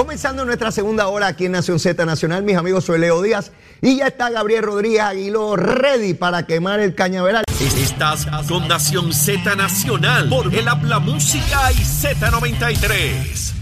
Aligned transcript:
Comenzando 0.00 0.46
nuestra 0.46 0.72
segunda 0.72 1.08
hora 1.08 1.26
aquí 1.26 1.44
en 1.44 1.52
Nación 1.52 1.78
Z 1.78 2.06
Nacional, 2.06 2.42
mis 2.42 2.56
amigos, 2.56 2.86
soy 2.86 2.98
Leo 2.98 3.20
Díaz 3.20 3.52
y 3.82 3.98
ya 3.98 4.06
está 4.06 4.30
Gabriel 4.30 4.62
Rodríguez 4.62 5.02
Aguiló 5.02 5.56
ready 5.56 6.14
para 6.14 6.46
quemar 6.46 6.80
el 6.80 6.94
cañaveral. 6.94 7.44
Estás 7.60 8.26
con 8.48 8.66
Nación 8.66 9.12
Z 9.12 9.54
Nacional 9.56 10.30
por 10.30 10.54
el 10.54 10.66
Habla 10.66 11.00
Música 11.00 11.70
y 11.72 11.82
Z93. 11.82 13.52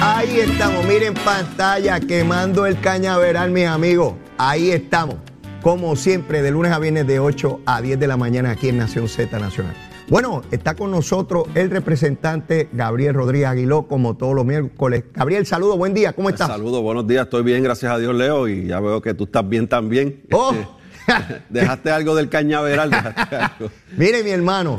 Ahí 0.00 0.40
estamos, 0.40 0.86
miren 0.86 1.12
pantalla, 1.12 2.00
quemando 2.00 2.64
el 2.64 2.80
cañaveral, 2.80 3.50
mis 3.50 3.66
amigos. 3.66 4.14
Ahí 4.38 4.70
estamos, 4.70 5.16
como 5.60 5.96
siempre, 5.96 6.40
de 6.40 6.50
lunes 6.50 6.72
a 6.72 6.78
viernes 6.78 7.06
de 7.06 7.20
8 7.20 7.60
a 7.66 7.82
10 7.82 8.00
de 8.00 8.06
la 8.06 8.16
mañana 8.16 8.52
aquí 8.52 8.70
en 8.70 8.78
Nación 8.78 9.06
Z 9.10 9.38
Nacional. 9.38 9.76
Bueno, 10.08 10.42
está 10.50 10.74
con 10.74 10.90
nosotros 10.90 11.44
el 11.54 11.70
representante 11.70 12.68
Gabriel 12.72 13.14
Rodríguez 13.14 13.48
Aguiló, 13.48 13.88
como 13.88 14.18
todos 14.18 14.34
los 14.34 14.44
miércoles. 14.44 15.04
Gabriel, 15.14 15.46
saludo, 15.46 15.78
buen 15.78 15.94
día, 15.94 16.12
¿cómo 16.12 16.28
estás? 16.28 16.48
Saludos, 16.48 16.82
buenos 16.82 17.06
días, 17.06 17.24
estoy 17.24 17.42
bien, 17.42 17.62
gracias 17.62 17.90
a 17.90 17.98
Dios, 17.98 18.14
Leo, 18.14 18.46
y 18.46 18.66
ya 18.66 18.80
veo 18.80 19.00
que 19.00 19.14
tú 19.14 19.24
estás 19.24 19.48
bien 19.48 19.66
también. 19.66 20.22
Oh. 20.30 20.52
Este, 20.52 21.42
dejaste 21.48 21.90
algo 21.90 22.14
del 22.14 22.28
cañaveral, 22.28 22.92
algo. 22.94 23.70
Mire, 23.96 24.22
mi 24.22 24.30
hermano, 24.30 24.76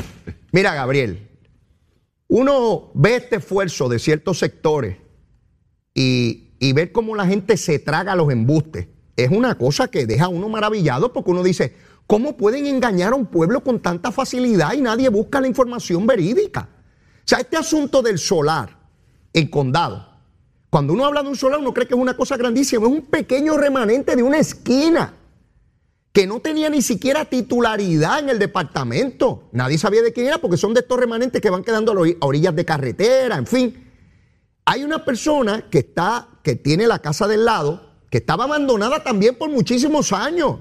mira, 0.51 0.75
Gabriel, 0.75 1.27
uno 2.27 2.91
ve 2.93 3.15
este 3.15 3.37
esfuerzo 3.37 3.89
de 3.89 3.97
ciertos 3.97 4.37
sectores 4.37 4.97
y, 5.95 6.55
y 6.59 6.73
ver 6.73 6.91
cómo 6.91 7.15
la 7.15 7.25
gente 7.25 7.57
se 7.57 7.79
traga 7.79 8.15
los 8.15 8.31
embustes. 8.31 8.89
Es 9.17 9.31
una 9.31 9.55
cosa 9.55 9.87
que 9.87 10.05
deja 10.05 10.25
a 10.25 10.29
uno 10.29 10.49
maravillado 10.49 11.13
porque 11.13 11.31
uno 11.31 11.41
dice, 11.41 11.73
¿cómo 12.07 12.37
pueden 12.37 12.65
engañar 12.65 13.13
a 13.13 13.15
un 13.15 13.25
pueblo 13.25 13.63
con 13.63 13.79
tanta 13.79 14.11
facilidad 14.11 14.73
y 14.73 14.81
nadie 14.81 15.09
busca 15.09 15.41
la 15.41 15.47
información 15.47 16.05
verídica? 16.05 16.69
O 16.71 17.27
sea, 17.27 17.39
este 17.39 17.57
asunto 17.57 18.01
del 18.01 18.19
solar 18.19 18.77
en 19.33 19.47
condado, 19.47 20.07
cuando 20.69 20.93
uno 20.93 21.05
habla 21.05 21.23
de 21.23 21.29
un 21.29 21.35
solar, 21.35 21.59
uno 21.59 21.73
cree 21.73 21.87
que 21.87 21.93
es 21.93 21.99
una 21.99 22.17
cosa 22.17 22.37
grandísima, 22.37 22.85
es 22.85 22.91
un 22.91 23.03
pequeño 23.03 23.57
remanente 23.57 24.15
de 24.15 24.23
una 24.23 24.37
esquina 24.37 25.13
que 26.15 26.27
no 26.27 26.39
tenía 26.39 26.69
ni 26.69 26.81
siquiera 26.81 27.25
titularidad 27.25 28.19
en 28.19 28.29
el 28.29 28.39
departamento. 28.39 29.49
Nadie 29.51 29.77
sabía 29.77 30.01
de 30.01 30.13
quién 30.13 30.27
era 30.27 30.37
porque 30.37 30.55
son 30.55 30.73
de 30.73 30.79
estos 30.79 30.97
remanentes 30.97 31.41
que 31.41 31.49
van 31.49 31.63
quedando 31.63 31.91
a 31.91 32.25
orillas 32.25 32.55
de 32.55 32.63
carretera, 32.63 33.35
en 33.35 33.45
fin. 33.45 33.91
Hay 34.63 34.83
una 34.83 35.03
persona 35.03 35.69
que 35.69 35.79
está, 35.79 36.29
que 36.41 36.55
tiene 36.55 36.87
la 36.87 36.99
casa 36.99 37.27
del 37.27 37.43
lado, 37.43 37.95
que 38.09 38.19
estaba 38.19 38.45
abandonada 38.45 39.03
también 39.03 39.35
por 39.35 39.49
muchísimos 39.49 40.13
años. 40.13 40.57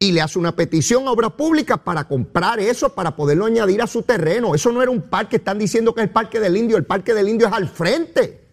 Y 0.00 0.12
le 0.12 0.20
hace 0.20 0.38
una 0.38 0.54
petición 0.54 1.08
a 1.08 1.10
obras 1.10 1.32
públicas 1.32 1.78
para 1.82 2.06
comprar 2.06 2.60
eso, 2.60 2.94
para 2.94 3.16
poderlo 3.16 3.46
añadir 3.46 3.82
a 3.82 3.86
su 3.88 4.02
terreno. 4.02 4.54
Eso 4.54 4.70
no 4.70 4.80
era 4.80 4.92
un 4.92 5.02
parque, 5.02 5.36
están 5.36 5.58
diciendo 5.58 5.92
que 5.92 6.02
es 6.02 6.06
el 6.06 6.12
parque 6.12 6.38
del 6.38 6.56
indio. 6.56 6.76
El 6.76 6.84
parque 6.84 7.14
del 7.14 7.28
indio 7.28 7.48
es 7.48 7.52
al 7.52 7.68
frente. 7.68 8.46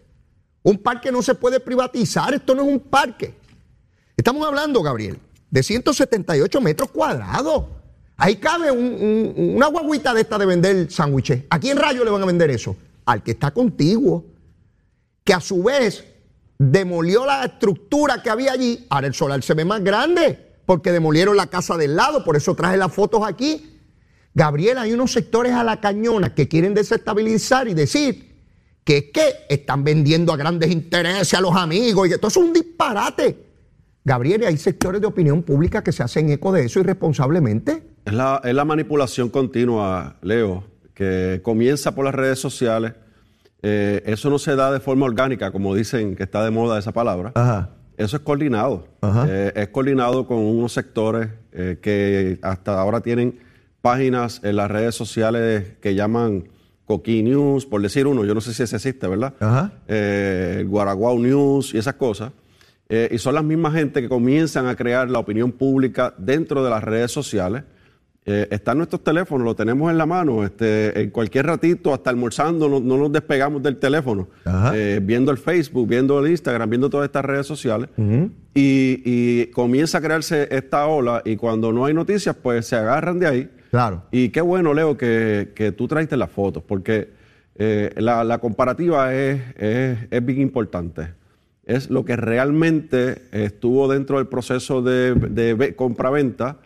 Un 0.63 0.79
parque 0.79 1.11
no 1.11 1.21
se 1.21 1.35
puede 1.35 1.59
privatizar, 1.59 2.33
esto 2.33 2.55
no 2.55 2.63
es 2.63 2.67
un 2.67 2.79
parque. 2.79 3.35
Estamos 4.17 4.47
hablando, 4.47 4.81
Gabriel, 4.81 5.19
de 5.51 5.61
178 5.61 6.59
metros 6.61 6.89
cuadrados. 6.89 7.65
Ahí 8.17 8.37
cabe 8.37 8.71
un- 8.71 9.33
un- 9.37 9.55
una 9.57 9.67
guaguita 9.67 10.13
de 10.15 10.21
esta 10.21 10.39
de 10.39 10.45
vender 10.47 10.91
sándwiches. 10.91 11.43
¿A 11.51 11.59
quién 11.59 11.77
rayo 11.77 12.03
le 12.03 12.09
van 12.09 12.23
a 12.23 12.25
vender 12.25 12.49
eso? 12.49 12.75
Al 13.05 13.21
que 13.21 13.31
está 13.31 13.51
contiguo, 13.51 14.25
que 15.23 15.33
a 15.33 15.39
su 15.39 15.61
vez 15.61 16.03
demolió 16.57 17.23
la 17.25 17.43
estructura 17.45 18.23
que 18.23 18.31
había 18.31 18.53
allí. 18.53 18.87
Ahora 18.89 19.05
el 19.05 19.13
solar 19.13 19.43
se 19.43 19.53
ve 19.53 19.65
más 19.65 19.83
grande 19.83 20.44
porque 20.65 20.91
demolieron 20.91 21.37
la 21.37 21.47
casa 21.47 21.77
del 21.77 21.95
lado, 21.95 22.23
por 22.23 22.35
eso 22.35 22.55
traje 22.55 22.77
las 22.77 22.93
fotos 22.93 23.21
aquí. 23.25 23.71
Gabriel, 24.33 24.77
hay 24.77 24.93
unos 24.93 25.11
sectores 25.11 25.53
a 25.53 25.63
la 25.63 25.79
cañona 25.79 26.33
que 26.33 26.47
quieren 26.47 26.73
desestabilizar 26.73 27.67
y 27.67 27.73
decir 27.73 28.35
que 28.83 28.97
es 28.97 29.03
que 29.05 29.33
están 29.49 29.83
vendiendo 29.83 30.33
a 30.33 30.37
grandes 30.37 30.71
intereses 30.71 31.33
a 31.33 31.41
los 31.41 31.55
amigos 31.55 32.07
y 32.07 32.11
que 32.11 32.17
todo 32.17 32.27
eso 32.27 32.41
es 32.41 32.47
un 32.47 32.53
disparate. 32.53 33.45
Gabriel, 34.03 34.45
hay 34.45 34.57
sectores 34.57 35.01
de 35.01 35.07
opinión 35.07 35.41
pública 35.41 35.83
que 35.83 35.91
se 35.91 36.03
hacen 36.03 36.29
eco 36.29 36.51
de 36.51 36.65
eso 36.65 36.79
irresponsablemente. 36.79 37.81
Es 38.05 38.13
la, 38.13 38.39
es 38.43 38.53
la 38.53 38.63
manipulación 38.65 39.29
continua, 39.29 40.17
Leo, 40.21 40.63
que 40.93 41.41
comienza 41.43 41.95
por 41.95 42.05
las 42.05 42.13
redes 42.13 42.37
sociales. 42.37 42.93
Eh, 43.63 44.03
eso 44.05 44.29
no 44.29 44.37
se 44.37 44.55
da 44.55 44.71
de 44.71 44.79
forma 44.79 45.07
orgánica, 45.07 45.51
como 45.51 45.73
dicen 45.73 46.15
que 46.15 46.21
está 46.21 46.43
de 46.45 46.51
moda 46.51 46.77
esa 46.77 46.91
palabra. 46.91 47.31
Ajá. 47.33 47.71
Eso 47.97 48.17
es 48.17 48.23
coordinado. 48.23 48.87
Eh, 49.27 49.51
es 49.55 49.67
coordinado 49.69 50.27
con 50.27 50.37
unos 50.37 50.73
sectores 50.73 51.29
eh, 51.51 51.77
que 51.81 52.39
hasta 52.41 52.79
ahora 52.79 53.01
tienen 53.01 53.39
páginas 53.81 54.41
en 54.43 54.55
las 54.55 54.69
redes 54.69 54.95
sociales 54.95 55.75
que 55.79 55.95
llaman 55.95 56.49
Coqui 56.85 57.23
News, 57.23 57.65
por 57.65 57.81
decir 57.81 58.07
uno, 58.07 58.25
yo 58.25 58.33
no 58.33 58.41
sé 58.41 58.53
si 58.53 58.63
ese 58.63 58.75
existe, 58.75 59.07
¿verdad? 59.07 59.33
Ajá. 59.39 59.73
Eh, 59.87 60.65
Guaraguao 60.67 61.17
News 61.17 61.73
y 61.73 61.77
esas 61.77 61.95
cosas. 61.95 62.31
Eh, 62.87 63.09
y 63.11 63.17
son 63.17 63.33
las 63.33 63.43
mismas 63.43 63.73
gente 63.73 64.01
que 64.01 64.09
comienzan 64.09 64.67
a 64.67 64.75
crear 64.75 65.09
la 65.09 65.17
opinión 65.17 65.51
pública 65.51 66.13
dentro 66.17 66.63
de 66.63 66.69
las 66.69 66.83
redes 66.83 67.11
sociales. 67.11 67.63
Eh, 68.27 68.47
están 68.49 68.77
nuestros 68.77 69.03
teléfonos, 69.03 69.45
lo 69.45 69.55
tenemos 69.55 69.91
en 69.91 69.99
la 69.99 70.05
mano. 70.07 70.43
Este, 70.43 70.99
en 70.99 71.11
cualquier 71.11 71.45
ratito, 71.45 71.93
hasta 71.93 72.09
almorzando, 72.09 72.67
no, 72.67 72.79
no 72.79 72.97
nos 72.97 73.11
despegamos 73.11 73.61
del 73.61 73.77
teléfono. 73.77 74.27
Eh, 74.73 74.99
viendo 75.03 75.31
el 75.31 75.37
Facebook, 75.37 75.87
viendo 75.87 76.19
el 76.25 76.31
Instagram, 76.31 76.67
viendo 76.69 76.89
todas 76.89 77.05
estas 77.05 77.23
redes 77.23 77.45
sociales. 77.45 77.89
y, 77.97 79.01
y 79.05 79.45
comienza 79.47 79.99
a 79.99 80.01
crearse 80.01 80.47
esta 80.49 80.87
ola 80.87 81.21
y 81.25 81.35
cuando 81.35 81.71
no 81.71 81.85
hay 81.85 81.93
noticias, 81.93 82.35
pues 82.41 82.65
se 82.65 82.75
agarran 82.75 83.19
de 83.19 83.27
ahí. 83.27 83.49
Claro. 83.69 84.03
Y 84.11 84.29
qué 84.29 84.41
bueno, 84.41 84.73
Leo, 84.73 84.97
que, 84.97 85.51
que 85.53 85.71
tú 85.71 85.87
traiste 85.87 86.17
las 86.17 86.31
fotos, 86.31 86.63
porque 86.65 87.09
eh, 87.57 87.91
la, 87.97 88.23
la 88.23 88.39
comparativa 88.39 89.13
es, 89.13 89.39
es, 89.57 89.97
es 90.09 90.25
bien 90.25 90.41
importante. 90.41 91.13
Es 91.65 91.89
lo 91.89 92.05
que 92.05 92.15
realmente 92.15 93.23
estuvo 93.31 93.87
dentro 93.91 94.17
del 94.17 94.27
proceso 94.27 94.81
de, 94.81 95.13
de 95.15 95.53
ve- 95.55 95.75
compra-venta 95.75 96.57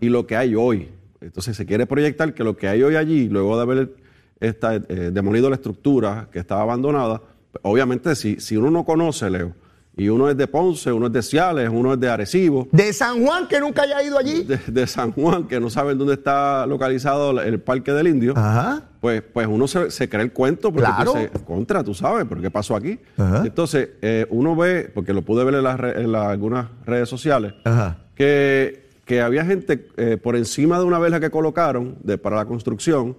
y 0.00 0.08
lo 0.08 0.26
que 0.26 0.36
hay 0.36 0.54
hoy. 0.54 0.88
Entonces 1.20 1.56
se 1.56 1.66
quiere 1.66 1.86
proyectar 1.86 2.32
que 2.34 2.44
lo 2.44 2.56
que 2.56 2.68
hay 2.68 2.82
hoy 2.82 2.96
allí, 2.96 3.28
luego 3.28 3.56
de 3.56 3.62
haber 3.62 3.94
esta, 4.40 4.74
eh, 4.76 5.10
demolido 5.12 5.48
la 5.50 5.56
estructura 5.56 6.28
que 6.32 6.38
estaba 6.38 6.62
abandonada, 6.62 7.20
obviamente 7.62 8.14
si, 8.14 8.40
si 8.40 8.56
uno 8.56 8.70
no 8.70 8.84
conoce, 8.84 9.28
Leo, 9.28 9.52
y 9.96 10.08
uno 10.08 10.30
es 10.30 10.36
de 10.36 10.46
Ponce, 10.46 10.90
uno 10.92 11.08
es 11.08 11.12
de 11.12 11.20
Ciales, 11.20 11.68
uno 11.70 11.92
es 11.92 12.00
de 12.00 12.08
Arecibo, 12.08 12.68
De 12.72 12.90
San 12.94 13.22
Juan, 13.22 13.46
que 13.48 13.60
nunca 13.60 13.82
haya 13.82 14.02
ido 14.02 14.16
allí. 14.16 14.44
de, 14.44 14.58
de 14.66 14.86
San 14.86 15.12
Juan, 15.12 15.46
que 15.46 15.60
no 15.60 15.68
saben 15.68 15.98
dónde 15.98 16.14
está 16.14 16.64
localizado 16.66 17.38
el 17.38 17.60
Parque 17.60 17.92
del 17.92 18.06
Indio, 18.06 18.32
Ajá. 18.34 18.82
pues, 19.00 19.20
pues 19.20 19.46
uno 19.46 19.68
se, 19.68 19.90
se 19.90 20.08
cree 20.08 20.22
el 20.22 20.32
cuento 20.32 20.72
porque 20.72 20.86
Claro. 20.88 21.12
pues, 21.12 21.30
se- 21.34 21.44
contra, 21.44 21.84
tú 21.84 21.92
sabes, 21.92 22.24
pero 22.26 22.40
¿qué 22.40 22.50
pasó 22.50 22.76
aquí? 22.76 22.98
Ajá. 23.18 23.42
Entonces, 23.44 23.90
eh, 24.00 24.26
uno 24.30 24.56
ve, 24.56 24.90
porque 24.94 25.12
lo 25.12 25.20
pude 25.20 25.44
ver 25.44 25.54
en, 25.56 26.12
la- 26.12 26.30
algunas 26.30 26.68
redes 26.86 27.08
sociales, 27.08 27.52
Ajá. 27.64 27.98
que, 28.14 28.79
que 29.10 29.20
había 29.20 29.44
gente 29.44 29.88
eh, 29.96 30.18
por 30.22 30.36
encima 30.36 30.78
de 30.78 30.84
una 30.84 31.00
verja 31.00 31.18
que 31.18 31.30
colocaron 31.30 31.98
de, 32.00 32.16
para 32.16 32.36
la 32.36 32.44
construcción, 32.44 33.16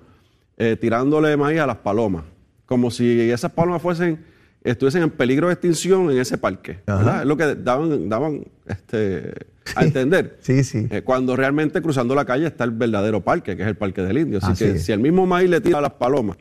eh, 0.56 0.78
tirándole 0.80 1.36
maíz 1.36 1.60
a 1.60 1.68
las 1.68 1.76
palomas, 1.76 2.24
como 2.66 2.90
si 2.90 3.30
esas 3.30 3.52
palomas 3.52 3.82
fuesen 3.82 4.24
estuviesen 4.64 5.04
en 5.04 5.10
peligro 5.10 5.48
de 5.48 5.54
extinción 5.54 6.10
en 6.10 6.18
ese 6.18 6.38
parque. 6.38 6.80
Es 6.88 7.26
lo 7.26 7.36
que 7.36 7.56
daban, 7.56 8.08
daban 8.08 8.46
este, 8.66 9.34
a 9.76 9.84
entender. 9.84 10.38
Sí, 10.40 10.64
sí. 10.64 10.88
Eh, 10.90 11.02
cuando 11.02 11.36
realmente 11.36 11.82
cruzando 11.82 12.16
la 12.16 12.24
calle 12.24 12.48
está 12.48 12.64
el 12.64 12.72
verdadero 12.72 13.20
parque, 13.20 13.58
que 13.58 13.64
es 13.64 13.68
el 13.68 13.76
Parque 13.76 14.02
del 14.02 14.18
Indio. 14.18 14.38
Así, 14.42 14.52
Así 14.54 14.64
que 14.64 14.72
es. 14.78 14.86
si 14.86 14.94
el 14.94 15.02
mismo 15.02 15.26
maíz 15.26 15.50
le 15.50 15.60
tira 15.60 15.80
a 15.80 15.82
las 15.82 15.96
palomas 15.96 16.38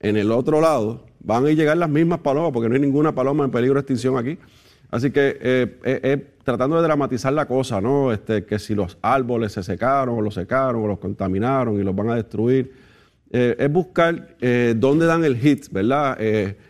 en 0.00 0.16
el 0.16 0.32
otro 0.32 0.60
lado, 0.60 1.06
van 1.20 1.46
a 1.46 1.50
llegar 1.50 1.76
las 1.76 1.88
mismas 1.88 2.18
palomas, 2.18 2.50
porque 2.52 2.68
no 2.68 2.74
hay 2.74 2.80
ninguna 2.80 3.14
paloma 3.14 3.44
en 3.44 3.52
peligro 3.52 3.74
de 3.74 3.80
extinción 3.82 4.18
aquí. 4.18 4.38
Así 4.90 5.10
que 5.10 5.36
eh, 5.40 5.78
eh, 5.84 6.00
eh, 6.02 6.26
tratando 6.44 6.76
de 6.76 6.82
dramatizar 6.82 7.32
la 7.32 7.46
cosa, 7.46 7.80
¿no? 7.80 8.12
Este, 8.12 8.44
que 8.44 8.58
si 8.58 8.74
los 8.74 8.96
árboles 9.02 9.52
se 9.52 9.62
secaron 9.62 10.16
o 10.18 10.20
los 10.22 10.34
secaron 10.34 10.82
o 10.82 10.86
los 10.86 10.98
contaminaron 10.98 11.78
y 11.78 11.82
los 11.84 11.94
van 11.94 12.10
a 12.10 12.14
destruir. 12.14 12.72
Eh, 13.30 13.56
es 13.58 13.70
buscar 13.70 14.36
dónde 14.76 15.04
dan 15.04 15.22
el 15.24 15.36
hit, 15.36 15.66
¿verdad? 15.70 16.16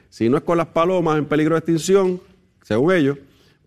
Si 0.08 0.28
no 0.28 0.36
es 0.36 0.42
con 0.42 0.58
las 0.58 0.66
palomas 0.66 1.16
en 1.18 1.26
peligro 1.26 1.54
de 1.54 1.58
extinción, 1.60 2.20
según 2.62 2.92
ellos, 2.92 3.18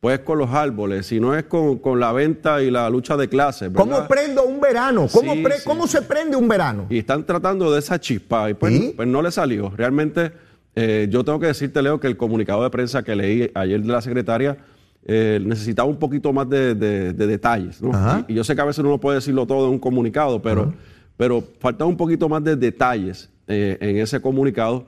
pues 0.01 0.19
con 0.19 0.39
los 0.39 0.49
árboles, 0.49 1.05
si 1.05 1.19
no 1.19 1.33
es 1.35 1.43
con, 1.43 1.77
con 1.77 1.99
la 1.99 2.11
venta 2.11 2.61
y 2.61 2.71
la 2.71 2.89
lucha 2.89 3.15
de 3.15 3.29
clases. 3.29 3.71
¿verdad? 3.71 3.85
¿Cómo 3.95 4.07
prendo 4.07 4.43
un 4.43 4.59
verano? 4.59 5.07
¿Cómo, 5.11 5.33
Sí, 5.35 5.43
pre- 5.43 5.57
sí. 5.59 5.63
¿Cómo 5.63 5.85
se 5.87 6.01
prende 6.01 6.35
un 6.35 6.47
verano? 6.47 6.87
Y 6.89 6.97
están 6.97 7.23
tratando 7.23 7.71
de 7.71 7.79
esa 7.79 7.99
chispa 7.99 8.49
y 8.49 8.55
pues, 8.55 8.73
¿Sí? 8.75 8.93
pues 8.95 9.07
no 9.07 9.21
le 9.21 9.31
salió. 9.31 9.69
Realmente, 9.77 10.31
eh, 10.75 11.07
yo 11.09 11.23
tengo 11.23 11.39
que 11.39 11.47
decirte, 11.47 11.81
Leo, 11.81 11.99
que 11.99 12.07
el 12.07 12.17
comunicado 12.17 12.63
de 12.63 12.69
prensa 12.69 13.03
que 13.03 13.15
leí 13.15 13.49
ayer 13.53 13.81
de 13.81 13.87
la 13.91 14.01
secretaria 14.01 14.57
eh, 15.05 15.39
necesitaba 15.43 15.89
un 15.89 15.97
poquito 15.97 16.31
más 16.31 16.47
de, 16.49 16.75
de- 16.75 17.13
de 17.13 17.27
detalles. 17.27 17.81
Y, 18.27 18.33
y 18.33 18.35
yo 18.35 18.43
sé 18.43 18.55
que 18.55 18.61
a 18.61 18.65
veces 18.65 18.79
uno 18.79 18.89
no 18.89 18.97
puede 18.99 19.15
decirlo 19.17 19.45
todo 19.45 19.65
en 19.67 19.73
un 19.73 19.79
comunicado, 19.79 20.41
pero, 20.41 20.73
pero 21.17 21.43
faltaba 21.59 21.89
un 21.89 21.97
poquito 21.97 22.29
más 22.29 22.43
de 22.43 22.55
detalles 22.55 23.29
eh, 23.47 23.77
en 23.81 23.97
ese 23.97 24.19
comunicado. 24.21 24.85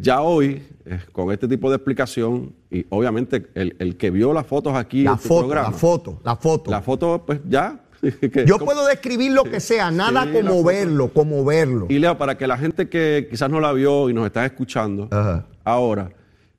Ya 0.00 0.22
hoy, 0.22 0.62
con 1.12 1.30
este 1.30 1.46
tipo 1.46 1.68
de 1.68 1.76
explicación, 1.76 2.54
y 2.70 2.86
obviamente 2.88 3.48
el, 3.54 3.76
el 3.78 3.96
que 3.98 4.10
vio 4.10 4.32
las 4.32 4.46
fotos 4.46 4.74
aquí 4.74 5.02
La 5.04 5.10
en 5.12 5.16
tu 5.18 5.24
foto, 5.28 5.40
programa, 5.40 5.68
la 5.70 5.76
foto, 5.76 6.20
la 6.24 6.36
foto. 6.36 6.70
la 6.70 6.80
foto, 6.82 7.22
pues 7.26 7.40
ya. 7.46 7.78
Yo 8.46 8.58
puedo 8.58 8.86
describir 8.86 9.32
lo 9.32 9.44
que 9.44 9.60
sea, 9.60 9.90
nada 9.90 10.24
Sí, 10.24 10.32
como 10.32 10.62
verlo, 10.62 11.08
como 11.12 11.44
verlo. 11.44 11.86
Y 11.88 11.98
Leo, 11.98 12.16
para 12.16 12.36
que 12.36 12.46
la 12.46 12.56
gente 12.58 12.88
que 12.88 13.26
quizás 13.30 13.50
no 13.50 13.60
la 13.60 13.72
vio 13.72 14.08
y 14.08 14.14
nos 14.14 14.26
está 14.26 14.44
escuchando 14.44 15.08
Ajá. 15.10 15.46
ahora, 15.64 16.10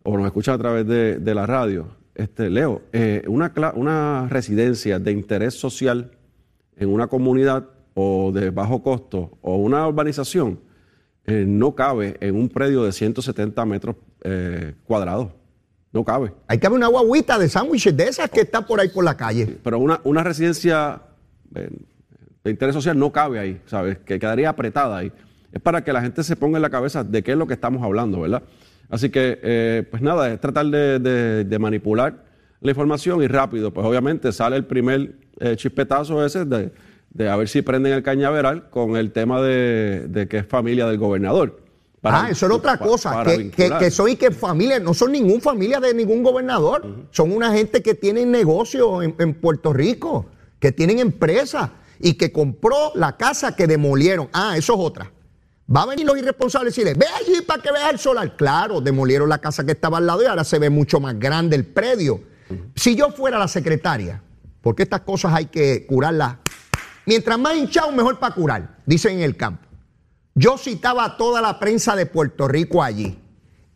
o 0.03 0.17
nos 0.17 0.25
escucha 0.25 0.53
a 0.53 0.57
través 0.57 0.87
de, 0.87 1.19
de 1.19 1.35
la 1.35 1.45
radio, 1.45 1.87
este, 2.15 2.49
Leo, 2.49 2.81
eh, 2.91 3.23
una, 3.27 3.53
una 3.75 4.27
residencia 4.29 4.99
de 4.99 5.11
interés 5.11 5.53
social 5.53 6.11
en 6.75 6.89
una 6.89 7.07
comunidad 7.07 7.67
o 7.93 8.31
de 8.33 8.49
bajo 8.49 8.83
costo 8.83 9.37
o 9.41 9.55
una 9.57 9.87
urbanización 9.87 10.59
eh, 11.25 11.45
no 11.47 11.75
cabe 11.75 12.17
en 12.21 12.35
un 12.35 12.49
predio 12.49 12.83
de 12.83 12.91
170 12.91 13.63
metros 13.65 13.95
eh, 14.23 14.73
cuadrados. 14.85 15.29
No 15.91 16.03
cabe. 16.03 16.33
Hay 16.47 16.59
que 16.59 16.67
haber 16.67 16.77
una 16.77 16.87
guaguita 16.87 17.37
de 17.39 17.49
sándwiches 17.49 17.95
de 17.95 18.03
esas 18.05 18.29
que 18.29 18.41
está 18.41 18.65
por 18.65 18.79
ahí 18.79 18.89
por 18.89 19.03
la 19.03 19.15
calle. 19.15 19.57
Pero 19.63 19.79
una, 19.79 20.01
una 20.03 20.23
residencia 20.23 21.01
de 21.51 22.51
interés 22.51 22.73
social 22.75 22.97
no 22.97 23.11
cabe 23.11 23.39
ahí, 23.39 23.61
¿sabes? 23.65 23.97
Que 23.99 24.19
quedaría 24.19 24.49
apretada 24.49 24.97
ahí. 24.97 25.11
Es 25.51 25.61
para 25.61 25.83
que 25.83 25.91
la 25.93 26.01
gente 26.01 26.23
se 26.23 26.35
ponga 26.35 26.57
en 26.57 26.61
la 26.61 26.69
cabeza 26.69 27.03
de 27.03 27.23
qué 27.23 27.31
es 27.31 27.37
lo 27.37 27.47
que 27.47 27.53
estamos 27.53 27.83
hablando, 27.83 28.21
¿verdad? 28.21 28.43
Así 28.89 29.09
que, 29.09 29.39
eh, 29.43 29.83
pues 29.89 30.01
nada, 30.01 30.31
es 30.31 30.39
tratar 30.39 30.65
de, 30.67 30.99
de- 30.99 31.43
de 31.45 31.59
manipular 31.59 32.23
la 32.61 32.71
información 32.71 33.21
y 33.23 33.27
rápido, 33.27 33.71
pues 33.73 33.85
obviamente 33.85 34.31
sale 34.31 34.55
el 34.55 34.65
primer 34.65 35.13
eh, 35.39 35.55
chispetazo 35.55 36.25
ese 36.25 36.45
de, 36.45 36.71
de 37.11 37.29
a 37.29 37.35
ver 37.35 37.47
si 37.47 37.61
prenden 37.61 37.93
el 37.93 38.03
cañaveral 38.03 38.69
con 38.69 38.95
el 38.97 39.11
tema 39.11 39.41
de, 39.41 40.27
que 40.29 40.37
es 40.39 40.45
familia 40.45 40.85
del 40.87 40.97
gobernador. 40.97 41.61
Para- 42.01 42.25
ah, 42.25 42.29
eso 42.29 42.45
era 42.45 42.55
otra 42.55 42.77
cosa, 42.77 43.11
para 43.11 43.35
que, 43.35 43.49
que, 43.51 43.69
que 43.77 43.91
soy 43.91 44.15
que 44.15 44.31
familia, 44.31 44.79
no 44.79 44.93
son 44.93 45.11
ningún 45.11 45.41
familia 45.41 45.79
de 45.79 45.93
ningún 45.93 46.23
gobernador, 46.23 46.85
son 47.11 47.31
una 47.31 47.51
gente 47.53 47.81
que 47.81 47.93
tienen 47.93 48.31
negocio 48.31 49.01
en, 49.01 49.15
en 49.19 49.33
Puerto 49.33 49.73
Rico, 49.73 50.27
que 50.59 50.71
tienen 50.71 50.99
empresa 50.99 51.71
y 51.99 52.13
que 52.13 52.31
compró 52.31 52.91
la 52.95 53.17
casa 53.17 53.55
que 53.55 53.67
demolieron. 53.67 54.29
Ah, 54.33 54.55
eso 54.57 54.73
es 54.73 54.79
otra. 54.79 55.11
Va 55.73 55.83
a 55.83 55.85
venir 55.85 56.05
los 56.05 56.17
irresponsables 56.17 56.75
y 56.77 56.81
decirle, 56.81 56.99
ve 56.99 57.05
allí 57.19 57.41
para 57.41 57.61
que 57.61 57.71
veas 57.71 57.91
el 57.91 57.99
solar. 57.99 58.35
Claro, 58.35 58.81
demolieron 58.81 59.29
la 59.29 59.37
casa 59.37 59.65
que 59.65 59.73
estaba 59.73 59.99
al 59.99 60.07
lado 60.07 60.23
y 60.23 60.25
ahora 60.25 60.43
se 60.43 60.57
ve 60.57 60.69
mucho 60.69 60.99
más 60.99 61.17
grande 61.19 61.55
el 61.55 61.65
predio. 61.65 62.21
Si 62.75 62.95
yo 62.95 63.11
fuera 63.11 63.37
la 63.37 63.47
secretaria, 63.47 64.23
porque 64.61 64.83
estas 64.83 65.01
cosas 65.01 65.33
hay 65.33 65.45
que 65.45 65.85
curarlas, 65.85 66.37
mientras 67.05 67.37
más 67.37 67.55
hinchado, 67.55 67.91
mejor 67.91 68.17
para 68.17 68.33
curar, 68.33 68.77
dicen 68.85 69.17
en 69.17 69.21
el 69.21 69.37
campo. 69.37 69.67
Yo 70.33 70.57
citaba 70.57 71.05
a 71.05 71.17
toda 71.17 71.41
la 71.41 71.59
prensa 71.59 71.95
de 71.95 72.05
Puerto 72.05 72.47
Rico 72.47 72.81
allí 72.81 73.19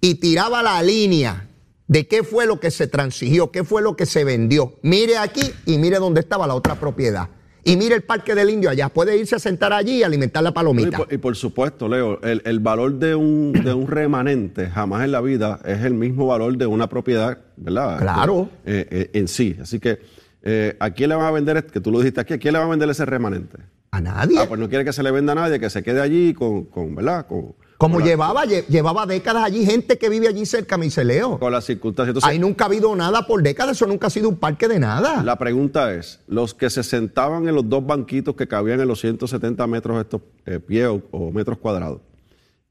y 0.02 0.16
tiraba 0.16 0.64
la 0.64 0.82
línea 0.82 1.50
de 1.88 2.08
qué 2.08 2.24
fue 2.24 2.46
lo 2.46 2.60
que 2.60 2.72
se 2.72 2.88
transigió, 2.88 3.52
qué 3.52 3.64
fue 3.64 3.82
lo 3.82 3.96
que 3.96 4.06
se 4.06 4.24
vendió. 4.24 4.76
Mire 4.82 5.18
aquí 5.18 5.52
y 5.66 5.78
mire 5.78 5.98
dónde 5.98 6.22
estaba 6.22 6.48
la 6.48 6.56
otra 6.56 6.76
propiedad. 6.76 7.30
Y 7.66 7.78
mire 7.78 7.96
el 7.96 8.04
Parque 8.04 8.36
del 8.36 8.50
Indio 8.50 8.70
allá. 8.70 8.90
Puede 8.90 9.18
irse 9.18 9.36
a 9.36 9.40
sentar 9.40 9.72
allí 9.72 10.00
y 10.00 10.04
alimentar 10.04 10.44
la 10.44 10.50
Y 10.50 10.54
palomita. 10.54 10.98
por, 10.98 11.14
y 11.14 11.18
por 11.18 11.36
supuesto, 11.36 11.88
Leo, 11.88 12.22
el, 12.22 12.42
el 12.44 12.60
valor 12.60 13.00
de 13.00 13.16
un, 13.16 13.54
de 13.54 13.74
un 13.74 13.88
remanente 13.88 14.70
jamás 14.70 15.06
en 15.06 15.14
la 15.14 15.22
vida 15.22 15.62
es 15.64 15.82
el 15.84 15.94
mismo 15.94 16.28
valor 16.28 16.58
de 16.58 16.66
una 16.66 16.90
propiedad, 16.90 17.38
¿verdad? 17.56 18.00
Claro. 18.00 18.50
Eh, 18.66 18.86
eh, 18.92 19.10
en 19.14 19.30
sí. 19.30 19.56
Así 19.62 19.80
que, 19.80 20.00
eh, 20.42 20.76
¿a 20.80 20.90
quién 20.90 21.10
le 21.10 21.16
van 21.16 21.26
a 21.26 21.32
vender, 21.32 21.66
que 21.66 21.80
tú 21.80 21.90
lo 21.90 22.00
dijiste 22.00 22.20
aquí, 22.20 22.34
a 22.34 22.38
quién 22.38 22.52
le 22.54 22.60
van 22.60 22.68
a 22.68 22.72
vender 22.72 22.90
ese 22.90 23.06
remanente? 23.06 23.58
A 23.92 24.02
nadie. 24.02 24.40
Ah, 24.40 24.46
pues 24.48 24.60
no 24.60 24.68
quiere 24.68 24.84
que 24.84 24.92
se 24.92 25.02
le 25.04 25.12
venda 25.12 25.32
a 25.32 25.36
nadie, 25.36 25.58
que 25.58 25.70
se 25.70 25.84
quede 25.84 26.02
allí 26.02 26.34
con, 26.34 26.66
con 26.66 26.96
¿verdad? 26.96 27.28
Con, 27.28 27.56
Como 27.84 28.00
la- 28.00 28.06
llevaba, 28.06 28.46
lle- 28.46 28.66
llevaba 28.68 29.06
décadas 29.06 29.44
allí, 29.44 29.66
gente 29.66 29.98
que 29.98 30.10
vive 30.10 30.28
allí 30.28 30.46
cerca, 30.46 30.78
me 30.78 30.86
dice 30.86 31.04
Leo. 31.04 31.38
con 31.40 31.52
las 31.52 31.66
circunstancias. 31.66 32.12
Entonces, 32.16 32.30
Ahí 32.30 32.40
nunca 32.40 32.66
ha 32.66 32.68
habido 32.68 32.96
nada 32.96 33.28
por 33.28 33.44
décadas, 33.44 33.76
eso 33.78 33.86
nunca 33.88 34.08
ha 34.08 34.10
sido 34.10 34.30
un 34.30 34.38
parque 34.38 34.68
de 34.68 34.80
nada. 34.80 35.22
La 35.24 35.38
pregunta 35.38 35.94
es, 35.94 36.20
los 36.28 36.54
que 36.54 36.70
se 36.70 36.84
sentaban 36.84 37.48
en 37.48 37.56
los 37.56 37.68
dos 37.68 37.86
banquitos 37.86 38.36
que 38.36 38.48
cabían 38.48 38.80
en 38.80 38.88
los 38.88 39.00
170 39.02 39.68
metros 39.68 40.00
estos 40.02 40.22
eh, 40.46 40.60
pies 40.60 40.88
o, 40.88 41.02
o 41.12 41.32
metros 41.32 41.58
cuadrados, 41.58 42.02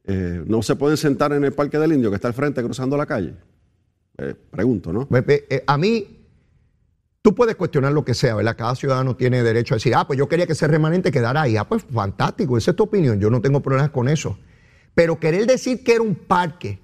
eh, 0.05 0.43
¿no 0.47 0.63
se 0.63 0.75
pueden 0.77 0.97
sentar 0.97 1.33
en 1.33 1.45
el 1.45 1.53
Parque 1.53 1.79
del 1.79 1.93
Indio 1.93 2.11
que 2.11 2.17
está 2.17 2.29
al 2.29 2.35
frente 2.35 2.63
cruzando 2.63 2.97
la 2.97 3.07
calle? 3.07 3.35
Eh, 4.19 4.35
pregunto, 4.51 4.93
¿no? 4.93 5.07
Pepe, 5.09 5.47
eh, 5.49 5.63
a 5.67 5.79
mí, 5.79 6.27
tú 7.23 7.35
puedes 7.35 7.55
cuestionar 7.57 7.93
lo 7.93 8.05
que 8.05 8.15
sea, 8.15 8.35
¿verdad? 8.35 8.57
Cada 8.57 8.75
ciudadano 8.75 9.15
tiene 9.17 9.43
derecho 9.43 9.75
a 9.75 9.77
decir, 9.77 9.95
ah, 9.95 10.07
pues 10.07 10.19
yo 10.19 10.29
quería 10.29 10.47
que 10.47 10.53
ese 10.55 10.67
remanente 10.67 11.11
quedara 11.13 11.43
ahí. 11.43 11.57
Ah, 11.57 11.69
pues 11.69 11.85
fantástico, 11.85 12.57
esa 12.59 12.73
es 12.73 12.77
tu 12.77 12.83
opinión, 12.85 13.21
yo 13.21 13.31
no 13.31 13.41
tengo 13.41 13.61
problemas 13.61 13.91
con 13.91 14.09
eso. 14.09 14.37
Pero 14.95 15.19
querer 15.19 15.47
decir 15.47 15.83
que 15.85 15.95
era 15.95 16.03
un 16.03 16.15
parque, 16.15 16.79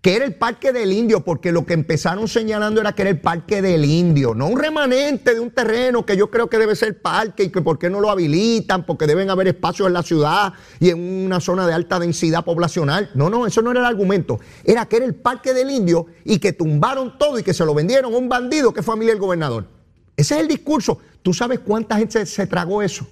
que 0.00 0.14
era 0.14 0.24
el 0.24 0.34
parque 0.36 0.72
del 0.72 0.92
indio, 0.92 1.24
porque 1.24 1.50
lo 1.50 1.66
que 1.66 1.74
empezaron 1.74 2.28
señalando 2.28 2.80
era 2.80 2.92
que 2.92 3.02
era 3.02 3.10
el 3.10 3.20
parque 3.20 3.60
del 3.60 3.84
indio, 3.84 4.32
no 4.32 4.46
un 4.46 4.58
remanente 4.58 5.34
de 5.34 5.40
un 5.40 5.50
terreno 5.50 6.06
que 6.06 6.16
yo 6.16 6.30
creo 6.30 6.48
que 6.48 6.56
debe 6.56 6.76
ser 6.76 7.02
parque 7.02 7.42
y 7.44 7.48
que 7.48 7.60
por 7.62 7.80
qué 7.80 7.90
no 7.90 8.00
lo 8.00 8.08
habilitan, 8.08 8.86
porque 8.86 9.08
deben 9.08 9.28
haber 9.28 9.48
espacios 9.48 9.88
en 9.88 9.94
la 9.94 10.04
ciudad 10.04 10.52
y 10.78 10.90
en 10.90 11.00
una 11.26 11.40
zona 11.40 11.66
de 11.66 11.72
alta 11.74 11.98
densidad 11.98 12.44
poblacional. 12.44 13.10
No, 13.14 13.28
no, 13.28 13.44
eso 13.44 13.60
no 13.60 13.72
era 13.72 13.80
el 13.80 13.86
argumento. 13.86 14.38
Era 14.62 14.86
que 14.86 14.98
era 14.98 15.04
el 15.04 15.16
parque 15.16 15.52
del 15.52 15.68
indio 15.68 16.06
y 16.24 16.38
que 16.38 16.52
tumbaron 16.52 17.18
todo 17.18 17.36
y 17.40 17.42
que 17.42 17.52
se 17.52 17.64
lo 17.64 17.74
vendieron 17.74 18.14
a 18.14 18.16
un 18.18 18.28
bandido 18.28 18.72
que 18.72 18.80
es 18.80 18.86
familia 18.86 19.12
del 19.14 19.20
gobernador. 19.20 19.66
Ese 20.16 20.36
es 20.36 20.40
el 20.42 20.48
discurso. 20.48 20.98
¿Tú 21.22 21.34
sabes 21.34 21.58
cuánta 21.58 21.96
gente 21.98 22.12
se, 22.24 22.26
se 22.26 22.46
tragó 22.46 22.82
eso? 22.82 23.04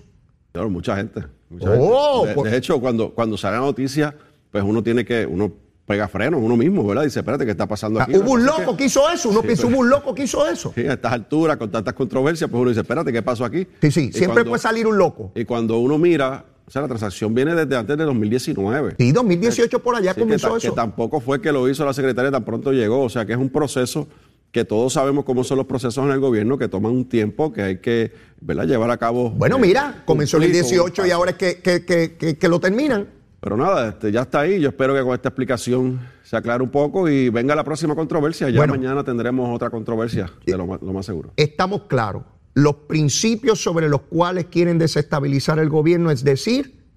Claro, 0.52 0.70
mucha 0.70 0.96
gente. 0.96 1.20
mucha 1.50 1.68
Oh, 1.78 2.18
gente. 2.20 2.28
De, 2.28 2.34
pues- 2.34 2.50
de 2.52 2.56
hecho, 2.58 2.80
cuando, 2.80 3.10
cuando 3.12 3.36
sale 3.36 3.56
la 3.56 3.62
noticia, 3.62 4.14
pues 4.62 4.64
uno 4.70 4.82
tiene 4.82 5.04
que, 5.04 5.26
uno 5.26 5.52
pega 5.84 6.08
freno, 6.08 6.38
uno 6.38 6.56
mismo, 6.56 6.84
¿verdad? 6.86 7.04
Dice, 7.04 7.20
espérate, 7.20 7.44
¿qué 7.44 7.50
está 7.50 7.66
pasando 7.68 8.00
aquí? 8.00 8.12
Ah, 8.14 8.18
hubo 8.18 8.32
un 8.32 8.44
loco 8.46 8.74
que 8.76 8.86
hizo 8.86 9.08
eso. 9.10 9.28
Uno 9.28 9.40
Sí, 9.42 9.46
piensa, 9.48 9.64
pero- 9.64 9.74
hubo 9.76 9.80
un 9.82 9.90
loco 9.90 10.14
que 10.14 10.24
hizo 10.24 10.48
eso. 10.48 10.72
sí, 10.74 10.80
a 10.86 10.94
estas 10.94 11.12
alturas, 11.12 11.58
con 11.58 11.70
tantas 11.70 11.92
controversias, 11.92 12.48
pues 12.50 12.58
uno 12.60 12.70
dice, 12.70 12.80
espérate, 12.80 13.12
¿qué 13.12 13.20
pasó 13.22 13.44
aquí? 13.44 13.66
Sí, 13.82 13.90
sí, 13.90 14.00
Y 14.08 14.12
siempre 14.12 14.28
cuando- 14.42 14.50
puede 14.52 14.62
salir 14.62 14.86
un 14.86 14.96
loco. 14.96 15.30
Y 15.34 15.44
cuando 15.44 15.78
uno 15.78 15.98
mira, 15.98 16.44
o 16.66 16.70
sea, 16.70 16.80
la 16.82 16.88
transacción 16.88 17.34
viene 17.34 17.54
desde 17.54 17.76
antes 17.76 17.96
de 17.98 18.04
2019. 18.04 18.94
Sí, 18.98 19.12
2018 19.12 19.80
por 19.82 19.94
allá 19.94 20.14
Sí, 20.14 20.20
comenzó 20.20 20.56
eso. 20.56 20.70
que 20.70 20.74
tampoco 20.74 21.20
fue 21.20 21.40
que 21.42 21.52
lo 21.52 21.68
hizo 21.68 21.84
la 21.84 21.92
secretaria 21.92 22.30
tan 22.32 22.44
pronto 22.44 22.72
llegó, 22.72 23.02
o 23.02 23.08
sea 23.10 23.26
que 23.26 23.32
es 23.34 23.38
un 23.38 23.50
proceso 23.50 24.08
que 24.50 24.64
todos 24.64 24.94
sabemos 24.94 25.24
cómo 25.24 25.44
son 25.44 25.58
los 25.58 25.66
procesos 25.66 26.02
en 26.04 26.10
el 26.12 26.18
gobierno, 26.18 26.56
que 26.56 26.66
toman 26.66 26.92
un 26.92 27.04
tiempo, 27.08 27.52
que 27.52 27.62
hay 27.62 27.78
que 27.78 28.12
¿verdad? 28.40 28.64
llevar 28.64 28.90
a 28.90 28.96
cabo. 28.96 29.30
Bueno, 29.30 29.56
eh, 29.56 29.60
mira, 29.60 30.02
comenzó 30.06 30.38
en 30.38 30.44
el 30.44 30.48
cumplir 30.48 30.62
con 30.62 30.70
un 30.70 30.76
18 30.86 31.06
y 31.06 31.10
ahora 31.10 31.30
es 31.32 31.36
que, 31.36 31.60
que- 31.60 31.84
que- 31.84 32.16
que- 32.16 32.38
que 32.38 32.48
lo 32.48 32.58
terminan. 32.58 33.08
Pero 33.46 33.56
nada, 33.56 33.90
este, 33.90 34.10
ya 34.10 34.22
está 34.22 34.40
ahí. 34.40 34.60
Yo 34.60 34.70
espero 34.70 34.92
que 34.92 35.02
con 35.04 35.14
esta 35.14 35.28
explicación 35.28 36.00
se 36.24 36.36
aclare 36.36 36.64
un 36.64 36.68
poco 36.70 37.08
y 37.08 37.28
venga 37.28 37.54
la 37.54 37.62
próxima 37.62 37.94
controversia. 37.94 38.50
Ya 38.50 38.56
Bueno. 38.56 38.72
mañana 38.72 39.04
tendremos 39.04 39.54
otra 39.54 39.70
controversia, 39.70 40.32
de 40.44 40.56
lo, 40.56 40.66
más- 40.66 40.82
lo 40.82 40.92
más 40.92 41.06
seguro. 41.06 41.30
Estamos 41.36 41.82
claros. 41.82 42.24
Los 42.54 42.74
principios 42.88 43.62
sobre 43.62 43.88
los 43.88 44.00
cuales 44.00 44.46
quieren 44.46 44.78
desestabilizar 44.78 45.60
el 45.60 45.68
gobierno 45.68 46.10
es 46.10 46.24
decir 46.24 46.88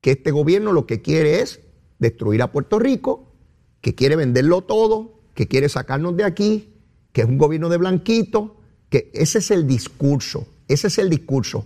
que 0.00 0.10
este 0.10 0.32
gobierno 0.32 0.72
lo 0.72 0.86
que 0.86 1.02
quiere 1.02 1.40
es 1.40 1.60
destruir 2.00 2.42
a 2.42 2.50
Puerto 2.50 2.80
Rico, 2.80 3.32
que 3.80 3.94
quiere 3.94 4.16
venderlo 4.16 4.62
todo, 4.62 5.20
que 5.34 5.46
quiere 5.46 5.68
sacarnos 5.68 6.16
de 6.16 6.24
aquí, 6.24 6.74
que 7.12 7.20
es 7.20 7.28
un 7.28 7.38
gobierno 7.38 7.68
de 7.68 7.76
blanquito, 7.76 8.56
que 8.88 9.12
ese 9.14 9.38
es 9.38 9.52
el 9.52 9.68
discurso, 9.68 10.48
ese 10.66 10.88
es 10.88 10.98
el 10.98 11.08
discurso. 11.08 11.64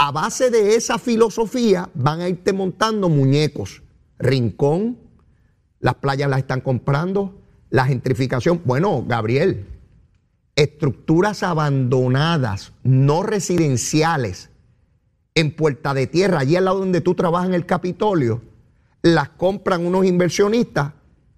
A 0.00 0.12
base 0.12 0.50
de 0.50 0.76
esa 0.76 0.98
filosofía 0.98 1.90
van 1.92 2.20
a 2.20 2.28
irte 2.28 2.52
montando 2.52 3.08
muñecos. 3.08 3.82
Rincón, 4.18 4.96
las 5.80 5.96
playas 5.96 6.30
las 6.30 6.38
están 6.38 6.60
comprando, 6.60 7.42
la 7.68 7.84
gentrificación. 7.84 8.62
Bueno, 8.64 9.04
Gabriel, 9.06 9.66
estructuras 10.54 11.42
abandonadas, 11.42 12.72
no 12.84 13.24
residenciales, 13.24 14.50
en 15.34 15.54
Puerta 15.54 15.94
de 15.94 16.06
Tierra, 16.06 16.40
allí 16.40 16.54
al 16.54 16.64
lado 16.64 16.78
donde 16.78 17.00
tú 17.00 17.14
trabajas 17.14 17.48
en 17.48 17.54
el 17.54 17.66
Capitolio, 17.66 18.42
las 19.02 19.28
compran 19.30 19.84
unos 19.84 20.04
inversionistas 20.04 20.92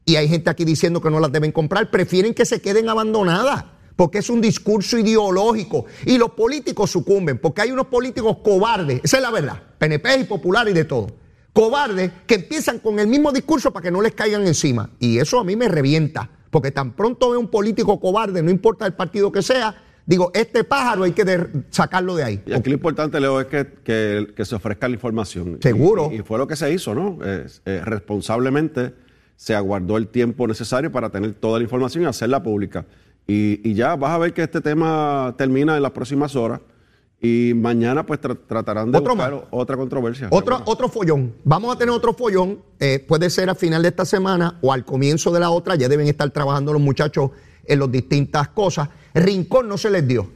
y 0.05 0.17
hay 0.17 0.29
gente 0.29 0.51
aquí 0.51 0.65
diciendo 0.65 1.01
que 1.01 1.11
no 1.11 1.21
las 1.21 1.33
deben 1.33 1.53
comprar, 1.53 1.91
prefieren 1.91 2.35
que 2.35 2.45
se 2.45 2.61
queden 2.61 2.89
abandonadas. 2.89 3.65
Porque 4.01 4.17
es 4.17 4.31
un 4.31 4.41
discurso 4.41 4.97
ideológico. 4.97 5.85
Y 6.07 6.17
los 6.17 6.31
políticos 6.31 6.91
sucumben, 6.91 7.37
porque 7.37 7.61
hay 7.61 7.71
unos 7.71 7.89
políticos 7.89 8.39
cobardes, 8.43 8.99
esa 9.05 9.19
es 9.19 9.23
la 9.23 9.31
verdad, 9.31 9.63
PNP 9.77 10.21
y 10.21 10.25
popular 10.25 10.67
y 10.71 10.73
de 10.73 10.87
todo. 10.87 11.09
cobardes 11.53 12.11
que 12.27 12.37
empiezan 12.37 12.79
con 12.79 12.99
el 12.99 13.09
mismo 13.09 13.31
discurso 13.31 13.71
para 13.75 13.83
que 13.85 13.91
no 13.91 14.01
les 14.01 14.15
caigan 14.15 14.47
encima. 14.47 14.89
Y 15.01 15.19
eso 15.19 15.39
a 15.39 15.45
mí 15.45 15.55
me 15.55 15.69
revienta, 15.69 16.31
porque 16.49 16.71
tan 16.71 16.93
pronto 16.97 17.29
veo 17.29 17.41
un 17.41 17.49
político 17.49 18.01
cobarde, 18.01 18.43
no 18.43 18.51
importa 18.51 18.87
el 18.87 18.95
partido 18.95 19.31
que 19.31 19.43
sea, 19.43 19.75
digo, 20.07 20.31
este 20.33 20.65
pájaro 20.65 21.03
hay 21.05 21.13
que 21.13 21.25
de- 21.27 21.49
sacarlo 21.69 22.17
de 22.17 22.25
ahí. 22.25 22.43
Y 22.47 22.55
aquí 22.55 22.71
lo 22.71 22.77
importante, 22.77 23.21
Leo, 23.21 23.39
es 23.39 23.49
que, 23.49 23.67
que- 23.85 24.33
que 24.35 24.45
se 24.47 24.55
ofrezca 24.55 24.89
la 24.89 24.95
información. 24.95 25.59
Seguro. 25.61 26.09
Y, 26.11 26.21
y 26.21 26.23
fue 26.23 26.39
lo 26.39 26.47
que 26.47 26.57
se 26.57 26.73
hizo, 26.73 26.95
¿no? 26.95 27.19
Eh, 27.23 27.45
eh, 27.67 27.83
responsablemente 27.85 28.95
se 29.37 29.55
aguardó 29.55 29.99
el 29.99 30.09
tiempo 30.09 30.47
necesario 30.47 30.91
para 30.91 31.11
tener 31.11 31.35
toda 31.35 31.59
la 31.59 31.65
información 31.65 32.05
y 32.05 32.07
hacerla 32.07 32.43
pública. 32.43 32.87
Y, 33.27 33.61
y 33.69 33.75
ya 33.75 33.97
vas 33.97 34.11
a 34.13 34.19
ver 34.19 34.33
que 34.35 34.43
este 34.43 34.61
tema 34.61 35.35
termina 35.39 35.77
en 35.77 35.83
las 35.83 35.93
próximas 35.93 36.35
horas 36.35 36.61
y 37.23 37.53
mañana 37.55 38.05
pues 38.07 38.21
tra- 38.21 38.39
tratarán 38.47 38.91
de 38.91 38.99
Otro 38.99 39.15
buscar 39.15 39.33
más. 39.35 39.43
otra 39.51 39.77
controversia. 39.77 40.29
Otro, 40.31 40.61
otro 40.65 40.89
follón. 40.89 41.35
Vamos 41.45 41.75
a 41.75 41.79
tener 41.79 41.95
otro 41.95 42.13
follón. 42.15 42.61
eh, 42.81 43.05
puede 43.07 43.31
ser 43.31 43.51
al 43.51 43.57
final 43.57 43.83
de 43.83 43.89
esta 43.89 44.05
semana 44.05 44.59
o 44.63 44.73
al 44.73 44.85
comienzo 44.85 45.31
de 45.31 45.39
la 45.41 45.51
otra. 45.51 45.75
Ya 45.77 45.89
deben 45.89 46.09
estar 46.09 46.29
trabajando 46.31 46.73
los 46.73 46.83
muchachos 46.83 47.31
en 47.67 47.79
las 47.79 47.93
distintas 47.93 48.49
cosas. 48.49 48.89
Rincón 49.15 49.69
no 49.69 49.77
se 49.79 49.91
les 49.91 50.09
dio. 50.09 50.29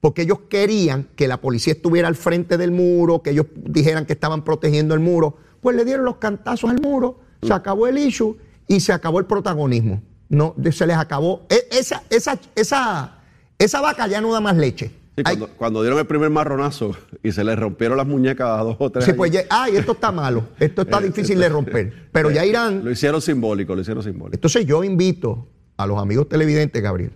Porque 0.00 0.22
ellos 0.22 0.38
querían 0.48 1.08
que 1.16 1.26
la 1.26 1.40
policía 1.40 1.72
estuviera 1.72 2.06
al 2.06 2.14
frente 2.14 2.56
del 2.56 2.70
muro, 2.70 3.20
que 3.20 3.30
ellos 3.30 3.46
dijeran 3.56 4.06
que 4.06 4.12
estaban 4.12 4.44
protegiendo 4.44 4.94
el 4.94 5.00
muro. 5.00 5.36
Pues 5.60 5.74
le 5.76 5.84
dieron 5.84 6.04
los 6.04 6.18
cantazos 6.18 6.70
al 6.70 6.80
muro, 6.80 7.18
se 7.42 7.52
acabó 7.52 7.88
el 7.88 7.98
issue 7.98 8.36
y 8.68 8.78
se 8.78 8.92
acabó 8.92 9.18
el 9.18 9.26
protagonismo. 9.26 10.00
No, 10.28 10.54
se 10.72 10.86
les 10.86 10.96
acabó. 10.96 11.46
E- 11.48 11.68
Esa, 11.70 12.02
esa, 12.10 12.38
esa, 12.54 13.18
esa 13.58 13.80
vaca 13.80 14.06
ya 14.06 14.20
no 14.20 14.32
da 14.32 14.40
más 14.40 14.56
leche. 14.56 14.90
Sí, 15.16 15.22
cuando, 15.24 15.48
cuando 15.48 15.82
dieron 15.82 15.98
el 15.98 16.06
primer 16.06 16.30
marronazo 16.30 16.96
y 17.24 17.32
se 17.32 17.42
les 17.42 17.58
rompieron 17.58 17.96
las 17.96 18.06
muñecas 18.06 18.46
a 18.48 18.62
dos 18.62 18.76
o 18.78 18.90
tres. 18.90 19.04
Sí, 19.04 19.12
pues 19.14 19.32
ya, 19.32 19.40
ay, 19.50 19.76
esto 19.76 19.92
está 19.92 20.12
malo, 20.12 20.44
esto 20.60 20.82
está 20.82 21.00
difícil 21.02 21.38
de 21.40 21.48
romper. 21.48 22.08
Pero 22.12 22.30
ya 22.30 22.44
irán. 22.46 22.84
Lo 22.84 22.90
hicieron 22.90 23.20
simbólico, 23.20 23.74
lo 23.74 23.80
hicieron 23.80 24.02
simbólico. 24.04 24.36
Entonces 24.36 24.64
yo 24.64 24.84
invito 24.84 25.48
a 25.76 25.86
los 25.86 25.98
amigos 26.00 26.28
televidentes, 26.28 26.80
Gabriel. 26.80 27.12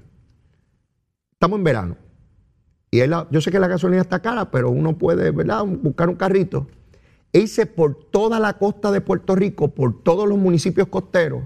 Estamos 1.35 1.59
en 1.59 1.65
verano. 1.65 1.97
Y 2.91 3.07
la- 3.07 3.27
yo 3.31 3.41
sé 3.41 3.51
que 3.51 3.59
la 3.61 3.69
gasolina 3.69 4.03
está 4.03 4.21
cara, 4.21 4.51
pero 4.51 4.71
uno 4.71 4.99
puede, 4.99 5.31
¿verdad?, 5.31 5.65
buscar 5.65 6.09
un 6.09 6.17
carrito. 6.17 6.67
E 7.33 7.41
irse 7.41 7.67
por 7.67 7.95
toda 8.11 8.39
la 8.41 8.59
costa 8.59 8.91
de 8.91 9.01
Puerto 9.01 9.35
Rico, 9.35 9.69
por 9.69 10.03
todos 10.03 10.29
los 10.29 10.37
municipios 10.39 10.89
costeros, 10.89 11.45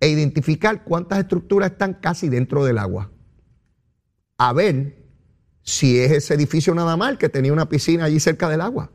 e 0.00 0.08
identificar 0.08 0.82
cuántas 0.82 1.18
estructuras 1.18 1.72
están 1.72 1.94
casi 1.94 2.28
dentro 2.30 2.64
del 2.64 2.78
agua. 2.78 3.10
A 4.38 4.52
ver 4.54 4.96
si 5.62 5.98
es 5.98 6.10
ese 6.10 6.34
edificio 6.34 6.74
nada 6.74 6.96
mal 6.96 7.18
que 7.18 7.28
tenía 7.28 7.52
una 7.52 7.68
piscina 7.68 8.04
allí 8.04 8.18
cerca 8.18 8.48
del 8.48 8.62
agua. 8.62 8.90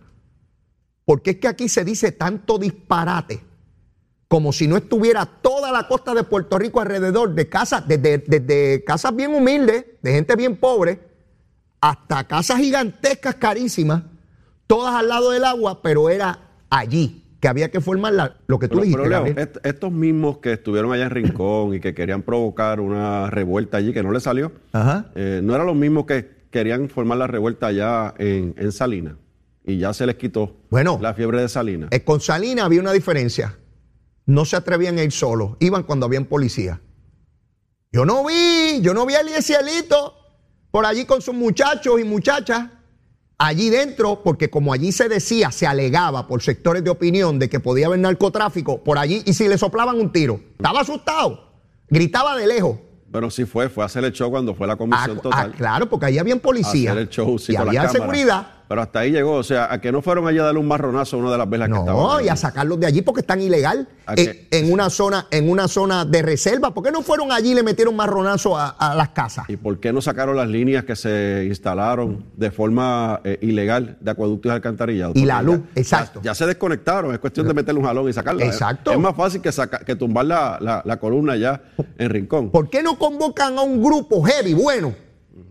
Porque 1.05 1.31
es 1.31 1.37
que 1.37 1.47
aquí 1.47 1.69
se 1.69 1.85
dice 1.85 2.11
tanto 2.11 2.57
disparate 2.57 3.43
como 4.27 4.51
si 4.51 4.67
no 4.67 4.75
estuviera 4.75 5.25
toda 5.27 5.71
la 5.71 5.87
costa 5.87 6.15
de 6.15 6.23
Puerto 6.23 6.57
Rico 6.57 6.81
alrededor 6.81 7.35
de 7.35 7.47
casas, 7.47 7.87
desde, 7.87 8.17
desde 8.17 8.83
casas 8.83 9.15
bien 9.15 9.35
humildes, 9.35 9.85
de 10.01 10.11
gente 10.11 10.35
bien 10.35 10.57
pobre, 10.57 10.99
hasta 11.79 12.27
casas 12.27 12.57
gigantescas, 12.57 13.35
carísimas, 13.35 14.03
todas 14.65 14.95
al 14.95 15.07
lado 15.07 15.29
del 15.29 15.45
agua, 15.45 15.83
pero 15.83 16.09
era 16.09 16.39
allí 16.71 17.24
que 17.39 17.47
había 17.47 17.69
que 17.69 17.81
formar 17.81 18.13
la- 18.13 18.37
lo 18.47 18.57
que 18.59 18.67
tú 18.67 18.75
Pero, 18.75 18.83
dijiste. 18.83 19.03
pero, 19.03 19.23
Leo, 19.25 19.37
est- 19.37 19.57
estos 19.65 19.91
mismos 19.91 20.37
que 20.39 20.53
estuvieron 20.53 20.91
allá 20.93 21.03
en 21.05 21.09
Rincón 21.11 21.73
y 21.75 21.79
que 21.79 21.93
querían 21.93 22.21
provocar 22.23 22.79
una 22.79 23.29
revuelta 23.29 23.77
allí 23.77 23.93
que 23.93 24.01
no 24.03 24.11
le 24.11 24.19
salió, 24.19 24.51
Ajá. 24.71 25.11
eh, 25.15 25.41
no 25.43 25.53
eran 25.53 25.67
los 25.67 25.75
mismos 25.75 26.05
que 26.05 26.45
querían 26.49 26.89
formar 26.89 27.17
la 27.17 27.27
revuelta 27.27 27.67
allá 27.67 28.13
en, 28.17 28.55
en 28.57 28.71
Salinas. 28.71 29.15
Y 29.65 29.77
ya 29.77 29.93
se 29.93 30.05
les 30.05 30.15
quitó 30.15 30.55
Bueno. 30.69 30.97
la 31.01 31.13
fiebre 31.13 31.41
de 31.41 31.49
Salinas. 31.49 31.89
Eh, 31.91 32.03
con 32.03 32.21
Salinas 32.21 32.65
había 32.65 32.79
una 32.81 32.93
diferencia. 32.93 33.57
No 34.27 34.45
se 34.45 34.55
atrevían 34.55 34.97
a 34.97 35.03
ir 35.03 35.11
solos, 35.11 35.57
iban 35.59 35.83
cuando 35.83 36.05
habían 36.05 36.25
policía. 36.25 36.81
Yo 37.91 38.05
no 38.05 38.25
vi, 38.25 38.81
yo 38.81 38.93
no 38.93 39.05
vi 39.05 39.13
a 39.15 39.21
Eliesielito 39.21 40.13
por 40.71 40.85
allí 40.85 41.05
con 41.05 41.21
sus 41.21 41.33
muchachos 41.35 41.99
y 41.99 42.03
muchachas, 42.03 42.69
allí 43.37 43.69
dentro, 43.69 44.21
porque 44.23 44.49
como 44.49 44.73
allí 44.73 44.91
se 44.91 45.09
decía, 45.09 45.51
se 45.51 45.67
alegaba 45.67 46.27
por 46.27 46.41
sectores 46.41 46.83
de 46.83 46.89
opinión 46.89 47.39
de 47.39 47.49
que 47.49 47.59
podía 47.59 47.87
haber 47.87 47.99
narcotráfico 47.99 48.83
por 48.83 48.97
allí, 48.97 49.21
y 49.25 49.33
si 49.33 49.47
le 49.47 49.57
soplaban 49.57 49.99
un 49.99 50.11
tiro, 50.11 50.39
estaba 50.57 50.81
asustado, 50.81 51.51
gritaba 51.89 52.35
de 52.37 52.47
lejos. 52.47 52.77
Pero 53.11 53.29
sí 53.31 53.45
fue, 53.45 53.69
fue 53.69 53.83
a 53.83 53.85
hacer 53.85 54.03
el 54.03 54.11
show 54.11 54.29
cuando 54.29 54.53
fue 54.53 54.67
la 54.67 54.73
Ah, 54.73 54.77
comisión 54.77 55.17
ah, 55.17 55.21
total. 55.21 55.51
claro, 55.53 55.89
porque 55.89 56.07
allí 56.07 56.17
habían 56.17 56.39
policía 56.39 56.91
hacer 56.91 57.03
el 57.03 57.09
show, 57.09 57.37
sí, 57.39 57.53
y 57.53 57.55
había 57.55 57.87
seguridad. 57.89 58.47
Pero 58.67 58.81
hasta 58.81 58.99
ahí 58.99 59.11
llegó, 59.11 59.33
o 59.33 59.43
sea, 59.43 59.71
a 59.71 59.79
que 59.79 59.91
no 59.91 60.01
fueron 60.01 60.27
allá 60.27 60.41
a 60.41 60.45
darle 60.45 60.59
un 60.59 60.67
marronazo 60.67 61.17
a 61.17 61.19
una 61.19 61.31
de 61.31 61.37
las 61.37 61.49
velas 61.49 61.69
que 61.69 61.77
estaban. 61.77 62.01
No, 62.01 62.19
y 62.21 62.29
a 62.29 62.35
sacarlos 62.35 62.79
de 62.79 62.87
allí 62.87 63.01
porque 63.03 63.21
están 63.21 63.39
ilegal 63.41 63.87
¿A 64.07 64.13
en, 64.17 64.71
una 64.71 64.89
zona, 64.89 65.27
en 65.31 65.49
una 65.49 65.67
zona 65.67 66.03
de 66.05 66.21
reserva. 66.23 66.73
¿Por 66.73 66.83
qué 66.83 66.91
no 66.91 67.01
fueron 67.03 67.31
allí 67.31 67.51
y 67.51 67.55
le 67.55 67.61
metieron 67.63 67.95
marronazo 67.95 68.57
a, 68.57 68.69
a 68.69 68.95
las 68.95 69.09
casas? 69.09 69.45
¿Y 69.49 69.57
por 69.57 69.79
qué 69.79 69.93
no 69.93 70.01
sacaron 70.01 70.35
las 70.35 70.47
líneas 70.47 70.83
que 70.83 70.95
se 70.95 71.45
instalaron 71.47 72.25
de 72.35 72.49
forma 72.51 73.21
eh, 73.23 73.37
ilegal 73.41 73.97
de 73.99 74.11
acueductos 74.11 74.49
y 74.49 74.53
alcantarillados? 74.55 75.15
Y 75.15 75.25
la 75.25 75.41
luz, 75.43 75.59
ya- 75.75 75.81
exacto. 75.81 76.21
Ya, 76.23 76.33
se 76.33 76.45
desconectaron, 76.45 77.13
es 77.13 77.19
cuestión 77.19 77.47
de 77.47 77.53
meterle 77.53 77.79
un 77.81 77.85
jalón 77.85 78.09
y 78.09 78.13
sacarla. 78.13 78.45
Exacto. 78.45 78.91
Es, 78.91 78.99
más 78.99 79.15
fácil 79.15 79.41
que, 79.41 79.51
saca- 79.51 79.79
que 79.85 79.95
tumbar 79.95 80.25
la, 80.25 80.57
la- 80.59 80.81
la 80.83 80.97
columna 80.97 81.35
ya 81.35 81.61
en 81.97 82.09
Rincón. 82.09 82.49
¿Por 82.49 82.69
qué 82.69 82.81
no 82.81 82.97
convocan 82.97 83.57
a 83.57 83.61
un 83.61 83.83
grupo 83.83 84.23
heavy, 84.23 84.53
bueno, 84.53 84.93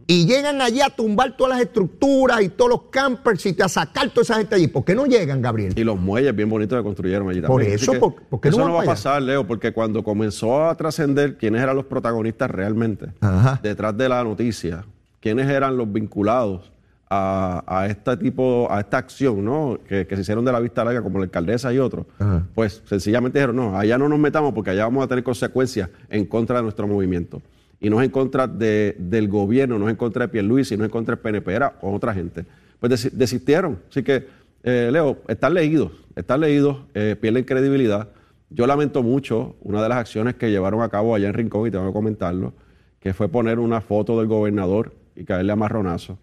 y 0.07 0.27
llegan 0.27 0.61
allí 0.61 0.81
a 0.81 0.91
tumbar 0.91 1.37
todas 1.37 1.55
las 1.57 1.67
estructuras 1.67 2.43
y 2.43 2.49
todos 2.49 2.71
los 2.71 2.83
campers 2.91 3.47
y 3.47 3.57
a 3.63 3.69
sacar 3.69 4.11
toda 4.11 4.23
esa 4.23 4.35
gente 4.37 4.55
allí? 4.55 4.67
¿Por 4.67 4.85
qué 4.85 4.95
no 4.95 5.07
llegan, 5.07 5.41
Gabriel? 5.41 5.73
Y 5.77 5.85
los 5.85 5.99
muelles 5.99 6.35
bien 6.37 6.49
bonitos 6.51 6.79
que 6.79 6.83
construyeron 6.85 7.29
allí 7.31 7.41
Por 7.41 7.61
también. 7.61 7.73
eso, 7.73 7.93
que 7.93 7.99
¿por- 7.99 8.15
por 8.15 8.41
qué 8.41 8.51
no 8.51 8.57
eso 8.57 8.69
no 8.69 8.75
va 8.75 8.83
a 8.83 8.87
pasar, 8.87 9.23
Leo, 9.23 9.47
porque 9.47 9.73
cuando 9.73 10.03
comenzó 10.05 10.65
a 10.69 10.75
trascender 10.77 11.37
quiénes 11.39 11.63
eran 11.63 11.77
los 11.77 11.87
protagonistas 11.87 12.51
realmente 12.51 13.07
Ajá. 13.21 13.61
detrás 13.63 13.97
de 13.97 14.09
la 14.09 14.23
noticia, 14.25 14.85
quiénes 15.21 15.49
eran 15.49 15.77
los 15.77 15.91
vinculados 15.91 16.71
a, 17.09 17.63
a 17.67 17.87
este 17.87 18.17
tipo, 18.17 18.67
a 18.71 18.81
esta 18.81 18.99
acción, 18.99 19.45
¿no? 19.45 19.79
Que, 19.89 20.07
que 20.07 20.17
se 20.17 20.23
hicieron 20.23 20.45
de 20.45 20.51
la 20.53 20.59
vista 20.61 20.85
larga, 20.85 21.01
como 21.03 21.19
la 21.19 21.25
alcaldesa 21.25 21.73
y 21.73 21.79
otros, 21.79 22.07
Ajá. 22.19 22.43
pues 22.55 22.83
sencillamente 22.87 23.39
dijeron, 23.39 23.57
no, 23.57 23.79
allá 23.79 23.97
no 23.99 24.09
nos 24.09 24.19
metamos 24.19 24.53
porque 24.53 24.71
allá 24.71 24.85
vamos 24.85 25.05
a 25.05 25.09
tener 25.09 25.23
consecuencias 25.23 25.89
en 26.09 26.25
contra 26.27 26.57
de 26.57 26.63
nuestro 26.63 26.87
movimiento. 26.89 27.41
Y 27.81 27.91
no 27.91 28.01
es 28.01 28.07
en 28.07 28.11
contra 28.11 28.47
de- 28.47 28.97
del 28.99 29.29
gobierno, 29.29 29.79
no 29.79 29.87
es 29.89 29.93
en 29.93 29.97
contra 29.97 30.27
de 30.27 30.33
Pierluisi, 30.33 30.77
no 30.77 30.85
es 30.85 30.89
en 30.89 30.93
contra 30.93 31.15
del 31.17 31.23
PNP, 31.23 31.53
era 31.53 31.77
otra 31.83 32.15
gente. 32.15 32.45
Pues 32.81 32.93
desi- 32.93 33.11
desistieron. 33.11 33.79
Así 33.91 34.03
que, 34.03 34.27
eh, 34.63 34.89
Leo, 34.93 35.19
están 35.29 35.55
leídos, 35.55 35.93
están 36.17 36.41
leídos, 36.41 36.79
eh, 36.95 37.17
pierden 37.21 37.45
credibilidad. 37.45 38.09
Yo 38.51 38.67
lamento 38.67 39.03
mucho 39.03 39.57
una 39.63 39.83
de 39.83 39.89
las 39.89 39.99
acciones 39.99 40.35
que 40.35 40.51
llevaron 40.51 40.83
a 40.83 40.89
cabo 40.89 41.15
allá 41.15 41.29
en 41.29 41.35
Rincón, 41.35 41.67
y 41.67 41.71
tengo 41.71 41.87
que 41.87 41.93
comentarlo, 41.93 42.53
que 43.01 43.13
fue 43.13 43.29
poner 43.29 43.59
una 43.59 43.81
foto 43.81 44.19
del 44.19 44.29
gobernador 44.29 44.95
y 45.17 45.25
caerle 45.25 45.53
a 45.53 45.57
marronazo. 45.57 46.19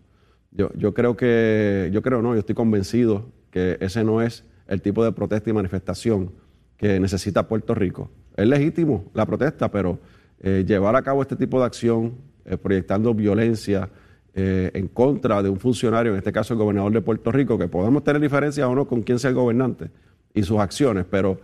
Yo, 0.52 0.72
yo 0.76 0.94
creo 0.94 1.16
que, 1.16 1.90
yo 1.94 2.02
creo 2.02 2.22
no, 2.22 2.34
yo 2.34 2.40
estoy 2.40 2.56
convencido 2.56 3.26
que 3.52 3.78
ese 3.82 4.04
no 4.04 4.22
es 4.22 4.44
el 4.68 4.82
tipo 4.82 5.04
de 5.04 5.12
protesta 5.12 5.50
y 5.50 5.54
manifestación 5.54 6.32
que 6.78 7.00
necesita 7.00 7.48
Puerto 7.48 7.76
Rico. 7.76 8.10
Es 8.36 8.48
legítimo 8.48 9.12
la 9.14 9.26
protesta, 9.26 9.70
pero 9.72 10.00
eh, 10.42 10.64
llevar 10.68 10.96
a 10.96 11.02
cabo 11.02 11.22
este 11.22 11.36
tipo 11.36 11.60
de 11.60 11.66
acción, 11.66 12.14
eh, 12.46 12.58
proyectando 12.58 13.14
violencia 13.14 13.90
eh, 14.34 14.72
en 14.74 14.88
contra 14.88 15.42
de 15.44 15.50
un 15.50 15.60
funcionario, 15.60 16.12
en 16.14 16.18
este 16.18 16.32
caso 16.32 16.54
el 16.54 16.60
gobernador 16.60 16.92
de 16.92 17.02
Puerto 17.02 17.32
Rico, 17.32 17.58
que 17.58 17.68
podemos 17.68 18.04
tener 18.04 18.22
diferencias 18.22 18.66
o 18.68 18.74
no 18.76 18.88
con 18.88 19.02
quién 19.02 19.20
sea 19.20 19.30
el 19.30 19.36
gobernante 19.36 19.90
y 20.34 20.44
sus 20.44 20.60
acciones, 20.60 21.06
pero 21.10 21.38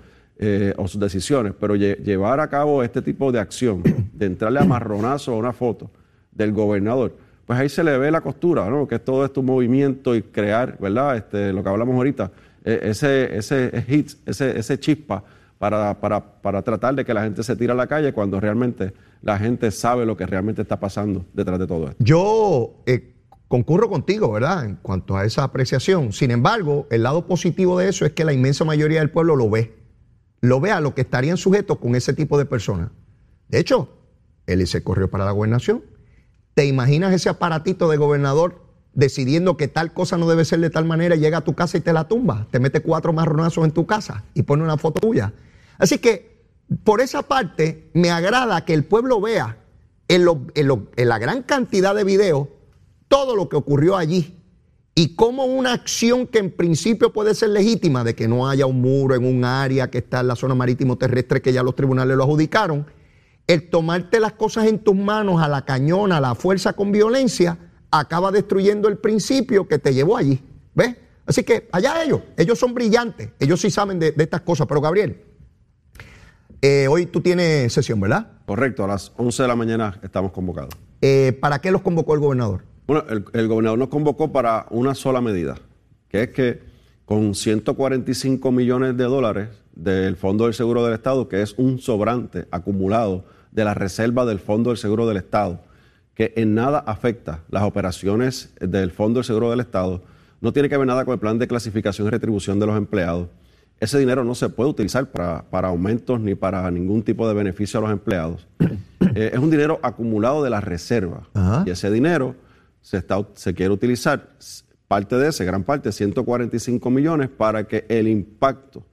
o 0.78 0.88
sus 0.88 1.02
decisiones, 1.02 1.54
pero 1.60 1.76
lle- 1.76 1.98
llevar 1.98 2.40
a 2.40 2.48
cabo 2.48 2.84
este 2.84 3.02
tipo 3.02 3.32
de 3.32 3.40
acción, 3.40 3.82
de 4.14 4.26
entrarle 4.28 4.60
a 4.60 4.66
marronazo 4.66 5.34
a 5.34 5.36
una 5.36 5.52
foto 5.52 5.90
del 6.32 6.52
gobernador, 6.52 7.16
pues 7.48 7.58
ahí 7.60 7.70
se 7.70 7.84
le 7.84 7.98
ve 7.98 8.12
la 8.12 8.22
costura, 8.22 8.70
¿no? 8.70 8.88
Que 8.88 9.00
todo 9.00 9.26
esto 9.26 9.40
un 9.40 9.48
movimiento 9.48 10.16
y 10.16 10.22
crear, 10.22 10.78
¿verdad? 10.80 11.18
Este, 11.18 11.52
lo 11.52 11.64
que 11.64 11.70
hablamos 11.70 11.96
ahorita, 11.96 12.32
eh, 12.64 12.80
ese, 12.84 13.36
ese 13.36 13.84
hit, 13.88 14.12
ese, 14.28 14.60
ese 14.60 14.80
chispa 14.80 15.24
para, 15.58 16.00
para, 16.00 16.42
para 16.42 16.62
tratar 16.62 16.96
de 16.96 17.06
que 17.06 17.14
la 17.14 17.24
gente 17.24 17.44
se 17.44 17.56
tire 17.56 17.72
a 17.72 17.76
la 17.76 17.88
calle 17.88 18.14
cuando 18.14 18.40
realmente 18.40 18.94
la 19.22 19.38
gente 19.40 19.72
sabe 19.72 20.06
lo 20.06 20.16
que 20.16 20.26
realmente 20.26 20.62
está 20.62 20.80
pasando 20.80 21.26
detrás 21.34 21.60
de 21.60 21.68
todo 21.68 21.90
esto. 21.90 22.04
Yo 22.04 22.84
eh, 22.86 23.16
concurro 23.48 23.90
contigo, 23.90 24.32
¿verdad? 24.32 24.66
En 24.66 24.76
cuanto 24.76 25.18
a 25.18 25.26
esa 25.26 25.44
apreciación. 25.44 26.14
Sin 26.14 26.32
embargo, 26.32 26.88
el 26.92 27.04
lado 27.04 27.26
positivo 27.26 27.80
de 27.80 27.90
eso 27.90 28.06
es 28.06 28.12
que 28.14 28.26
la 28.26 28.34
inmensa 28.34 28.66
mayoría 28.66 29.00
del 29.00 29.10
pueblo 29.10 29.36
lo 29.36 29.50
ve. 29.50 29.76
Lo 30.42 30.60
ve 30.60 30.72
a 30.72 30.82
lo 30.82 30.94
que 30.94 31.02
estarían 31.02 31.38
sujetos 31.38 31.78
con 31.80 31.96
ese 31.96 32.14
tipo 32.14 32.38
de 32.38 32.46
personas. 32.46 32.92
De 33.48 33.60
hecho, 33.60 33.90
él 34.46 34.66
se 34.68 34.84
corrió 34.84 35.10
para 35.10 35.26
la 35.26 35.32
gobernación. 35.32 35.84
¿Te 36.54 36.66
imaginas 36.66 37.14
ese 37.14 37.30
aparatito 37.30 37.90
de 37.90 37.98
gobernador 37.98 38.62
decidiendo 38.94 39.58
que 39.58 39.68
tal 39.68 39.94
cosa 39.94 40.18
no 40.18 40.28
debe 40.28 40.46
ser 40.46 40.60
de 40.60 40.70
tal 40.70 40.86
manera 40.86 41.16
llega 41.16 41.40
a 41.40 41.44
tu 41.44 41.54
casa 41.54 41.78
y 41.78 41.82
te 41.82 41.94
la 41.94 42.08
tumba? 42.08 42.48
Te 42.52 42.60
mete 42.60 42.82
cuatro 42.82 43.14
marronazos 43.14 43.64
en 43.66 43.72
tu 43.72 43.86
casa 43.86 44.24
y 44.34 44.44
pone 44.44 44.64
una 44.64 44.78
foto 44.78 45.00
tuya. 45.00 45.34
Así 45.78 46.00
que, 46.00 46.46
por 46.84 47.02
esa 47.02 47.24
parte, 47.24 47.90
me 47.94 48.12
agrada 48.12 48.66
que 48.66 48.74
el 48.74 48.86
pueblo 48.86 49.22
vea 49.22 49.58
en, 50.08 50.26
la 50.96 51.20
gran 51.20 51.44
cantidad 51.44 51.96
de 51.96 52.04
videos 52.04 52.48
todo 53.08 53.36
lo 53.36 53.50
que 53.50 53.56
ocurrió 53.56 53.96
allí 53.96 54.34
y 54.96 55.16
cómo 55.16 55.46
una 55.46 55.74
acción 55.74 56.28
que 56.28 56.40
en 56.40 56.52
principio 56.52 57.14
puede 57.14 57.36
ser 57.36 57.50
legítima, 57.50 58.04
de 58.04 58.16
que 58.16 58.28
no 58.28 58.50
haya 58.50 58.66
un 58.66 58.82
muro 58.82 59.16
en 59.16 59.26
un 59.26 59.46
área 59.46 59.92
que 59.92 60.00
está 60.00 60.22
en 60.22 60.28
la 60.28 60.36
zona 60.36 60.56
marítimo 60.56 60.98
terrestre 60.98 61.42
que 61.42 61.54
ya 61.54 61.62
los 61.62 61.76
tribunales 61.76 62.18
lo 62.18 62.24
adjudicaron, 62.24 62.88
el 63.46 63.70
tomarte 63.70 64.20
las 64.20 64.34
cosas 64.34 64.66
en 64.66 64.80
tus 64.80 64.96
manos 64.96 65.42
a 65.42 65.48
la 65.48 65.64
cañona, 65.66 66.18
a 66.18 66.22
la 66.22 66.36
fuerza 66.36 66.74
con 66.74 66.92
violencia, 66.92 67.58
acaba 67.92 68.32
destruyendo 68.32 68.88
el 68.88 68.98
principio 68.98 69.68
que 69.68 69.80
te 69.80 69.94
llevó 69.94 70.18
allí. 70.18 70.42
¿Ves? 70.74 70.96
Así 71.26 71.44
que 71.44 71.68
allá 71.72 72.04
ellos, 72.04 72.22
ellos 72.38 72.58
son 72.58 72.74
brillantes, 72.74 73.30
ellos 73.40 73.60
sí 73.60 73.70
saben 73.70 74.00
de, 74.00 74.14
estas 74.18 74.42
cosas. 74.42 74.66
Pero 74.68 74.82
Gabriel, 74.82 75.22
eh, 76.62 76.88
hoy 76.90 77.06
tú 77.06 77.22
tienes 77.22 77.72
sesión, 77.72 78.00
¿verdad? 78.00 78.28
Correcto, 78.46 78.84
a 78.84 78.88
las 78.88 79.12
11 79.18 79.44
de 79.44 79.48
la 79.48 79.56
mañana 79.56 80.00
estamos 80.02 80.32
convocados. 80.32 80.74
Eh, 81.02 81.38
¿Para 81.40 81.60
qué 81.60 81.72
los 81.72 81.82
convocó 81.82 82.14
el 82.14 82.20
gobernador? 82.20 82.64
Bueno, 82.88 83.04
el, 83.34 83.48
gobernador 83.48 83.78
nos 83.78 83.90
convocó 83.90 84.32
para 84.32 84.66
una 84.70 84.96
sola 84.96 85.22
medida, 85.22 85.58
que 86.08 86.24
es 86.24 86.30
que 86.30 86.62
con 87.06 87.36
145 87.36 88.52
millones 88.52 88.98
de 88.98 89.04
dólares 89.04 89.50
del 89.76 90.16
Fondo 90.16 90.46
del 90.46 90.54
Seguro 90.54 90.84
del 90.86 90.94
Estado, 90.94 91.28
que 91.28 91.42
es 91.42 91.54
un 91.58 91.80
sobrante 91.80 92.48
acumulado 92.50 93.26
de 93.52 93.66
la 93.66 93.74
reserva 93.74 94.26
del 94.26 94.40
Fondo 94.40 94.70
del 94.70 94.78
Seguro 94.78 95.06
del 95.08 95.18
Estado, 95.18 95.62
que 96.16 96.34
en 96.38 96.56
nada 96.56 96.80
afecta 96.80 97.44
las 97.50 97.64
operaciones 97.64 98.54
del 98.60 98.92
Fondo 98.92 99.20
del 99.20 99.26
Seguro 99.26 99.52
del 99.52 99.60
Estado, 99.60 100.02
no 100.42 100.54
tiene 100.54 100.70
que 100.70 100.78
ver 100.78 100.88
nada 100.88 101.06
con 101.06 101.14
el 101.14 101.20
plan 101.20 101.38
de 101.38 101.48
clasificación 101.48 102.08
y 102.08 102.10
retribución 102.10 102.60
de 102.60 102.66
los 102.68 102.78
empleados. 102.78 103.30
Ese 103.80 104.00
dinero 104.00 104.24
no 104.24 104.34
se 104.36 104.50
puede 104.50 104.70
utilizar 104.70 105.12
para, 105.12 105.68
aumentos 105.68 106.20
ni 106.20 106.36
para 106.36 106.70
ningún 106.72 107.04
tipo 107.04 107.28
de 107.28 107.34
beneficio 107.34 107.80
a 107.80 107.84
los 107.84 107.92
empleados. 107.92 108.48
Eh, 109.16 109.32
es 109.34 109.40
un 109.40 109.50
dinero 109.50 109.80
acumulado 109.82 110.44
de 110.44 110.50
la 110.52 110.62
reserva. 110.62 111.28
Y 111.66 111.72
ese 111.72 111.90
dinero 111.90 112.36
se, 112.82 112.98
está, 112.98 113.18
se 113.34 113.54
quiere 113.54 113.74
utilizar 113.74 114.30
parte 114.88 115.18
de 115.18 115.30
ese, 115.30 115.44
gran 115.44 115.64
parte, 115.64 115.92
145 115.92 116.90
millones, 116.92 117.30
para 117.30 117.68
que 117.68 117.86
el 117.90 118.08
impacto 118.08 118.84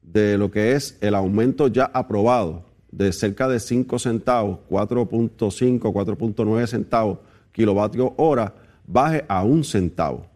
de 0.00 0.38
lo 0.38 0.50
que 0.50 0.72
es 0.72 0.96
el 1.02 1.14
aumento 1.14 1.68
ya 1.68 1.84
aprobado 1.92 2.64
de 2.92 3.12
cerca 3.12 3.46
de 3.48 3.60
5 3.60 3.98
centavos, 3.98 4.60
4.5, 4.70 5.80
4.9 5.80 6.66
centavos 6.66 7.18
kilovatio 7.52 8.14
hora, 8.16 8.54
baje 8.86 9.24
a 9.28 9.44
un 9.44 9.64
centavo. 9.64 10.26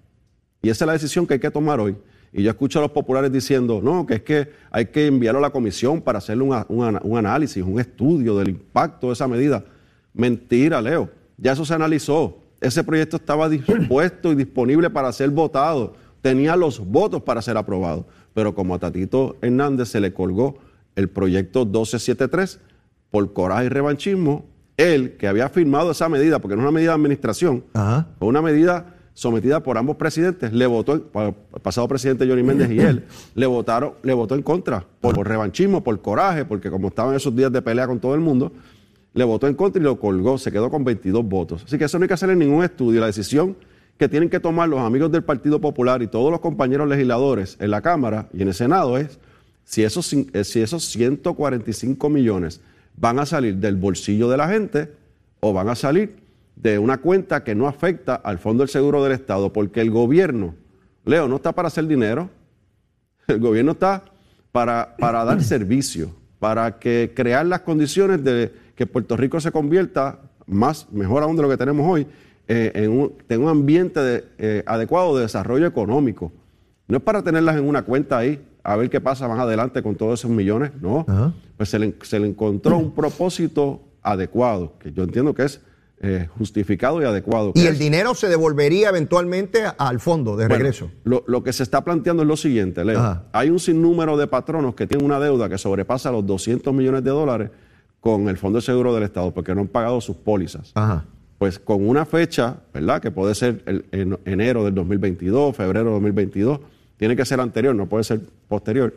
Y 0.62 0.70
esa 0.70 0.84
es 0.84 0.86
la 0.86 0.92
decisión 0.94 1.26
que 1.26 1.34
hay 1.34 1.40
que 1.40 1.50
tomar 1.50 1.80
hoy. 1.80 1.96
Y 2.32 2.42
yo 2.42 2.50
escucho 2.50 2.78
a 2.78 2.82
los 2.82 2.90
populares 2.90 3.32
diciendo, 3.32 3.80
no, 3.82 4.06
que 4.06 4.14
es 4.14 4.23
que 4.23 4.50
hay 4.70 4.87
que 4.87 5.06
enviarlo 5.06 5.38
a 5.38 5.42
la 5.42 5.50
comisión 5.50 6.02
para 6.02 6.18
hacerle 6.18 6.44
un 6.44 7.16
análisis, 7.16 7.62
un 7.62 7.80
estudio 7.80 8.37
del 8.37 8.50
impacto 8.50 9.08
de 9.08 9.12
esa 9.14 9.26
medida. 9.26 9.64
Mentira, 10.12 10.80
Leo. 10.80 11.11
Ya 11.37 11.52
eso 11.52 11.64
se 11.64 11.75
analizó 11.75 12.42
ese 12.61 12.82
proyecto 12.82 13.16
estaba 13.16 13.49
dispuesto 13.49 14.32
y 14.32 14.35
disponible 14.35 14.90
para 14.90 15.12
ser 15.12 15.30
votado, 15.30 15.94
tenía 16.20 16.56
los 16.56 16.80
votos 16.80 17.23
para 17.23 17.42
ser 17.42 17.56
aprobado, 17.56 18.06
pero 18.35 18.54
como 18.54 18.75
a 18.75 18.78
Tatito 18.78 19.37
Hernández 19.40 19.88
se 19.88 20.00
le 20.00 20.12
colgó 20.12 20.58
el 20.97 21.08
proyecto 21.08 21.64
1273 21.64 22.61
por 23.11 23.32
coraje 23.32 23.66
y 23.66 23.68
revanchismo, 23.68 24.47
él 24.76 25.16
que 25.16 25.28
había 25.28 25.49
firmado 25.49 25.92
esa 25.92 26.08
medida, 26.08 26.40
porque 26.40 26.56
no 26.56 26.62
es 26.62 26.64
una 26.64 26.73
medida 26.73 26.90
de 26.90 26.97
administración, 26.97 27.64
fue 28.18 28.28
una 28.28 28.42
medida 28.42 28.97
sometida 29.18 29.60
por 29.64 29.76
ambos 29.76 29.96
presidentes, 29.96 30.52
le 30.52 30.64
votó, 30.68 30.92
el 30.92 31.02
pasado 31.60 31.88
presidente 31.88 32.25
Johnny 32.25 32.44
Méndez 32.44 32.70
y 32.70 32.78
él, 32.78 33.02
le 33.34 33.46
votaron, 33.46 33.94
le 34.04 34.14
votó 34.14 34.37
en 34.37 34.42
contra, 34.42 34.84
por, 35.00 35.16
por 35.16 35.26
revanchismo, 35.26 35.82
por 35.82 36.00
coraje, 36.00 36.44
porque 36.44 36.70
como 36.70 36.87
estaban 36.87 37.16
esos 37.16 37.34
días 37.34 37.50
de 37.50 37.60
pelea 37.60 37.88
con 37.88 37.98
todo 37.98 38.14
el 38.14 38.20
mundo, 38.20 38.52
le 39.14 39.25
votó 39.25 39.48
en 39.48 39.54
contra 39.54 39.80
y 39.80 39.84
lo 39.84 39.98
colgó, 39.98 40.38
se 40.38 40.52
quedó 40.52 40.70
con 40.70 40.84
22 40.84 41.25
votos. 41.25 41.64
Así 41.64 41.76
que 41.76 41.87
eso 41.87 41.98
no 41.98 42.04
hay 42.04 42.08
que 42.08 42.14
hacer 42.14 42.30
en 42.30 42.38
ningún 42.38 42.62
estudio. 42.62 43.00
La 43.00 43.06
decisión 43.06 43.56
que 43.98 44.08
tienen 44.08 44.30
que 44.30 44.38
tomar 44.38 44.68
los 44.68 44.78
amigos 44.78 45.10
del 45.10 45.25
Partido 45.25 45.60
Popular 45.60 46.00
y 46.00 46.06
todos 46.06 46.30
los 46.30 46.38
compañeros 46.38 46.88
legisladores 46.88 47.56
en 47.58 47.72
la 47.72 47.82
Cámara 47.82 48.28
y 48.32 48.42
en 48.42 48.48
el 48.48 48.54
Senado 48.54 48.98
es 48.98 49.18
si 49.64 49.82
esos, 49.82 50.12
eh, 50.12 50.44
si 50.44 50.60
esos 50.60 50.84
145 50.84 52.08
millones 52.08 52.60
van 52.96 53.18
a 53.18 53.26
salir 53.26 53.56
del 53.56 53.75
bolsillo 53.75 54.30
de 54.30 54.37
la 54.37 54.48
gente 54.48 54.92
o 55.40 55.52
van 55.52 55.68
a 55.70 55.75
salir 55.75 56.27
de 56.62 56.78
una 56.78 56.98
cuenta 56.98 57.44
que 57.44 57.54
no 57.54 57.68
afecta 57.68 58.16
al 58.16 58.38
Fondo 58.38 58.62
del 58.62 58.68
Seguro 58.68 59.02
del 59.02 59.12
Estado, 59.12 59.52
porque 59.52 59.80
el 59.80 59.90
gobierno, 59.90 60.54
Leo, 61.04 61.28
no 61.28 61.36
está 61.36 61.52
para 61.52 61.68
hacer 61.68 61.86
dinero, 61.86 62.30
el 63.28 63.38
gobierno 63.38 63.73
está 63.73 64.04
para, 64.50 64.97
para 64.99 65.25
dar 65.25 65.42
servicio, 65.44 66.10
para 66.38 66.78
que 66.78 67.12
crear 67.14 67.47
las 67.47 67.60
condiciones 67.60 68.25
de 68.25 68.52
que 68.75 68.86
Puerto 68.86 69.16
Rico 69.16 69.40
se 69.40 69.52
convierta 69.52 70.21
más, 70.47 70.90
mejor 70.90 71.23
aún 71.23 71.36
de 71.36 71.42
lo 71.42 71.49
que 71.49 71.56
tenemos 71.56 71.86
hoy, 71.88 72.06
eh, 72.49 72.73
en, 72.75 73.40
un, 73.42 73.49
ambiente 73.49 74.25
eh, 74.38 74.62
adecuado 74.66 75.16
de 75.16 75.23
desarrollo 75.23 75.66
económico. 75.66 76.32
No 76.86 76.97
es 76.97 77.02
para 77.02 77.23
tenerlas 77.23 77.56
en 77.56 77.68
una 77.68 77.82
cuenta 77.82 78.18
ahí, 78.18 78.42
a 78.64 78.75
ver 78.76 78.88
qué 78.88 79.00
pasa 79.00 79.28
más 79.28 79.38
adelante 79.38 79.82
con 79.82 79.94
todos 79.94 80.21
esos 80.21 80.30
millones, 80.30 80.73
no. 80.80 81.04
Pues 81.56 81.68
se 81.68 81.78
le, 81.78 82.26
encontró 82.26 82.78
un 82.78 82.94
propósito 82.94 83.82
adecuado, 84.02 84.73
que 84.78 84.92
yo 84.92 85.02
entiendo 85.04 85.34
que 85.34 85.44
es 85.44 85.60
eh, 86.00 86.28
justificado 86.39 87.02
y 87.02 87.04
adecuado. 87.04 87.52
Y 87.54 87.67
el 87.67 87.78
dinero 87.78 88.15
se 88.15 88.28
devolvería 88.28 88.91
eventualmente 88.91 89.65
al 89.76 89.99
fondo 89.99 90.37
de 90.37 90.47
regreso. 90.47 90.91
Lo, 91.04 91.43
que 91.43 91.52
se 91.52 91.63
está 91.63 91.82
planteando 91.82 92.23
es 92.23 92.28
lo 92.28 92.37
siguiente, 92.37 92.84
Leo. 92.84 93.23
Hay 93.32 93.50
un 93.50 93.58
sinnúmero 93.58 94.17
de 94.17 94.26
patronos 94.26 94.75
que 94.75 94.87
tienen 94.87 95.04
una 95.04 95.19
deuda 95.19 95.49
que 95.49 95.58
sobrepasa 95.58 96.13
los 96.13 96.25
200 96.26 96.73
millones 96.73 97.02
de 97.02 97.11
dólares 97.11 97.50
con 98.00 98.28
el 98.28 98.37
Fondo 98.37 98.58
de 98.58 98.63
Seguro 98.63 98.95
del 98.95 99.02
Estado 99.02 99.32
porque 99.32 99.54
no 99.54 99.63
han 99.63 99.69
pagado 99.69 100.00
sus 100.00 100.17
pólizas. 100.17 100.73
Pues 101.39 101.58
con 101.58 101.89
una 101.89 102.04
fecha, 102.04 102.56
¿verdad? 102.73 103.00
Que 103.00 103.11
puede 103.11 103.34
ser 103.34 103.63
el, 103.67 103.84
en 103.93 104.19
enero 104.25 104.65
del 104.65 104.75
2022, 104.75 105.56
febrero 105.56 105.87
del 105.87 105.95
2022, 105.95 106.61
tiene 106.97 107.17
que 107.17 107.25
ser 107.25 107.41
anterior, 107.41 107.75
no 107.75 107.89
puede 107.89 108.04
ser 108.04 108.21
posterior. 108.49 108.95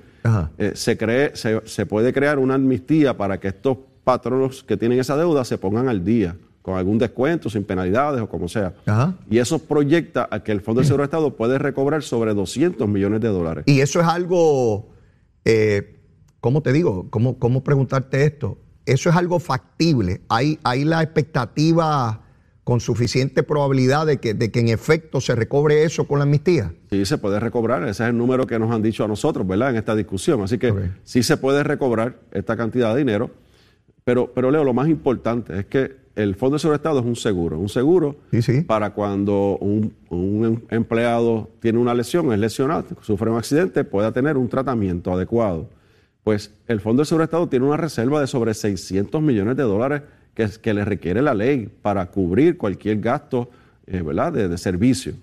Eh, 0.58 0.74
se, 0.76 0.98
cree, 0.98 1.32
se, 1.36 1.86
puede 1.86 2.14
crear 2.14 2.40
una 2.40 2.56
amnistía 2.56 3.18
para 3.18 3.40
que 3.40 3.48
estos 3.48 3.78
patronos 4.04 4.64
que 4.64 4.78
tienen 4.78 5.00
esa 5.00 5.18
deuda 5.18 5.46
se 5.46 5.58
pongan 5.58 5.88
al 5.88 6.04
día, 6.04 6.36
con 6.62 6.78
algún 6.78 6.98
descuento, 6.98 7.50
sin 7.50 7.64
penalidades 7.64 8.22
o 8.22 8.30
como 8.30 8.48
sea. 8.48 8.74
Y 9.30 9.40
eso 9.40 9.60
proyecta 9.60 10.28
a 10.30 10.44
que 10.44 10.52
el 10.52 10.62
Fondo 10.62 10.82
de 10.82 10.88
Seguro 10.88 11.04
del 11.04 11.08
Estado 11.08 11.36
puede 11.36 11.58
recobrar 11.58 12.04
sobre 12.04 12.34
200 12.34 12.88
millones 12.88 13.22
de 13.22 13.28
dólares. 13.30 13.64
Y 13.68 13.82
eso 13.82 14.00
es 14.00 14.08
algo, 14.08 14.90
eh, 15.46 16.00
¿cómo 16.40 16.62
te 16.62 16.72
digo? 16.72 17.08
¿Cómo, 17.10 17.40
¿Cómo 17.40 17.64
preguntarte 17.64 18.26
esto? 18.26 18.58
eso 18.86 19.10
es 19.10 19.16
algo 19.16 19.40
factible. 19.40 20.22
Hay, 20.30 20.60
hay 20.64 20.84
la 20.84 21.02
expectativa 21.02 22.22
con 22.64 22.80
suficiente 22.80 23.44
probabilidad 23.44 24.06
de 24.06 24.18
que, 24.18 24.34
de 24.34 24.52
que 24.52 24.60
en 24.60 24.70
efecto 24.70 25.20
se 25.20 25.36
recobre 25.36 25.84
eso 25.84 26.08
con 26.08 26.20
la 26.20 26.24
amnistía? 26.24 26.74
Sí, 26.90 27.06
se 27.06 27.18
puede 27.18 27.40
recobrar. 27.40 27.84
Ese 27.84 28.04
es 28.04 28.10
el 28.10 28.18
número 28.18 28.46
que 28.46 28.60
nos 28.60 28.72
han 28.72 28.82
dicho 28.82 29.04
a 29.04 29.08
nosotros, 29.08 29.48
¿verdad? 29.48 29.72
En 29.72 29.78
esta 29.78 29.96
discusión. 29.96 30.42
Así 30.42 30.58
que 30.58 30.74
sí 31.04 31.24
se 31.24 31.38
puede 31.38 31.64
recobrar 31.64 32.20
esta 32.32 32.56
cantidad 32.56 32.94
de 32.94 33.00
dinero. 33.00 33.32
Pero, 34.04 34.32
pero 34.34 34.52
Leo, 34.52 34.64
lo 34.64 34.74
más 34.74 34.88
importante 34.88 35.60
es 35.60 35.66
que 35.66 36.01
el 36.16 36.36
Fondo 36.36 36.58
de 36.58 36.76
Estado 36.76 37.00
es 37.00 37.06
un 37.06 37.16
seguro. 37.16 37.60
Un 37.60 37.70
seguro 37.70 38.16
para 38.68 38.92
cuando 38.92 39.58
un, 39.60 39.94
un, 40.10 40.64
empleado 40.70 41.50
tiene 41.60 41.80
una 41.80 41.94
lesión, 41.94 42.32
es 42.34 42.40
lesionado, 42.40 42.86
sufre 43.02 43.30
un 43.30 43.38
accidente, 43.38 43.84
pueda 43.84 44.12
tener 44.12 44.38
un 44.38 44.48
tratamiento 44.48 45.14
adecuado 45.14 45.70
pues 46.24 46.54
el 46.68 46.80
Fondo 46.80 47.04
de 47.04 47.24
Estado 47.24 47.50
tiene 47.50 47.66
una 47.66 47.78
reserva 47.78 48.22
de 48.22 48.28
sobre 48.28 48.54
600 48.54 49.20
millones 49.24 49.58
de 49.58 49.64
dólares 49.64 50.04
que, 50.36 50.48
que 50.62 50.72
le 50.72 50.86
requiere 50.86 51.20
la 51.20 51.34
ley 51.34 51.68
para 51.82 52.06
cubrir 52.12 52.58
cualquier 52.60 53.00
gasto 53.00 53.50
eh, 53.88 54.02
¿verdad? 54.02 54.32
De, 54.32 54.58
servicio. 54.58 55.14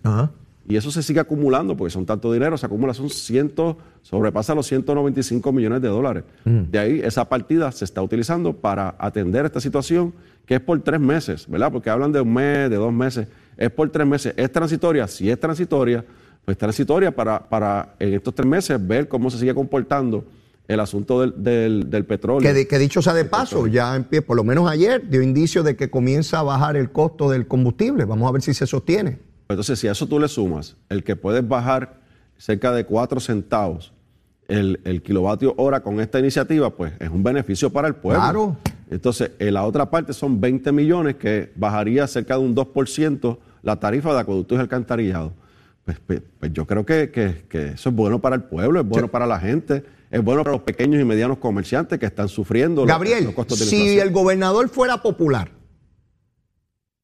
Y 0.68 0.76
eso 0.76 0.90
se 0.90 1.02
sigue 1.02 1.18
acumulando 1.18 1.76
porque 1.76 1.90
son 1.90 2.04
tanto 2.04 2.30
dinero, 2.30 2.58
se 2.58 2.66
acumula, 2.66 2.92
son 2.92 3.08
ciento, 3.08 3.78
sobrepasa 4.02 4.54
los 4.54 4.66
195 4.66 5.50
millones 5.50 5.80
de 5.80 5.88
dólares. 5.88 6.24
Mm. 6.44 6.62
De 6.70 6.78
ahí 6.78 7.00
esa 7.02 7.26
partida 7.26 7.72
se 7.72 7.86
está 7.86 8.02
utilizando 8.02 8.52
para 8.52 8.94
atender 8.98 9.46
esta 9.46 9.60
situación 9.60 10.12
que 10.44 10.56
es 10.56 10.60
por 10.60 10.78
tres 10.80 11.00
meses, 11.00 11.48
¿verdad? 11.48 11.72
Porque 11.72 11.88
hablan 11.88 12.12
de 12.12 12.20
un 12.20 12.34
mes, 12.34 12.68
de 12.68 12.76
dos 12.76 12.92
meses, 12.92 13.28
es 13.56 13.70
por 13.70 13.88
tres 13.88 14.06
meses. 14.06 14.34
¿Es 14.36 14.52
transitoria? 14.52 15.08
Si 15.08 15.30
es 15.30 15.40
transitoria, 15.40 16.04
pues 16.44 16.58
transitoria 16.58 17.16
para, 17.16 17.48
para 17.48 17.94
en 17.98 18.12
estos 18.12 18.34
tres 18.34 18.46
meses 18.46 18.86
ver 18.86 19.08
cómo 19.08 19.30
se 19.30 19.38
sigue 19.38 19.54
comportando 19.54 20.24
el 20.66 20.80
asunto 20.80 21.22
del, 21.22 21.88
del, 21.88 22.04
petróleo. 22.04 22.66
Que, 22.68 22.78
dicho 22.78 23.00
sea 23.00 23.14
de 23.14 23.24
paso, 23.24 23.66
ya 23.66 23.96
en 23.96 24.04
pie, 24.04 24.20
por 24.20 24.36
lo 24.36 24.44
menos 24.44 24.70
ayer 24.70 25.08
dio 25.08 25.22
indicio 25.22 25.62
de 25.62 25.76
que 25.76 25.88
comienza 25.88 26.40
a 26.40 26.42
bajar 26.42 26.76
el 26.76 26.92
costo 26.92 27.30
del 27.30 27.46
combustible. 27.46 28.04
Vamos 28.04 28.28
a 28.28 28.32
ver 28.32 28.42
si 28.42 28.52
se 28.52 28.66
sostiene. 28.66 29.27
Entonces, 29.48 29.78
si 29.78 29.88
a 29.88 29.92
eso 29.92 30.06
tú 30.06 30.18
le 30.18 30.28
sumas 30.28 30.76
el 30.88 31.02
que 31.02 31.16
puedes 31.16 31.46
bajar 31.46 32.00
cerca 32.36 32.72
de 32.72 32.84
4 32.84 33.20
centavos 33.20 33.92
el, 34.48 35.02
kilovatio 35.04 35.54
hora 35.58 35.80
con 35.80 36.00
esta 36.00 36.18
iniciativa, 36.18 36.70
pues 36.70 36.92
es 36.98 37.10
un 37.10 37.22
beneficio 37.22 37.70
para 37.70 37.88
el 37.88 37.94
pueblo. 37.94 38.20
Claro. 38.20 38.56
Entonces, 38.90 39.32
en 39.38 39.54
la 39.54 39.64
otra 39.64 39.90
parte 39.90 40.12
son 40.14 40.40
20 40.40 40.72
millones 40.72 41.16
que 41.16 41.52
bajaría 41.54 42.06
cerca 42.06 42.34
de 42.34 42.40
un 42.40 42.54
2% 42.54 43.38
la 43.62 43.78
tarifa 43.78 44.14
de 44.14 44.20
acueductos 44.20 44.56
y 44.56 44.60
alcantarillado. 44.60 45.32
Pues, 45.84 45.98
pues, 46.06 46.22
pues 46.38 46.52
yo 46.52 46.66
creo 46.66 46.86
que, 46.86 47.44
eso 47.50 47.88
es 47.88 47.94
bueno 47.94 48.18
para 48.20 48.36
el 48.36 48.42
pueblo, 48.42 48.80
es 48.80 48.86
bueno 48.86 49.08
para 49.08 49.26
la 49.26 49.38
gente 49.38 49.84
es 50.10 50.24
bueno 50.24 50.42
para 50.42 50.56
los 50.56 50.62
pequeños 50.62 51.00
y 51.00 51.04
medianos 51.04 51.38
comerciantes 51.38 51.98
que 51.98 52.06
están 52.06 52.28
sufriendo 52.28 52.86
Gabriel, 52.86 53.24
los, 53.24 53.34
costos 53.34 53.58
de 53.58 53.66
si 53.66 53.98
el 53.98 54.10
gobernador 54.10 54.68
fuera 54.70 55.02
popular, 55.02 55.50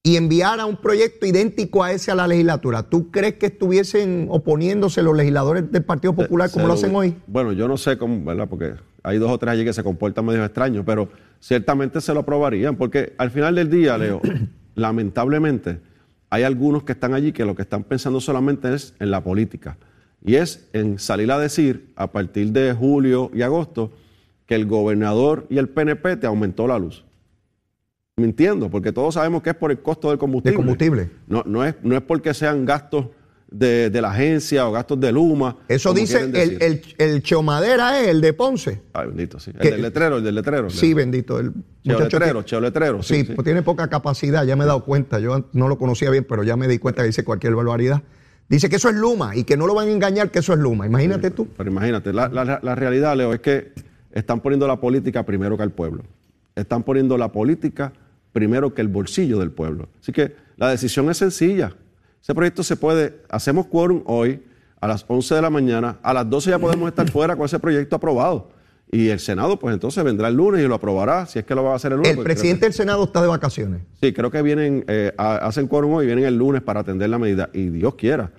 y 0.06 0.16
enviara 0.16 0.66
un 0.66 0.76
proyecto 0.76 1.24
idéntico 1.24 1.82
a 1.82 1.90
ese 1.92 2.10
a 2.10 2.14
la 2.14 2.26
legislatura, 2.28 2.82
¿tú 2.82 3.10
crees 3.10 3.34
que 3.36 3.46
estuviesen 3.46 4.26
oponiéndose 4.28 5.02
los 5.02 5.16
legisladores 5.16 5.72
del 5.72 5.82
Partido 5.82 6.14
Popular 6.14 6.50
como 6.50 6.64
Se 6.64 6.68
lo 6.68 6.74
hacen 6.74 6.94
hoy? 6.94 7.16
Bueno, 7.26 7.52
yo 7.52 7.66
no 7.66 7.78
sé 7.78 7.96
cómo, 7.96 8.22
¿verdad? 8.22 8.46
Porque 8.46 8.74
hay 9.02 9.16
dos 9.16 9.30
o 9.30 9.38
tres 9.38 9.52
allí 9.52 9.64
que 9.64 9.72
se 9.72 9.82
comportan 9.82 10.26
medio 10.26 10.44
extraños, 10.44 10.84
pero 10.84 11.08
ciertamente 11.40 12.02
se 12.02 12.12
lo 12.12 12.20
aprobarían, 12.20 12.76
porque 12.76 13.14
al 13.16 13.30
final 13.30 13.54
del 13.54 13.70
día, 13.70 13.96
Leo, 13.96 14.20
lamentablemente, 14.74 15.80
hay 16.28 16.42
algunos 16.42 16.84
que 16.84 16.92
están 16.92 17.14
allí 17.14 17.32
que 17.32 17.46
lo 17.46 17.54
que 17.54 17.62
están 17.62 17.82
pensando 17.82 18.20
solamente 18.20 18.74
es 18.74 18.94
en 19.00 19.10
la 19.10 19.24
política. 19.24 19.78
Y 20.22 20.34
es 20.34 20.68
en 20.74 20.98
salir 20.98 21.32
a 21.32 21.38
decir 21.38 21.92
a 21.96 22.12
partir 22.12 22.52
de 22.52 22.74
julio 22.74 23.30
y 23.32 23.40
agosto 23.40 23.92
que 24.44 24.54
el 24.54 24.66
gobernador 24.66 25.46
y 25.48 25.56
el 25.56 25.70
PNP 25.70 26.16
te 26.16 26.26
aumentó 26.26 26.66
la 26.66 26.78
luz. 26.78 27.04
Mintiendo, 28.24 28.70
porque 28.70 28.92
todos 28.92 29.14
sabemos 29.14 29.42
que 29.42 29.50
es 29.50 29.56
por 29.56 29.72
el 29.72 29.80
costo 29.80 30.08
del 30.10 30.18
combustible. 30.18 30.52
De 30.52 30.56
combustible. 30.56 31.10
No, 31.26 31.42
no, 31.46 31.64
es, 31.64 31.74
no 31.82 31.96
es 31.96 32.02
porque 32.02 32.32
sean 32.32 32.64
gastos 32.64 33.06
de, 33.50 33.90
de 33.90 34.00
la 34.00 34.12
agencia 34.12 34.68
o 34.68 34.72
gastos 34.72 35.00
de 35.00 35.10
Luma. 35.10 35.56
Eso 35.66 35.92
dice 35.92 36.20
el, 36.20 36.36
el, 36.62 36.82
el 36.96 37.22
Chomadera, 37.24 38.00
es 38.00 38.06
el 38.06 38.20
de 38.20 38.32
Ponce. 38.32 38.82
Ay, 38.92 39.08
bendito, 39.08 39.40
sí. 39.40 39.50
El 39.58 39.68
del 39.72 39.82
letrero, 39.82 40.18
el 40.18 40.22
del 40.22 40.36
letrero. 40.36 40.70
Sí, 40.70 40.94
bendito. 40.94 41.40
El 41.40 41.52
Cheo 41.84 41.98
letrero, 41.98 42.38
que- 42.40 42.44
cheo 42.44 42.60
letrero. 42.60 43.02
Sí, 43.02 43.14
Sí, 43.16 43.24
sí. 43.26 43.32
pues 43.34 43.44
tiene 43.44 43.62
poca 43.62 43.88
capacidad, 43.88 44.44
ya 44.46 44.54
me 44.54 44.62
he 44.62 44.66
dado 44.68 44.84
cuenta. 44.84 45.18
Yo 45.18 45.46
no 45.52 45.66
lo 45.66 45.76
conocía 45.76 46.08
bien, 46.10 46.24
pero 46.28 46.44
ya 46.44 46.56
me 46.56 46.68
di 46.68 46.78
cuenta 46.78 47.02
que 47.02 47.08
dice 47.08 47.24
cualquier 47.24 47.56
barbaridad. 47.56 48.00
Dice 48.48 48.68
que 48.68 48.76
eso 48.76 48.88
es 48.90 48.94
Luma 48.94 49.34
y 49.34 49.42
que 49.42 49.56
no 49.56 49.66
lo 49.66 49.74
van 49.74 49.88
a 49.88 49.90
engañar 49.90 50.30
que 50.30 50.38
eso 50.38 50.52
es 50.52 50.60
Luma. 50.60 50.86
Imagínate 50.86 51.32
tú. 51.32 51.48
Pero 51.56 51.68
imagínate, 51.68 52.12
la, 52.12 52.28
la- 52.28 52.60
la 52.62 52.74
realidad, 52.76 53.16
Leo, 53.16 53.32
es 53.34 53.40
que 53.40 53.72
están 54.12 54.38
poniendo 54.38 54.68
la 54.68 54.78
política 54.78 55.24
primero 55.26 55.56
que 55.56 55.64
al 55.64 55.72
pueblo. 55.72 56.04
Están 56.54 56.84
poniendo 56.84 57.18
la 57.18 57.32
política 57.32 57.92
primero 58.34 58.74
que 58.74 58.82
el 58.82 58.88
bolsillo 58.88 59.38
del 59.38 59.50
pueblo. 59.52 59.88
Así 60.02 60.12
que 60.12 60.34
la 60.58 60.68
decisión 60.68 61.08
es 61.08 61.16
sencilla. 61.16 61.72
Ese 62.22 62.34
proyecto 62.34 62.62
se 62.62 62.76
puede, 62.76 63.20
hacemos 63.30 63.66
quórum 63.66 64.02
hoy 64.06 64.42
a 64.80 64.88
las 64.88 65.04
11 65.08 65.36
de 65.36 65.40
la 65.42 65.48
mañana, 65.50 65.96
a 66.02 66.12
las 66.12 66.28
12 66.28 66.50
ya 66.50 66.58
podemos 66.58 66.88
estar 66.88 67.08
fuera 67.10 67.36
con 67.36 67.46
ese 67.46 67.58
proyecto 67.58 67.96
aprobado. 67.96 68.50
Y 68.90 69.08
el 69.08 69.18
Senado, 69.20 69.58
pues 69.58 69.72
entonces 69.72 70.02
vendrá 70.04 70.28
el 70.28 70.34
lunes 70.36 70.62
y 70.62 70.68
lo 70.68 70.74
aprobará, 70.74 71.26
si 71.26 71.38
es 71.38 71.44
que 71.44 71.54
lo 71.54 71.64
va 71.64 71.72
a 71.72 71.76
hacer 71.76 71.92
el 71.92 71.98
lunes. 71.98 72.16
El 72.18 72.22
presidente 72.24 72.66
del 72.66 72.72
Senado 72.74 73.04
está 73.04 73.22
de 73.22 73.28
vacaciones. 73.28 73.82
Sí, 74.00 74.12
creo 74.12 74.30
que 74.30 74.42
vienen, 74.42 74.84
eh, 74.88 75.12
a- 75.16 75.36
hacen 75.36 75.66
quórum 75.68 75.92
hoy 75.94 76.04
y 76.04 76.06
vienen 76.06 76.24
el 76.26 76.36
lunes 76.36 76.60
para 76.60 76.80
atender 76.80 77.08
la 77.08 77.18
medida. 77.18 77.48
Y 77.52 77.70
Dios 77.70 77.94
quiera 77.94 78.30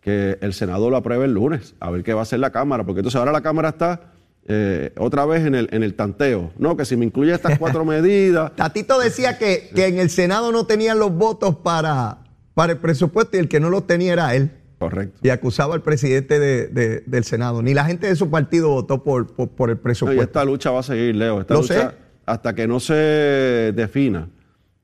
que 0.00 0.36
el 0.42 0.52
Senado 0.52 0.90
lo 0.90 0.96
apruebe 0.98 1.24
el 1.24 1.32
lunes, 1.32 1.74
a 1.80 1.90
ver 1.90 2.02
qué 2.02 2.12
va 2.12 2.20
a 2.20 2.22
hacer 2.24 2.38
la 2.40 2.50
Cámara, 2.50 2.84
porque 2.84 3.00
entonces 3.00 3.18
ahora 3.18 3.32
la 3.32 3.40
Cámara 3.40 3.70
está 3.70 4.12
eh, 4.46 4.92
otra 4.98 5.24
vez 5.26 5.44
en 5.46 5.54
el, 5.54 5.68
en 5.72 5.82
el 5.82 5.94
tanteo. 5.94 6.52
No, 6.58 6.76
que 6.76 6.84
si 6.84 6.96
me 6.96 7.04
incluye 7.04 7.32
estas 7.32 7.58
cuatro 7.58 7.84
medidas. 7.86 8.54
Tatito 8.56 8.98
decía 8.98 9.38
que, 9.38 9.70
que 9.74 9.86
en 9.86 9.98
el 9.98 10.10
Senado 10.10 10.52
no 10.52 10.66
tenían 10.66 10.98
los 10.98 11.12
votos 11.14 11.56
para, 11.56 12.18
para 12.54 12.72
el 12.72 12.78
presupuesto 12.78 13.36
y 13.36 13.40
el 13.40 13.48
que 13.48 13.60
no 13.60 13.70
los 13.70 13.86
tenía 13.86 14.12
era 14.12 14.34
él. 14.34 14.50
Correcto. 14.78 15.18
Y 15.22 15.30
acusaba 15.30 15.74
al 15.74 15.82
presidente 15.82 16.38
de- 16.38 16.66
de- 16.68 17.02
del 17.06 17.24
Senado. 17.24 17.62
Ni 17.62 17.72
la 17.72 17.84
gente 17.86 18.06
de 18.06 18.16
su 18.16 18.28
partido 18.30 18.68
votó 18.68 19.02
por, 19.02 19.32
por, 19.34 19.48
por 19.50 19.70
el 19.70 19.76
No, 19.76 19.80
y 19.80 19.82
presupuesto. 19.82 20.22
esta 20.22 20.44
lucha 20.44 20.70
va 20.72 20.80
a 20.80 20.82
seguir, 20.82 21.16
Leo. 21.16 21.40
Esta 21.40 21.54
Lo 21.54 21.62
lucha, 21.62 21.90
sé. 21.90 21.96
hasta 22.26 22.54
que 22.54 22.66
no 22.66 22.80
se 22.80 23.72
defina 23.74 24.28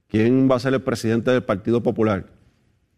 quién 0.08 0.48
va 0.50 0.56
a 0.56 0.60
ser 0.60 0.72
el 0.74 0.80
presidente 0.82 1.30
del 1.32 1.42
Partido 1.42 1.82
Popular 1.82 2.26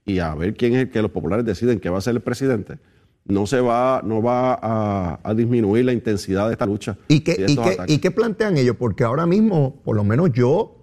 y 0.05 0.18
a 0.20 0.35
ver 0.35 0.55
quién 0.55 0.75
es 0.75 0.83
el 0.83 0.90
que 0.90 1.03
los 1.03 1.11
populares 1.11 1.44
deciden 1.44 1.81
que 1.81 1.90
va 1.90 1.98
a 1.98 2.03
ser 2.03 2.14
el 2.14 2.20
presidente, 2.20 2.79
no 3.24 3.46
se 3.46 3.61
va, 3.61 4.02
no 4.04 4.22
va 4.22 4.58
a, 4.61 5.20
a 5.22 5.35
disminuir 5.35 5.85
la 5.85 5.92
intensidad 5.92 6.46
de 6.48 6.52
esta 6.52 6.66
lucha. 6.66 6.96
¿Y 7.08 7.20
qué, 7.20 7.44
y, 7.46 7.56
qué. 7.56 7.76
¿Y 7.87 7.98
qué 7.98 8.11
plantean 8.11 8.56
ellos? 8.56 8.76
Porque 8.78 9.04
ahora 9.04 9.26
mismo, 9.26 9.80
por 9.85 9.96
lo 9.96 10.04
menos 10.04 10.32
yo, 10.32 10.76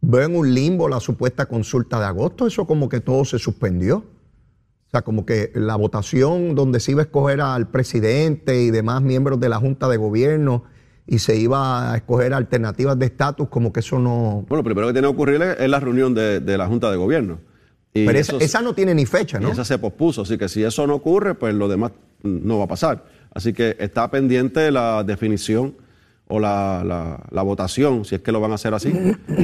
veo 0.00 0.26
en 0.26 0.36
un 0.36 0.54
limbo 0.54 0.88
la 0.88 1.00
supuesta 1.00 1.46
consulta 1.46 1.98
de 1.98 2.06
agosto. 2.06 2.46
Eso 2.46 2.66
como 2.66 2.88
que 2.88 3.00
todo 3.00 3.24
se 3.24 3.38
suspendió. 3.38 3.96
O 3.98 4.90
sea, 4.90 5.02
como 5.02 5.24
que 5.24 5.52
la 5.54 5.76
votación 5.76 6.54
donde 6.54 6.80
se 6.80 6.92
iba 6.92 7.02
a 7.02 7.04
escoger 7.04 7.40
al 7.40 7.68
presidente 7.68 8.60
y 8.60 8.70
demás 8.70 9.02
miembros 9.02 9.38
de 9.38 9.48
la 9.48 9.58
Junta 9.58 9.88
de 9.88 9.96
Gobierno 9.96 10.64
y 11.06 11.20
se 11.20 11.36
iba 11.36 11.92
a 11.92 11.96
escoger 11.96 12.34
alternativas 12.34 12.98
de 12.98 13.06
estatus, 13.06 13.48
como 13.48 13.72
que 13.72 13.80
eso 13.80 13.98
no... 13.98 14.44
Bueno, 14.48 14.58
lo 14.58 14.64
primero 14.64 14.86
que 14.88 14.92
tiene 14.92 15.08
que 15.08 15.14
ocurrir 15.14 15.42
es, 15.42 15.60
es 15.60 15.68
la 15.68 15.80
reunión 15.80 16.14
de, 16.14 16.40
de 16.40 16.58
la 16.58 16.66
Junta 16.66 16.90
de 16.90 16.96
Gobierno. 16.96 17.38
Y 17.92 18.06
Pero 18.06 18.18
esa, 18.18 18.32
eso- 18.36 18.40
esa 18.44 18.60
no 18.62 18.72
tiene 18.74 18.94
ni 18.94 19.04
fecha, 19.06 19.38
y 19.40 19.42
¿no? 19.44 19.50
esa 19.52 19.64
se 19.64 19.78
pospuso, 19.78 20.22
así 20.22 20.38
que 20.38 20.48
si 20.48 20.62
eso 20.62 20.86
no 20.86 20.94
ocurre, 20.94 21.34
pues 21.34 21.54
lo 21.54 21.68
demás 21.68 21.92
no 22.22 22.58
va 22.58 22.64
a 22.64 22.68
pasar. 22.68 23.04
Así 23.34 23.52
que 23.52 23.76
está 23.80 24.10
pendiente 24.10 24.70
la 24.70 25.02
definición 25.04 25.74
o 26.28 26.38
la, 26.38 26.84
la- 26.86 27.24
la 27.30 27.42
votación, 27.42 28.04
si 28.04 28.14
es 28.14 28.20
que 28.20 28.30
lo 28.30 28.40
van 28.40 28.52
a 28.52 28.54
hacer 28.54 28.72
así, 28.74 28.92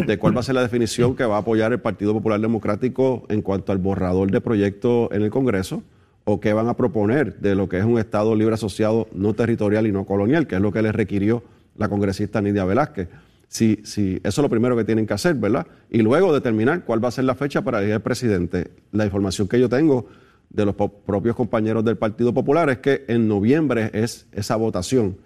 de 0.06 0.18
cuál 0.18 0.36
va 0.36 0.40
a 0.40 0.44
ser 0.44 0.54
la 0.54 0.62
definición 0.62 1.16
que 1.16 1.24
va 1.24 1.36
a 1.36 1.40
apoyar 1.40 1.72
el 1.72 1.80
Partido 1.80 2.12
Popular 2.12 2.40
Democrático 2.40 3.26
en 3.28 3.42
cuanto 3.42 3.72
al 3.72 3.78
borrador 3.78 4.30
de 4.30 4.40
proyecto 4.40 5.08
en 5.12 5.22
el 5.22 5.30
Congreso 5.30 5.82
o 6.24 6.38
qué 6.40 6.52
van 6.52 6.68
a 6.68 6.74
proponer 6.74 7.38
de 7.38 7.54
lo 7.56 7.68
que 7.68 7.78
es 7.78 7.84
un 7.84 7.98
Estado 7.98 8.34
libre 8.36 8.54
asociado 8.54 9.08
no 9.12 9.34
territorial 9.34 9.86
y 9.88 9.92
no 9.92 10.04
colonial, 10.04 10.46
que 10.46 10.54
es 10.56 10.60
lo 10.60 10.70
que 10.72 10.82
le 10.82 10.92
requirió 10.92 11.42
la 11.76 11.88
congresista 11.88 12.40
Nidia 12.40 12.64
Velázquez. 12.64 13.08
Si, 13.48 13.80
si, 13.84 14.16
eso 14.16 14.40
es 14.40 14.42
lo 14.42 14.48
primero 14.50 14.76
que 14.76 14.84
tienen 14.84 15.06
que 15.06 15.14
hacer, 15.14 15.34
¿verdad? 15.36 15.66
Y 15.90 16.02
luego 16.02 16.32
determinar 16.34 16.84
cuál 16.84 17.02
va 17.02 17.08
a 17.08 17.12
ser 17.12 17.24
la 17.24 17.34
fecha 17.34 17.62
para 17.62 17.78
elegir 17.78 17.94
al 17.94 18.02
presidente. 18.02 18.72
La 18.92 19.04
información 19.04 19.46
que 19.48 19.58
yo 19.60 19.68
tengo 19.68 20.06
de 20.50 20.64
los 20.64 20.74
propios 20.74 21.36
compañeros 21.36 21.84
del 21.84 21.96
Partido 21.96 22.32
Popular 22.34 22.68
es 22.70 22.78
que 22.78 23.04
en 23.08 23.28
noviembre 23.28 23.90
es 23.92 24.26
esa 24.32 24.56
votación 24.56 25.16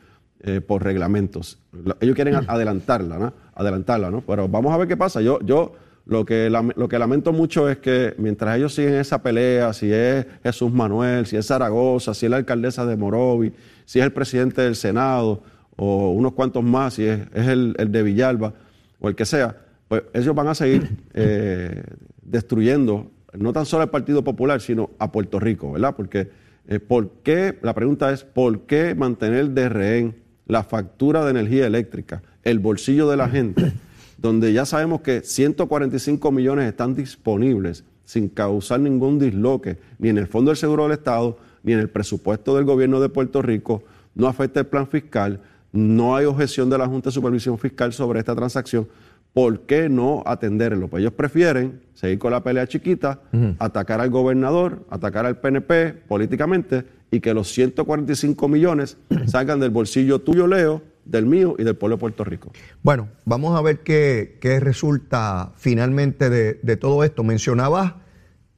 eh, 0.42 0.60
por 0.60 0.82
reglamentos. 0.84 1.58
Lo- 1.72 1.96
Ellos 2.00 2.14
quieren 2.14 2.34
a- 2.34 2.44
adelantarla, 2.46 3.18
¿no? 3.18 3.32
Adelantarla, 3.54 4.10
¿no? 4.10 4.22
Pero 4.26 4.48
vamos 4.48 4.72
a 4.72 4.76
ver 4.76 4.88
qué 4.88 4.96
pasa. 4.96 5.20
Yo, 5.22 5.38
yo 5.40 5.72
lo 6.06 6.24
que, 6.24 6.50
lo 6.50 6.88
que 6.88 6.98
lamento 6.98 7.32
mucho 7.32 7.68
es 7.68 7.78
que 7.78 8.14
mientras 8.18 8.56
ellos 8.56 8.74
siguen 8.74 8.94
esa 8.94 9.22
pelea, 9.22 9.72
si 9.72 9.92
es 9.92 10.26
Jesús 10.42 10.72
Manuel, 10.72 11.26
si 11.26 11.36
es 11.36 11.46
Zaragoza, 11.46 12.14
si 12.14 12.26
es 12.26 12.30
la 12.30 12.36
alcaldesa 12.38 12.84
de 12.86 12.96
Morovi, 12.96 13.52
si 13.84 13.98
es 13.98 14.04
el 14.04 14.12
presidente 14.12 14.62
del 14.62 14.76
Senado, 14.76 15.42
o 15.76 16.10
unos 16.10 16.32
cuantos 16.32 16.62
más, 16.62 16.94
si 16.94 17.04
es, 17.04 17.20
es 17.34 17.48
el, 17.48 17.74
el 17.78 17.90
de 17.90 18.02
Villalba, 18.02 18.54
o 19.00 19.08
el 19.08 19.14
que 19.14 19.24
sea, 19.24 19.56
pues 19.88 20.04
ellos 20.14 20.34
van 20.34 20.48
a 20.48 20.54
seguir 20.54 20.88
eh, 21.14 21.82
destruyendo 22.22 23.10
no 23.36 23.52
tan 23.52 23.66
solo 23.66 23.82
al 23.82 23.90
Partido 23.90 24.22
Popular, 24.24 24.60
sino 24.60 24.90
a 24.98 25.10
Puerto 25.12 25.38
Rico, 25.40 25.72
¿verdad? 25.72 25.94
Porque, 25.96 26.30
eh, 26.66 26.80
¿por 26.80 27.10
qué? 27.22 27.58
La 27.62 27.74
pregunta 27.74 28.12
es, 28.12 28.24
¿por 28.24 28.62
qué 28.62 28.94
mantener 28.94 29.50
de 29.50 29.68
rehén 29.68 30.16
la 30.46 30.64
factura 30.64 31.24
de 31.24 31.30
energía 31.30 31.66
eléctrica, 31.66 32.22
el 32.42 32.58
bolsillo 32.58 33.08
de 33.08 33.16
la 33.16 33.28
gente, 33.28 33.72
donde 34.18 34.52
ya 34.52 34.66
sabemos 34.66 35.00
que 35.00 35.22
145 35.22 36.32
millones 36.32 36.68
están 36.68 36.94
disponibles 36.94 37.84
sin 38.04 38.28
causar 38.28 38.80
ningún 38.80 39.18
disloque, 39.18 39.78
ni 39.98 40.08
en 40.08 40.18
el 40.18 40.26
Fondo 40.26 40.50
del 40.50 40.56
Seguro 40.56 40.84
del 40.84 40.92
Estado, 40.92 41.38
ni 41.62 41.72
en 41.72 41.78
el 41.78 41.88
presupuesto 41.88 42.56
del 42.56 42.64
gobierno 42.64 43.00
de 43.00 43.08
Puerto 43.08 43.42
Rico, 43.42 43.84
no 44.14 44.26
afecta 44.26 44.60
el 44.60 44.66
plan 44.66 44.88
fiscal, 44.88 45.40
no 45.72 46.16
hay 46.16 46.26
objeción 46.26 46.70
de 46.70 46.78
la 46.78 46.86
Junta 46.86 47.10
de 47.10 47.14
Supervisión 47.14 47.58
Fiscal 47.58 47.92
sobre 47.92 48.18
esta 48.18 48.34
transacción. 48.34 48.88
¿Por 49.32 49.60
qué 49.60 49.88
no 49.88 50.24
atenderlo? 50.26 50.88
Pues 50.88 51.02
ellos 51.02 51.12
prefieren 51.12 51.82
seguir 51.94 52.18
con 52.18 52.32
la 52.32 52.42
pelea 52.42 52.66
chiquita, 52.66 53.20
atacar 53.58 54.00
al 54.00 54.10
gobernador, 54.10 54.84
atacar 54.90 55.24
al 55.24 55.38
PNP 55.38 55.92
políticamente 56.08 56.84
y 57.12 57.20
que 57.20 57.32
los 57.32 57.52
145 57.52 58.48
millones 58.48 58.96
salgan 59.26 59.60
del 59.60 59.70
bolsillo 59.70 60.20
tuyo, 60.20 60.48
Leo, 60.48 60.82
del 61.04 61.26
mío 61.26 61.54
y 61.58 61.64
del 61.64 61.76
pueblo 61.76 61.96
de 61.96 62.00
Puerto 62.00 62.24
Rico. 62.24 62.50
Bueno, 62.82 63.08
vamos 63.24 63.56
a 63.56 63.62
ver 63.62 63.80
qué, 63.80 64.38
qué 64.40 64.58
resulta 64.58 65.52
finalmente 65.56 66.28
de, 66.28 66.54
de 66.62 66.76
todo 66.76 67.04
esto. 67.04 67.22
Mencionabas 67.22 67.94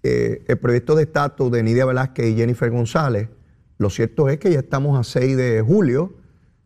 eh, 0.03 0.43
el 0.49 0.59
proyecto 0.59 0.97
de 0.97 1.05
estatus 1.05 1.51
de 1.53 1.63
Nidia 1.63 1.87
Velázquez 1.87 2.27
y 2.31 2.37
Jennifer 2.37 2.71
González. 2.71 3.29
Lo 3.79 3.89
cierto 3.89 4.29
es 4.29 4.39
que 4.39 4.51
ya 4.51 4.59
estamos 4.61 4.99
a 4.99 5.05
6 5.05 5.37
de 5.37 5.63
julio. 5.63 6.15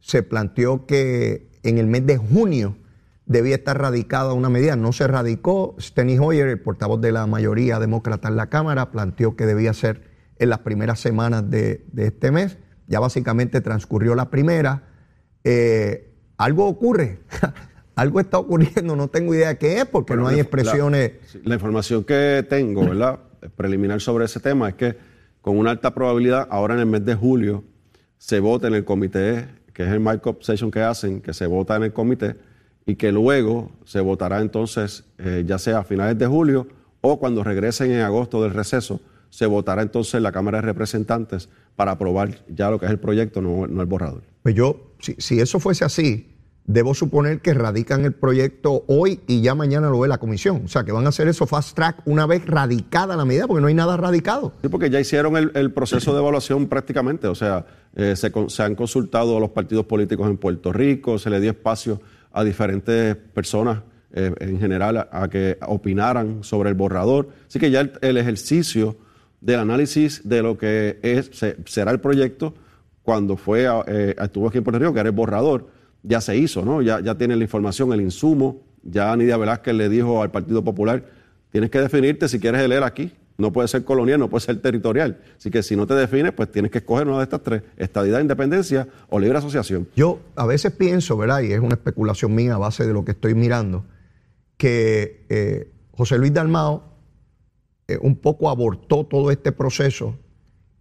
Se 0.06 0.22
planteó 0.22 0.86
que 0.86 1.48
en 1.64 1.78
el 1.78 1.88
mes 1.88 2.06
de 2.06 2.16
junio 2.16 2.76
debía 3.24 3.56
estar 3.56 3.76
radicada 3.76 4.34
una 4.34 4.48
medida. 4.48 4.76
No 4.76 4.92
se 4.92 5.08
radicó. 5.08 5.74
Steny 5.80 6.16
Hoyer, 6.16 6.46
el 6.46 6.60
portavoz 6.60 7.00
de 7.00 7.10
la 7.10 7.26
mayoría 7.26 7.80
demócrata 7.80 8.28
en 8.28 8.36
la 8.36 8.48
Cámara, 8.48 8.92
planteó 8.92 9.34
que 9.34 9.46
debía 9.46 9.72
ser 9.72 10.04
en 10.38 10.50
las 10.50 10.60
primeras 10.60 11.00
semanas 11.00 11.50
de, 11.50 11.84
de 11.90 12.06
este 12.06 12.30
mes. 12.30 12.56
Ya 12.86 13.00
básicamente 13.00 13.60
transcurrió 13.60 14.14
la 14.14 14.30
primera. 14.30 14.84
Eh, 15.42 16.14
algo 16.36 16.68
ocurre. 16.68 17.18
algo 17.96 18.20
está 18.20 18.38
ocurriendo. 18.38 18.94
No 18.94 19.08
tengo 19.08 19.34
idea 19.34 19.58
qué 19.58 19.80
es 19.80 19.86
porque 19.86 20.14
no 20.14 20.28
hay 20.28 20.38
expresiones. 20.38 21.14
La, 21.34 21.40
la 21.48 21.54
información 21.56 22.04
que 22.04 22.46
tengo, 22.48 22.86
¿verdad? 22.86 23.18
Preliminar 23.56 24.00
sobre 24.00 24.26
ese 24.26 24.38
tema 24.38 24.68
es 24.68 24.76
que 24.76 24.96
con 25.40 25.58
una 25.58 25.72
alta 25.72 25.92
probabilidad, 25.92 26.46
ahora 26.48 26.74
en 26.74 26.80
el 26.80 26.86
mes 26.86 27.04
de 27.04 27.16
julio, 27.16 27.64
se 28.18 28.38
vota 28.38 28.68
en 28.68 28.74
el 28.74 28.84
comité, 28.84 29.48
que 29.76 29.82
es 29.82 29.90
el 29.90 30.00
markup 30.00 30.42
session 30.42 30.70
que 30.70 30.80
hacen, 30.80 31.20
que 31.20 31.34
se 31.34 31.46
vota 31.46 31.76
en 31.76 31.82
el 31.82 31.92
comité 31.92 32.34
y 32.86 32.94
que 32.94 33.12
luego 33.12 33.70
se 33.84 34.00
votará 34.00 34.40
entonces, 34.40 35.04
eh, 35.18 35.44
ya 35.46 35.58
sea 35.58 35.80
a 35.80 35.84
finales 35.84 36.18
de 36.18 36.26
julio 36.26 36.66
o 37.02 37.18
cuando 37.18 37.44
regresen 37.44 37.90
en 37.90 38.00
agosto 38.00 38.42
del 38.42 38.54
receso, 38.54 39.02
se 39.28 39.44
votará 39.44 39.82
entonces 39.82 40.14
en 40.14 40.22
la 40.22 40.32
Cámara 40.32 40.62
de 40.62 40.62
Representantes 40.62 41.50
para 41.76 41.90
aprobar 41.90 42.42
ya 42.48 42.70
lo 42.70 42.80
que 42.80 42.86
es 42.86 42.90
el 42.90 42.98
proyecto, 42.98 43.42
no, 43.42 43.66
no 43.66 43.82
el 43.82 43.86
borrador. 43.86 44.22
Pues 44.42 44.54
yo, 44.54 44.94
si, 44.98 45.14
si 45.18 45.40
eso 45.40 45.60
fuese 45.60 45.84
así, 45.84 46.26
debo 46.66 46.94
suponer 46.94 47.40
que 47.40 47.54
radican 47.54 48.04
el 48.04 48.12
proyecto 48.12 48.84
hoy 48.88 49.20
y 49.26 49.40
ya 49.40 49.54
mañana 49.54 49.88
lo 49.88 50.00
ve 50.00 50.08
la 50.08 50.18
comisión. 50.18 50.62
O 50.64 50.68
sea, 50.68 50.84
que 50.84 50.92
van 50.92 51.06
a 51.06 51.10
hacer 51.10 51.28
eso 51.28 51.46
fast 51.46 51.76
track 51.76 52.02
una 52.04 52.26
vez 52.26 52.44
radicada 52.44 53.16
la 53.16 53.24
medida, 53.24 53.46
porque 53.46 53.60
no 53.60 53.68
hay 53.68 53.74
nada 53.74 53.96
radicado. 53.96 54.52
Sí, 54.62 54.68
porque 54.68 54.90
ya 54.90 55.00
hicieron 55.00 55.36
el, 55.36 55.72
proceso 55.72 56.12
de 56.12 56.20
evaluación 56.20 56.66
prácticamente. 56.66 57.28
O 57.28 57.34
sea, 57.34 57.66
eh, 57.94 58.16
se, 58.16 58.32
se, 58.48 58.62
han 58.62 58.74
consultado 58.74 59.36
a 59.36 59.40
los 59.40 59.50
partidos 59.50 59.86
políticos 59.86 60.28
en 60.28 60.36
Puerto 60.36 60.72
Rico, 60.72 61.18
se 61.18 61.30
le 61.30 61.40
dio 61.40 61.50
espacio 61.50 62.00
a 62.32 62.44
diferentes 62.44 63.16
personas 63.16 63.78
eh, 64.12 64.32
en 64.40 64.58
general 64.58 65.08
a, 65.10 65.28
que 65.28 65.58
opinaran 65.66 66.42
sobre 66.42 66.70
el 66.70 66.74
borrador. 66.74 67.28
Así 67.48 67.58
que 67.58 67.70
ya 67.70 67.90
el, 68.00 68.16
ejercicio 68.16 68.96
del 69.40 69.60
análisis 69.60 70.26
de 70.28 70.42
lo 70.42 70.56
que 70.56 70.98
es, 71.02 71.30
será 71.66 71.90
el 71.90 72.00
proyecto 72.00 72.54
cuando 73.02 73.36
fue 73.36 73.66
eh, 73.86 74.16
estuvo 74.18 74.48
aquí 74.48 74.58
en 74.58 74.64
Puerto 74.64 74.78
Rico, 74.78 74.94
que 74.94 75.00
era 75.00 75.08
el 75.08 75.14
borrador 75.14 75.68
ya 76.06 76.20
se 76.20 76.36
hizo, 76.36 76.64
¿no? 76.64 76.82
Ya, 76.82 77.00
ya 77.00 77.14
la 77.14 77.34
información, 77.34 77.92
el 77.92 78.00
insumo. 78.00 78.62
Ya 78.82 79.14
Nidia 79.16 79.36
Velázquez 79.36 79.74
le 79.74 79.88
dijo 79.88 80.22
al 80.22 80.30
Partido 80.30 80.62
Popular, 80.62 81.04
tienes 81.50 81.70
que 81.70 81.80
definirte 81.80 82.28
si 82.28 82.38
quieres 82.38 82.66
leer 82.68 82.84
aquí. 82.84 83.12
No 83.38 83.52
puede 83.52 83.68
ser 83.68 83.84
colonial, 83.84 84.18
no 84.18 84.30
puede 84.30 84.46
ser 84.46 84.62
territorial. 84.62 85.20
Así 85.36 85.50
que 85.50 85.62
si 85.62 85.76
no 85.76 85.86
te 85.86 85.94
defines, 85.94 86.32
pues 86.32 86.50
tienes 86.50 86.70
que 86.70 86.78
escoger 86.78 87.06
una 87.06 87.18
de 87.18 87.24
estas 87.24 87.42
tres, 87.42 87.62
estadidad, 87.76 88.20
independencia 88.20 88.88
o 89.10 89.18
libre 89.18 89.36
asociación. 89.36 89.88
Yo 89.94 90.20
a 90.36 90.46
veces 90.46 90.72
pienso, 90.72 91.18
¿verdad? 91.18 91.42
Y 91.42 91.52
es 91.52 91.60
una 91.60 91.74
especulación 91.74 92.34
mía 92.34 92.54
a 92.54 92.58
base 92.58 92.86
de 92.86 92.94
lo 92.94 93.04
que 93.04 93.10
estoy 93.10 93.34
mirando, 93.34 93.84
que 94.56 95.26
eh, 95.28 95.70
José 95.90 96.16
Luis 96.16 96.32
Dalmao 96.32 96.84
eh, 97.88 97.98
un 98.00 98.16
poco 98.16 98.48
abortó 98.48 99.04
todo 99.04 99.30
este 99.30 99.52
proceso 99.52 100.16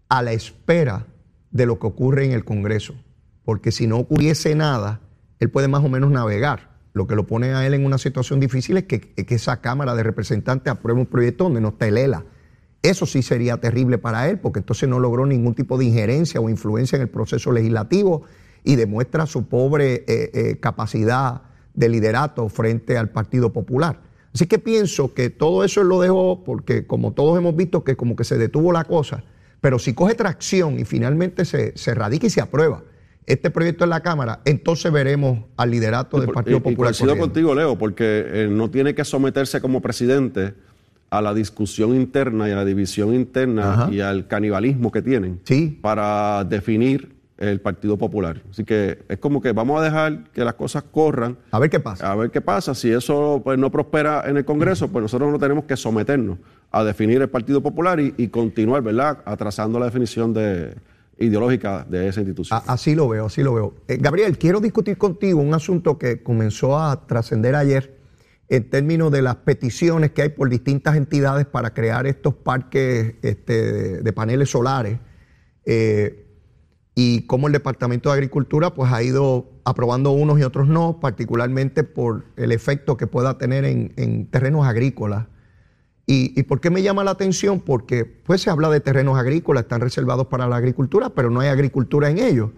a 0.07 0.21
la 0.21 0.31
espera 0.31 1.07
de 1.51 1.65
lo 1.65 1.77
que 1.77 1.87
ocurre 1.87 2.25
en 2.25 2.31
el 2.31 2.45
Congreso. 2.45 2.95
Porque 3.43 3.71
si 3.71 3.85
no 3.85 3.97
ocurriese 3.97 4.55
nada, 4.55 5.01
él 5.39 5.49
puede 5.49 5.67
más 5.67 5.83
o 5.83 5.89
menos 5.89 6.11
navegar. 6.11 6.75
Lo 6.93 7.07
que 7.07 7.15
lo 7.15 7.27
pone 7.27 7.53
a 7.53 7.67
él 7.67 7.73
en 7.73 7.85
una 7.85 7.97
situación 7.97 8.39
difícil 8.39 8.77
es 8.77 8.85
que, 8.85 9.13
esa 9.17 9.59
Cámara 9.59 9.95
de 9.95 10.03
Representantes 10.03 10.71
apruebe 10.71 11.01
un 11.01 11.05
proyecto 11.05 11.43
donde 11.43 11.59
no 11.59 11.69
está 11.69 11.87
el 11.87 11.97
ELA. 11.97 12.23
Eso 12.81 13.05
sí 13.05 13.21
sería 13.21 13.57
terrible 13.57 13.97
para 13.97 14.29
él, 14.29 14.39
porque 14.39 14.59
entonces 14.59 14.87
no 14.87 14.99
logró 14.99 15.25
ningún 15.25 15.55
tipo 15.55 15.77
de 15.77 15.85
injerencia 15.85 16.39
o 16.39 16.49
influencia 16.49 16.95
en 16.95 17.01
el 17.01 17.09
proceso 17.09 17.51
legislativo 17.51 18.23
y 18.63 18.77
demuestra 18.77 19.25
su 19.25 19.47
pobre 19.47 20.05
eh, 20.07 20.31
eh, 20.33 20.57
capacidad 20.61 21.41
de 21.73 21.89
liderato 21.89 22.47
frente 22.47 22.97
al 22.97 23.09
Partido 23.09 23.51
Popular. 23.51 23.99
Así 24.33 24.47
que 24.47 24.59
pienso 24.59 25.13
que 25.13 25.29
todo 25.29 25.63
eso 25.63 25.83
lo 25.83 25.99
dejó 25.99 26.43
porque 26.45 26.87
como 26.87 27.11
todos 27.11 27.37
hemos 27.37 27.55
visto 27.55 27.83
que 27.83 27.97
como 27.97 28.15
que 28.15 28.23
se 28.23 28.37
detuvo 28.37 28.71
la 28.71 28.85
cosa, 28.85 29.23
pero 29.59 29.79
si 29.79 29.93
coge 29.93 30.15
tracción 30.15 30.79
y 30.79 30.85
finalmente 30.85 31.43
se, 31.43 31.75
se 31.77 31.93
radica 31.93 32.27
y 32.27 32.29
se 32.29 32.41
aprueba 32.41 32.83
este 33.27 33.49
proyecto 33.49 33.83
en 33.83 33.89
la 33.89 34.01
Cámara, 34.01 34.41
entonces 34.45 34.91
veremos 34.91 35.39
al 35.57 35.71
liderato 35.71 36.19
del 36.19 36.29
Partido 36.29 36.59
Popular. 36.59 36.93
Y 36.93 36.97
coincido 36.97 37.17
contigo, 37.17 37.55
Leo, 37.55 37.77
porque 37.77 38.25
eh, 38.27 38.47
no 38.49 38.69
tiene 38.69 38.93
que 38.93 39.03
someterse 39.03 39.61
como 39.61 39.81
presidente 39.81 40.53
a 41.09 41.21
la 41.21 41.33
discusión 41.33 41.95
interna 41.95 42.47
y 42.49 42.51
a 42.51 42.55
la 42.55 42.65
división 42.65 43.13
interna 43.13 43.89
y 43.91 43.99
al 44.01 44.27
canibalismo 44.27 44.91
que 44.91 45.01
tienen 45.01 45.39
para 45.81 46.43
definir 46.43 47.15
el 47.37 47.59
Partido 47.59 47.97
Popular. 47.97 48.41
Así 48.49 48.63
que 48.63 48.99
es 49.09 49.17
como 49.17 49.41
que 49.41 49.51
vamos 49.51 49.81
a 49.81 49.83
dejar 49.83 50.23
que 50.31 50.43
las 50.43 50.53
cosas 50.53 50.83
corran. 50.83 51.37
A 51.51 51.59
ver 51.59 51.69
qué 51.69 51.79
pasa. 51.79 52.11
A 52.11 52.15
ver 52.15 52.31
qué 52.31 52.41
pasa. 52.41 52.73
Si 52.73 52.89
eso 52.91 53.41
pues, 53.43 53.57
no 53.59 53.71
prospera 53.71 54.23
en 54.25 54.37
el 54.37 54.45
Congreso, 54.45 54.87
pues 54.87 55.01
nosotros 55.01 55.31
no 55.31 55.39
tenemos 55.39 55.65
que 55.65 55.75
someternos 55.75 56.37
a 56.71 56.83
definir 56.83 57.21
el 57.21 57.29
Partido 57.29 57.61
Popular 57.61 57.99
y, 57.99 58.13
y 58.17 58.29
continuar, 58.29 58.81
¿verdad?, 58.83 59.19
atrasando 59.25 59.79
la 59.79 59.85
definición 59.85 60.33
de, 60.33 60.75
ideológica 61.17 61.85
de 61.89 62.07
esa 62.07 62.19
institución. 62.21 62.61
Así 62.67 62.95
lo 62.95 63.07
veo, 63.07 63.27
así 63.27 63.41
lo 63.41 63.53
veo. 63.53 63.73
Eh, 63.87 63.97
Gabriel, 63.99 64.37
quiero 64.37 64.59
discutir 64.59 64.97
contigo 64.97 65.39
un 65.39 65.53
asunto 65.53 65.97
que 65.97 66.21
comenzó 66.21 66.77
a 66.77 67.07
trascender 67.07 67.55
ayer 67.55 67.95
en 68.47 68.69
términos 68.69 69.11
de 69.11 69.21
las 69.21 69.37
peticiones 69.37 70.11
que 70.11 70.21
hay 70.21 70.29
por 70.29 70.49
distintas 70.49 70.95
entidades 70.95 71.45
para 71.45 71.73
crear 71.73 72.05
estos 72.05 72.35
parques 72.35 73.15
este, 73.21 74.03
de, 74.03 74.13
paneles 74.13 74.51
solares 74.51 74.99
eh, 75.65 76.27
y 76.93 77.25
cómo 77.25 77.47
el 77.47 77.53
Departamento 77.53 78.09
de 78.09 78.13
Agricultura 78.13 78.73
pues, 78.73 78.91
ha 78.91 79.01
ido 79.01 79.49
aprobando 79.63 80.11
unos 80.11 80.39
y 80.39 80.43
otros 80.43 80.67
no, 80.67 80.99
particularmente 80.99 81.83
por 81.83 82.25
el 82.35 82.51
efecto 82.51 82.97
que 82.97 83.07
pueda 83.07 83.37
tener 83.37 83.65
en 83.65 84.27
terrenos 84.27 84.67
agrícolas 84.67 85.25
¿Y, 86.07 86.43
por 86.43 86.61
qué 86.61 86.69
me 86.69 86.83
llama 86.83 87.03
la 87.03 87.11
atención? 87.11 87.59
Porque 87.59 88.05
pues 88.05 88.41
se 88.41 88.51
habla 88.51 88.69
de 88.69 88.79
terrenos 88.79 89.17
agrícolas, 89.17 89.63
están 89.63 89.81
reservados 89.81 90.27
para 90.27 90.47
la 90.47 90.55
agricultura, 90.55 91.09
pero 91.09 91.31
no 91.31 91.39
hay 91.39 91.49
agricultura 91.49 92.11
en 92.11 92.19
ellos. 92.19 92.51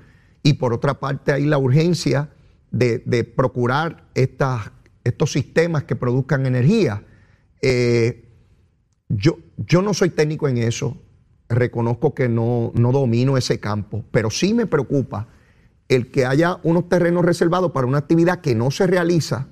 Y 0.44 0.54
por 0.54 0.74
otra 0.74 1.00
parte 1.00 1.32
hay 1.32 1.46
la 1.46 1.58
urgencia 1.58 2.30
de, 2.72 3.24
procurar 3.24 4.04
estos 4.16 5.32
sistemas 5.32 5.86
que 5.86 5.96
produzcan 5.96 6.46
energía. 6.46 7.04
Eh, 7.62 8.30
yo, 9.08 9.38
yo 9.56 9.82
no 9.82 9.94
soy 9.94 10.10
técnico 10.10 10.50
en 10.50 10.58
eso, 10.58 10.98
reconozco 11.48 12.14
que 12.14 12.28
no, 12.28 12.74
no 12.76 12.92
domino 12.92 13.38
ese 13.38 13.62
campo, 13.62 14.04
pero 14.12 14.30
sí 14.30 14.54
me 14.54 14.66
preocupa 14.66 15.30
el 15.88 16.12
que 16.12 16.26
haya 16.26 16.60
unos 16.64 16.90
terrenos 16.90 17.24
reservados 17.24 17.72
para 17.72 17.88
una 17.88 18.00
actividad 18.00 18.42
que 18.42 18.56
no 18.56 18.72
se 18.72 18.88
realiza. 18.88 19.48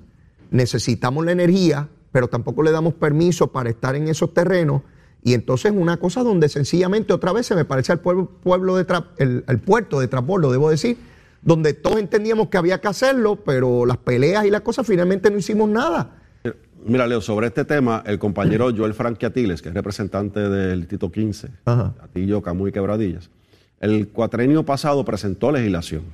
Necesitamos 0.50 1.24
la 1.24 1.32
energía, 1.32 1.88
pero 2.16 2.28
tampoco 2.28 2.62
le 2.62 2.70
damos 2.70 2.94
permiso 2.94 3.48
para 3.48 3.68
estar 3.68 3.94
en 3.94 4.08
esos 4.08 4.32
terrenos. 4.32 4.80
Y 5.22 5.34
entonces 5.34 5.70
una 5.76 5.98
cosa 5.98 6.22
donde 6.22 6.48
sencillamente 6.48 7.12
otra 7.12 7.30
vez 7.30 7.44
se 7.44 7.54
me 7.54 7.66
parece 7.66 7.92
al 7.92 8.00
pueblo, 8.00 8.30
pueblo 8.42 8.74
de 8.74 8.86
el, 9.18 9.58
puerto 9.58 10.00
de 10.00 10.08
lo 10.08 10.50
debo 10.50 10.70
decir, 10.70 10.96
donde 11.42 11.74
todos 11.74 11.98
entendíamos 11.98 12.48
que 12.48 12.56
había 12.56 12.80
que 12.80 12.88
hacerlo, 12.88 13.36
pero 13.44 13.84
las 13.84 13.98
peleas 13.98 14.46
y 14.46 14.50
las 14.50 14.62
cosas 14.62 14.86
finalmente 14.86 15.30
no 15.30 15.36
hicimos 15.36 15.68
nada. 15.68 16.16
Mira, 16.86 17.06
Leo, 17.06 17.20
sobre 17.20 17.48
este 17.48 17.66
tema, 17.66 18.02
el 18.06 18.18
compañero 18.18 18.70
Joel 18.74 18.94
Franquiatiles, 18.94 19.60
que 19.60 19.68
es 19.68 19.74
representante 19.74 20.40
del 20.40 20.86
Tito 20.86 21.12
15, 21.12 21.50
Atillo, 21.66 22.40
Camuy 22.40 22.70
y 22.70 22.72
Quebradillas, 22.72 23.28
el 23.78 24.08
cuatrenio 24.08 24.64
pasado 24.64 25.04
presentó 25.04 25.52
legislación. 25.52 26.04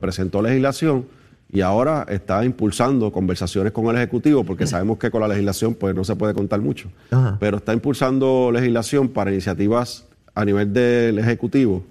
Presentó 0.00 0.42
legislación 0.42 1.06
y 1.52 1.60
ahora 1.60 2.06
está 2.08 2.42
impulsando 2.46 3.12
conversaciones 3.12 3.72
con 3.72 3.86
el 3.86 3.96
Ejecutivo, 3.96 4.42
porque 4.42 4.66
sabemos 4.66 4.96
que 4.96 5.10
con 5.10 5.20
la 5.20 5.28
legislación 5.28 5.74
pues 5.74 5.94
no 5.94 6.02
se 6.02 6.16
puede 6.16 6.32
contar 6.32 6.60
mucho, 6.60 6.90
pero 7.38 7.58
está 7.58 7.74
impulsando 7.74 8.50
legislación 8.50 9.10
para 9.10 9.30
iniciativas 9.30 10.06
a 10.34 10.46
nivel 10.46 10.72
del 10.72 11.18
Ejecutivo, 11.18 11.84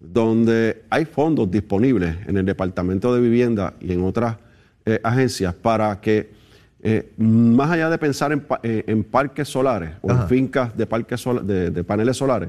donde 0.00 0.84
hay 0.88 1.04
fondos 1.04 1.50
disponibles 1.50 2.16
en 2.26 2.38
el 2.38 2.46
Departamento 2.46 3.14
de 3.14 3.20
Vivienda 3.20 3.74
y 3.80 3.92
en 3.92 4.02
otras 4.02 4.38
eh, 4.86 4.98
agencias 5.02 5.54
para 5.54 6.00
que, 6.00 6.30
eh, 6.82 7.12
más 7.18 7.70
allá 7.70 7.90
de 7.90 7.98
pensar 7.98 8.32
en, 8.32 8.46
eh, 8.62 9.04
parques 9.10 9.46
solares 9.46 9.90
o 10.00 10.10
en 10.10 10.26
fincas 10.26 10.74
de, 10.74 10.86
parques 10.86 11.22
de, 11.44 11.84
paneles 11.84 12.16
solares, 12.16 12.48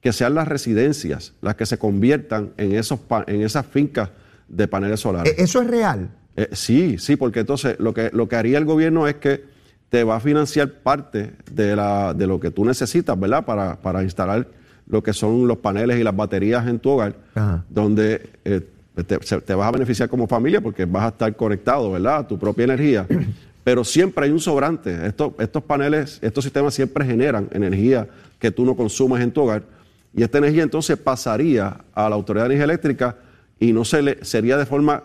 que 0.00 0.12
sean 0.12 0.34
las 0.34 0.48
residencias 0.48 1.32
las 1.40 1.54
que 1.54 1.64
se 1.64 1.78
conviertan 1.78 2.50
en, 2.56 2.74
esos, 2.74 2.98
en 3.28 3.42
esas 3.42 3.64
fincas 3.66 4.10
de 4.52 4.68
paneles 4.68 5.00
solares. 5.00 5.36
¿E-, 5.36 5.42
¿Eso 5.42 5.60
es 5.60 5.66
real? 5.66 6.10
Eh, 6.36 6.48
sí, 6.52 6.96
sí, 6.98 7.16
porque 7.16 7.40
entonces 7.40 7.76
lo 7.80 7.92
que, 7.92 8.10
lo 8.12 8.28
que 8.28 8.36
haría 8.36 8.58
el 8.58 8.64
gobierno 8.64 9.08
es 9.08 9.16
que 9.16 9.44
te 9.88 10.04
va 10.04 10.16
a 10.16 10.20
financiar 10.20 10.70
parte 10.70 11.32
de, 11.50 11.74
la, 11.76 12.14
de 12.14 12.26
lo 12.26 12.38
que 12.38 12.50
tú 12.50 12.64
necesitas, 12.64 13.18
¿verdad? 13.18 13.44
Para, 13.44 13.76
para 13.76 14.02
instalar 14.02 14.46
lo 14.86 15.02
que 15.02 15.12
son 15.12 15.46
los 15.46 15.58
paneles 15.58 15.98
y 15.98 16.02
las 16.02 16.16
baterías 16.16 16.66
en 16.66 16.78
tu 16.78 16.90
hogar, 16.90 17.14
donde 17.68 18.30
eh, 18.44 18.60
te, 18.94 19.18
te, 19.18 19.54
vas 19.54 19.68
a 19.68 19.70
beneficiar 19.70 20.08
como 20.08 20.26
familia 20.26 20.60
porque 20.60 20.86
vas 20.86 21.04
a 21.04 21.08
estar 21.08 21.36
conectado, 21.36 21.92
¿verdad? 21.92 22.16
A 22.18 22.26
tu 22.26 22.38
propia 22.38 22.64
energía. 22.64 23.06
Pero 23.64 23.84
siempre 23.84 24.24
hay 24.24 24.32
un 24.32 24.40
sobrante. 24.40 25.06
Estos, 25.06 25.34
estos 25.38 25.62
paneles, 25.62 26.18
estos 26.20 26.42
sistemas 26.42 26.74
siempre 26.74 27.04
generan 27.04 27.48
energía 27.52 28.08
que 28.38 28.50
tú 28.50 28.64
no 28.64 28.74
consumes 28.74 29.22
en 29.22 29.30
tu 29.30 29.42
hogar. 29.42 29.62
Y 30.14 30.22
esta 30.22 30.38
energía 30.38 30.62
entonces 30.62 30.98
pasaría 30.98 31.76
a 31.94 32.08
la 32.08 32.16
Autoridad 32.16 32.44
de 32.44 32.54
Energía 32.54 32.64
Eléctrica 32.64 33.16
y 33.62 33.72
no 33.72 33.84
se 33.84 34.02
le, 34.02 34.24
sería 34.24 34.56
de 34.56 34.66
forma 34.66 35.04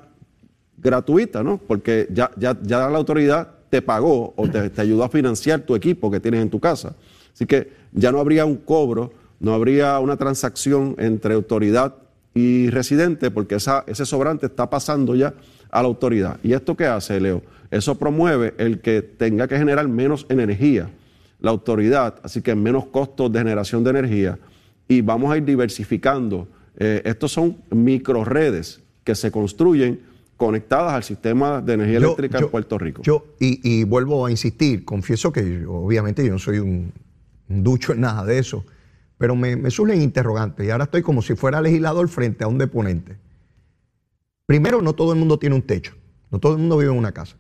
gratuita, 0.80 1.44
¿no? 1.44 1.60
Porque 1.60 2.08
ya, 2.10 2.32
ya, 2.38 2.58
ya 2.64 2.90
la 2.90 2.98
autoridad 2.98 3.52
te 3.70 3.84
pagó 3.84 4.34
o 4.36 4.50
te, 4.50 4.72
ayudó 4.82 5.04
a 5.04 5.10
financiar 5.10 5.60
tu 5.60 5.76
equipo 5.76 6.10
que 6.10 6.20
tienes 6.20 6.42
en 6.42 6.50
tu 6.50 6.60
casa. 6.60 6.96
Así 7.32 7.46
que 7.46 7.72
ya 7.92 8.12
no 8.12 8.20
habría 8.20 8.46
un 8.46 8.56
cobro, 8.56 9.14
no 9.40 9.54
habría 9.54 10.00
una 10.00 10.18
transacción 10.18 10.96
entre 10.98 11.36
autoridad 11.36 11.94
y 12.34 12.72
residente, 12.72 13.30
porque 13.30 13.56
esa, 13.56 13.84
ese 13.86 14.08
sobrante 14.08 14.48
está 14.48 14.68
pasando 14.72 15.14
ya 15.14 15.36
a 15.70 15.84
la 15.84 15.88
autoridad. 15.88 16.40
¿Y 16.42 16.54
esto 16.54 16.76
qué 16.76 16.88
hace, 16.88 17.22
Leo? 17.22 17.44
Eso 17.70 17.94
promueve 18.00 18.56
el 18.58 18.80
que 18.80 19.04
tenga 19.04 19.48
que 19.48 19.60
generar 19.60 19.88
menos 19.88 20.26
energía 20.30 20.90
la 21.40 21.52
autoridad, 21.52 22.16
así 22.24 22.42
que 22.42 22.56
menos 22.56 22.88
costos 22.88 23.32
de 23.32 23.38
generación 23.38 23.84
de 23.84 23.92
energía, 23.92 24.40
y 24.88 25.02
vamos 25.02 25.32
a 25.32 25.38
ir 25.38 25.46
diversificando 25.46 26.48
eh, 26.78 27.02
estos 27.06 27.32
son 27.32 27.58
microredes 27.72 28.82
que 29.04 29.16
se 29.16 29.32
construyen 29.32 30.02
conectadas 30.38 30.94
al 30.94 31.04
sistema 31.04 31.62
de 31.62 31.74
energía 31.74 31.98
eléctrica 31.98 32.40
en 32.40 32.50
Puerto 32.50 32.78
Rico. 32.78 33.02
Yo, 33.02 33.26
y, 33.40 33.84
vuelvo 33.84 34.26
a 34.26 34.32
insistir, 34.32 34.86
confieso 34.86 35.32
que 35.32 35.66
obviamente 35.66 36.24
yo 36.24 36.32
no 36.32 36.40
soy 36.40 36.60
un, 36.60 36.94
ducho 37.48 37.94
en 37.94 38.02
nada 38.02 38.24
de 38.24 38.38
eso, 38.38 38.64
pero 39.18 39.36
me, 39.36 39.56
me 39.56 39.72
surgen 39.72 40.02
interrogantes 40.02 40.68
y 40.68 40.70
ahora 40.70 40.84
estoy 40.84 41.02
como 41.02 41.22
si 41.22 41.36
fuera 41.36 41.62
legislador 41.62 42.08
frente 42.08 42.44
a 42.44 42.48
un 42.48 42.58
deponente. 42.58 43.18
Primero, 44.46 44.82
no 44.82 44.94
todo 44.94 45.14
el 45.14 45.20
mundo 45.20 45.40
tiene 45.40 45.56
un 45.56 45.64
techo. 45.64 45.96
No 46.30 46.40
todo 46.40 46.54
el 46.54 46.60
mundo 46.60 46.78
vive 46.78 46.92
en 46.92 46.98
una 46.98 47.12
casa. 47.12 47.36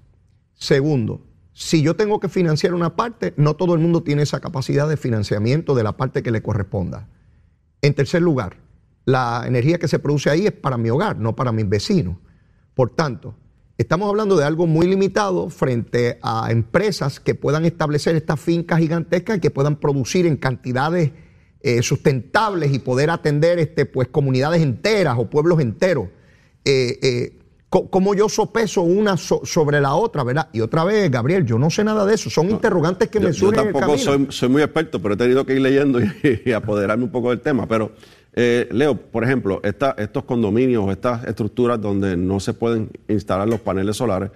Segundo, 0.53 1.21
si 1.53 1.81
yo 1.81 1.95
tengo 1.95 2.19
que 2.19 2.29
financiar 2.29 2.73
una 2.73 2.95
parte, 2.95 3.33
no 3.37 3.55
todo 3.55 3.73
el 3.73 3.79
mundo 3.79 4.03
tiene 4.03 4.23
esa 4.23 4.39
capacidad 4.39 4.87
de 4.89 4.97
financiamiento 4.97 5.75
de 5.75 5.83
la 5.83 5.97
parte 5.97 6.23
que 6.23 6.31
le 6.31 6.41
corresponda. 6.41 7.07
En 7.81 7.93
tercer 7.93 8.21
lugar, 8.21 8.57
la 9.07 9.45
energía 9.47 9.79
que 9.79 9.87
se 9.87 9.99
produce 9.99 10.29
ahí 10.29 10.47
es 10.47 10.51
para 10.51 10.75
mi 10.77 10.89
hogar, 10.89 11.17
no 11.17 11.33
para 11.33 11.53
mis 11.53 11.67
vecinos. 11.67 12.17
Por 12.73 12.89
tanto, 12.93 13.35
estamos 13.77 14.09
hablando 14.09 14.35
de 14.35 14.43
algo 14.43 14.67
muy 14.67 14.85
limitado 14.85 15.49
frente 15.49 16.19
a 16.21 16.51
empresas 16.51 17.21
que 17.21 17.33
puedan 17.33 17.63
establecer 17.63 18.17
estas 18.17 18.37
fincas 18.37 18.79
gigantescas 18.79 19.37
y 19.37 19.39
que 19.39 19.49
puedan 19.49 19.77
producir 19.77 20.25
en 20.25 20.35
cantidades 20.35 21.11
eh, 21.61 21.81
sustentables 21.83 22.73
y 22.73 22.79
poder 22.79 23.09
atender 23.09 23.59
este, 23.59 23.85
pues, 23.85 24.09
comunidades 24.09 24.61
enteras 24.61 25.15
o 25.17 25.29
pueblos 25.29 25.61
enteros. 25.61 26.09
Eh, 26.65 26.99
eh, 27.01 27.39
¿Cómo 27.69 28.13
yo 28.13 28.27
sopeso 28.29 28.81
una 28.81 29.17
sobre 29.17 29.81
la 29.81 29.93
otra, 29.95 30.23
verdad? 30.23 30.49
Y 30.53 30.61
otra 30.61 30.85
vez, 30.85 31.11
Gabriel, 31.11 31.45
yo 31.45 31.59
no 31.59 31.69
sé 31.69 31.83
nada 31.83 32.05
de 32.05 32.15
eso. 32.15 32.29
Son 32.29 32.49
interrogantes 32.49 33.09
que 33.09 33.19
me 33.19 33.33
surgen. 33.33 33.65
Yo 33.65 33.71
tampoco 33.71 33.97
soy, 33.97 34.27
soy, 34.29 34.47
muy 34.47 34.61
experto, 34.61 35.01
pero 35.01 35.15
he 35.15 35.17
tenido 35.17 35.45
que 35.45 35.53
ir 35.53 35.61
leyendo 35.61 35.99
y, 36.45 36.51
apoderarme 36.53 37.03
un 37.03 37.11
poco 37.11 37.29
del 37.29 37.41
tema. 37.41 37.67
Pero, 37.67 37.91
Leo, 38.71 38.95
por 38.95 39.23
ejemplo, 39.23 39.61
estos 39.63 40.23
condominios, 40.23 40.89
estas 40.91 41.25
estructuras 41.25 41.81
donde 41.81 42.15
no 42.15 42.39
se 42.39 42.53
pueden 42.53 42.89
instalar 43.07 43.47
los 43.47 43.59
paneles 43.59 43.97
solares, 43.97 44.29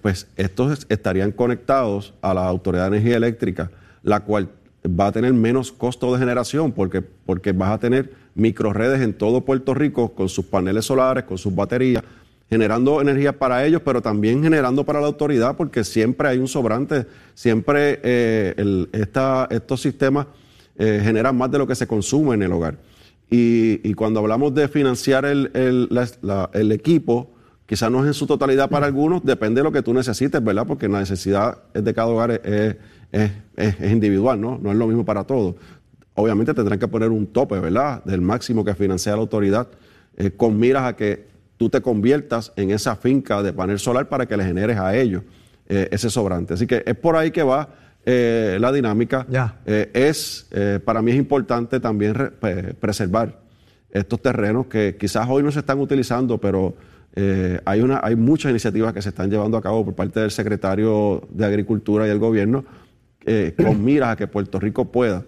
pues 0.00 0.26
estos 0.36 0.86
estarían 0.88 1.32
conectados 1.32 2.14
a 2.22 2.32
la 2.32 2.46
Autoridad 2.46 2.90
de 2.90 2.96
Energía 2.96 3.16
Eléctrica, 3.18 3.70
la 4.02 4.20
cual 4.20 4.48
va 4.86 5.08
a 5.08 5.12
tener 5.12 5.32
menos 5.32 5.70
costo 5.70 6.12
de 6.12 6.18
generación 6.18 6.72
porque, 6.72 7.02
porque 7.02 7.52
vas 7.52 7.70
a 7.70 7.78
tener 7.78 8.12
microredes 8.34 9.00
en 9.00 9.12
todo 9.12 9.42
Puerto 9.42 9.74
Rico 9.74 10.14
con 10.14 10.28
sus 10.28 10.46
paneles 10.46 10.86
solares, 10.86 11.24
con 11.24 11.38
sus 11.38 11.54
baterías, 11.54 12.02
generando 12.48 13.00
energía 13.00 13.38
para 13.38 13.64
ellos, 13.64 13.82
pero 13.84 14.02
también 14.02 14.42
generando 14.42 14.84
para 14.84 15.00
la 15.00 15.06
autoridad 15.06 15.56
porque 15.56 15.84
siempre 15.84 16.28
hay 16.28 16.38
un 16.38 16.48
sobrante, 16.48 17.06
siempre 17.34 18.00
eh, 18.02 18.86
estos 19.50 19.80
sistemas 19.80 20.26
eh, 20.76 21.00
generan 21.02 21.36
más 21.36 21.50
de 21.50 21.58
lo 21.58 21.66
que 21.66 21.74
se 21.74 21.86
consume 21.86 22.34
en 22.34 22.42
el 22.42 22.52
hogar. 22.52 22.76
Y, 23.34 23.94
cuando 23.94 24.20
hablamos 24.20 24.54
de 24.54 24.68
financiar 24.68 25.24
el, 25.24 25.50
el 25.54 26.72
equipo, 26.72 27.30
quizás 27.66 27.90
no 27.90 28.02
es 28.02 28.06
en 28.06 28.14
su 28.14 28.26
totalidad 28.26 28.68
para 28.68 28.86
algunos, 28.86 29.24
depende 29.24 29.60
de 29.60 29.64
lo 29.64 29.72
que 29.72 29.82
tú 29.82 29.94
necesites, 29.94 30.44
¿verdad? 30.44 30.66
Porque 30.66 30.86
la 30.86 31.00
necesidad 31.00 31.62
de 31.72 31.94
cada 31.94 32.08
hogar 32.08 32.30
es 32.44 32.76
es, 33.12 33.80
individual, 33.80 34.40
¿no? 34.40 34.58
No 34.58 34.72
es 34.72 34.76
lo 34.76 34.86
mismo 34.86 35.04
para 35.04 35.24
todos. 35.24 35.54
Obviamente 36.14 36.54
tendrán 36.54 36.78
que 36.78 36.88
poner 36.88 37.10
un 37.10 37.26
tope, 37.26 37.58
¿verdad? 37.60 38.02
Del 38.04 38.20
máximo 38.20 38.64
que 38.64 38.74
financia 38.74 39.12
la 39.12 39.18
autoridad, 39.18 39.68
eh, 40.16 40.30
con 40.30 40.58
miras 40.58 40.84
a 40.84 40.96
que 40.96 41.28
tú 41.56 41.68
te 41.68 41.80
conviertas 41.80 42.52
en 42.56 42.70
esa 42.70 42.96
finca 42.96 43.42
de 43.42 43.52
panel 43.52 43.78
solar 43.78 44.08
para 44.08 44.26
que 44.26 44.36
le 44.36 44.44
generes 44.44 44.78
a 44.78 44.96
ellos 44.96 45.22
eh, 45.68 45.88
ese 45.90 46.10
sobrante. 46.10 46.54
Así 46.54 46.66
que 46.66 46.82
es 46.84 46.96
por 46.96 47.16
ahí 47.16 47.30
que 47.30 47.42
va 47.42 47.68
eh, 48.04 48.58
la 48.60 48.72
dinámica. 48.72 49.26
es, 49.66 50.48
para 50.84 51.02
mí 51.02 51.12
es 51.12 51.16
importante 51.16 51.80
también 51.80 52.32
preservar 52.80 53.40
estos 53.90 54.20
terrenos 54.20 54.66
que 54.66 54.96
quizás 54.98 55.26
hoy 55.28 55.42
no 55.42 55.52
se 55.52 55.60
están 55.60 55.78
utilizando, 55.78 56.38
pero 56.38 56.74
hay, 57.64 57.80
una, 57.80 58.00
hay 58.02 58.16
muchas 58.16 58.50
iniciativas 58.50 58.92
que 58.92 59.02
se 59.02 59.10
están 59.10 59.30
llevando 59.30 59.56
a 59.56 59.62
cabo 59.62 59.84
por 59.84 59.94
parte 59.94 60.20
del 60.20 60.30
secretario 60.30 61.26
de 61.30 61.44
Agricultura 61.44 62.06
y 62.06 62.08
del 62.08 62.18
gobierno 62.18 62.64
eh, 63.24 63.54
con 63.56 63.84
miras 63.84 64.10
a 64.10 64.16
que 64.16 64.26
Puerto 64.26 64.58
Rico 64.58 64.86
pueda 64.86 65.24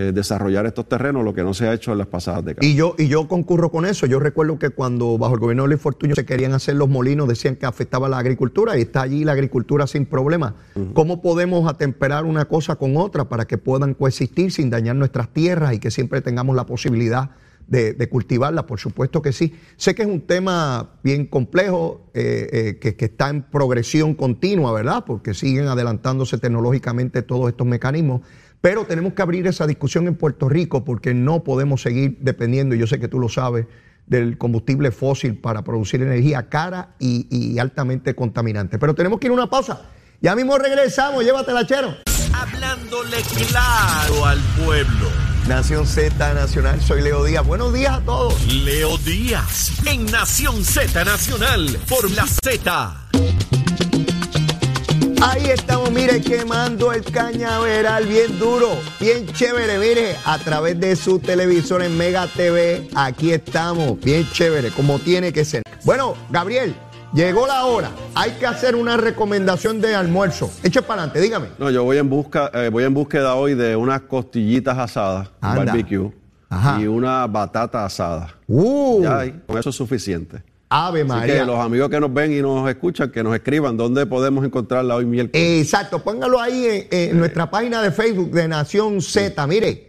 eh, 0.00 0.12
desarrollar 0.12 0.64
estos 0.64 0.88
terrenos, 0.88 1.24
lo 1.24 1.34
que 1.34 1.42
no 1.42 1.52
se 1.52 1.66
ha 1.66 1.74
hecho 1.74 1.90
en 1.90 1.98
las 1.98 2.06
pasadas 2.06 2.44
décadas. 2.44 2.64
Y 2.64 2.76
yo, 2.76 2.94
y 2.96 3.08
yo 3.08 3.26
concurro 3.26 3.72
con 3.72 3.84
eso. 3.84 4.06
Yo 4.06 4.20
recuerdo 4.20 4.56
que 4.56 4.70
cuando 4.70 5.18
bajo 5.18 5.34
el 5.34 5.40
gobierno 5.40 5.64
de 5.64 5.70
Luis 5.70 5.80
Fortuño 5.80 6.14
se 6.14 6.24
querían 6.24 6.52
hacer 6.52 6.76
los 6.76 6.88
molinos, 6.88 7.26
decían 7.26 7.56
que 7.56 7.66
afectaba 7.66 8.08
la 8.08 8.18
agricultura 8.18 8.78
y 8.78 8.82
está 8.82 9.02
allí 9.02 9.24
la 9.24 9.32
agricultura 9.32 9.88
sin 9.88 10.06
problema. 10.06 10.54
¿Cómo 10.94 11.20
podemos 11.20 11.68
atemperar 11.68 12.26
una 12.26 12.44
cosa 12.44 12.76
con 12.76 12.96
otra 12.96 13.28
para 13.28 13.46
que 13.46 13.58
puedan 13.58 13.94
coexistir 13.94 14.52
sin 14.52 14.70
dañar 14.70 14.94
nuestras 14.94 15.30
tierras 15.30 15.74
y 15.74 15.80
que 15.80 15.90
siempre 15.90 16.20
tengamos 16.20 16.54
la 16.54 16.64
posibilidad 16.64 17.30
de, 17.66 18.08
cultivarla, 18.08 18.66
por 18.66 18.80
supuesto 18.80 19.20
que 19.20 19.32
sí. 19.32 19.54
Sé 19.76 19.94
que 19.94 20.02
es 20.02 20.08
un 20.08 20.22
tema 20.22 20.90
bien 21.02 21.26
complejo, 21.26 22.08
eh, 22.14 22.48
eh, 22.52 22.78
que, 22.80 22.96
que, 22.96 23.06
está 23.06 23.28
en 23.28 23.42
progresión 23.42 24.14
continua, 24.14 24.72
¿verdad? 24.72 25.04
Porque 25.06 25.34
siguen 25.34 25.66
adelantándose 25.66 26.38
tecnológicamente 26.38 27.22
todos 27.22 27.50
estos 27.50 27.66
mecanismos. 27.66 28.22
Pero 28.60 28.84
tenemos 28.84 29.12
que 29.12 29.22
abrir 29.22 29.46
esa 29.46 29.66
discusión 29.66 30.08
en 30.08 30.14
Puerto 30.14 30.48
Rico 30.48 30.84
porque 30.84 31.14
no 31.14 31.44
podemos 31.44 31.82
seguir 31.82 32.18
dependiendo, 32.20 32.74
y 32.74 32.78
yo 32.78 32.86
sé 32.86 32.98
que 32.98 33.08
tú 33.08 33.18
lo 33.18 33.28
sabes, 33.28 33.66
del 34.06 34.38
combustible 34.38 34.90
fósil 34.90 35.36
para 35.36 35.62
producir 35.62 36.02
energía 36.02 36.48
cara 36.48 36.94
y, 36.98 37.26
y 37.30 37.58
altamente 37.58 38.14
contaminante. 38.14 38.78
Pero 38.78 38.94
tenemos 38.94 39.20
que 39.20 39.26
ir 39.26 39.30
a 39.30 39.34
una 39.34 39.50
pausa. 39.50 39.82
Ya 40.20 40.34
mismo 40.34 40.58
regresamos, 40.58 41.24
llévatela, 41.24 41.66
chero. 41.66 41.94
Hablándole 42.34 43.18
claro 43.48 44.24
al 44.24 44.40
pueblo. 44.64 45.08
Nación 45.48 45.86
Z 45.86 46.34
Nacional, 46.34 46.80
soy 46.80 47.00
Leo 47.00 47.24
Díaz. 47.24 47.46
Buenos 47.46 47.72
días 47.72 47.98
a 47.98 48.00
todos. 48.00 48.52
Leo 48.52 48.98
Díaz, 48.98 49.72
en 49.86 50.04
Nación 50.06 50.62
Z 50.62 51.04
Nacional, 51.04 51.78
por 51.88 52.10
la 52.10 52.26
Z. 52.26 53.07
Ahí 55.20 55.46
estamos, 55.50 55.90
mire, 55.90 56.20
quemando 56.20 56.92
el 56.92 57.02
cañaveral 57.02 58.06
bien 58.06 58.38
duro, 58.38 58.68
bien 59.00 59.26
chévere, 59.26 59.76
mire, 59.78 60.14
a 60.24 60.38
través 60.38 60.78
de 60.78 60.94
su 60.94 61.18
televisor 61.18 61.82
en 61.82 61.96
Mega 61.98 62.28
TV. 62.28 62.88
Aquí 62.94 63.32
estamos, 63.32 63.98
bien 64.00 64.28
chévere, 64.30 64.70
como 64.70 65.00
tiene 65.00 65.32
que 65.32 65.44
ser. 65.44 65.62
Bueno, 65.84 66.14
Gabriel, 66.30 66.74
Llegó 67.14 67.46
la 67.46 67.64
hora. 67.64 67.90
Hay 68.14 68.32
que 68.32 68.44
hacer 68.44 68.76
una 68.76 68.98
recomendación 68.98 69.80
de 69.80 69.94
almuerzo. 69.94 70.50
Eche 70.62 70.82
para 70.82 71.04
adelante, 71.04 71.22
dígame. 71.22 71.48
No, 71.58 71.70
yo 71.70 71.82
voy 71.82 71.96
en 71.96 72.10
busca, 72.10 72.50
eh, 72.52 72.68
voy 72.68 72.84
en 72.84 72.92
búsqueda 72.92 73.34
hoy 73.34 73.54
de 73.54 73.76
unas 73.76 74.02
costillitas 74.02 74.76
asadas, 74.76 75.30
barbecue, 75.40 76.12
y 76.78 76.86
una 76.86 77.26
batata 77.26 77.86
asada. 77.86 78.34
Uh. 78.46 79.02
Ya 79.02 79.32
con 79.46 79.56
eso 79.56 79.70
es 79.70 79.76
suficiente. 79.76 80.42
Ave 80.68 81.04
María. 81.04 81.34
Así 81.34 81.40
que 81.40 81.46
los 81.46 81.58
amigos 81.58 81.88
que 81.88 82.00
nos 82.00 82.12
ven 82.12 82.32
y 82.32 82.42
nos 82.42 82.68
escuchan, 82.68 83.10
que 83.10 83.22
nos 83.22 83.34
escriban 83.34 83.76
dónde 83.76 84.06
podemos 84.06 84.44
encontrarla 84.44 84.96
hoy 84.96 85.06
miércoles. 85.06 85.60
Exacto, 85.62 86.02
póngalo 86.02 86.40
ahí 86.40 86.86
en, 86.90 87.18
nuestra 87.18 87.50
página 87.50 87.82
de 87.82 87.90
Facebook 87.90 88.30
de 88.30 88.48
Nación 88.48 89.00
Z. 89.00 89.46
Mire, 89.46 89.88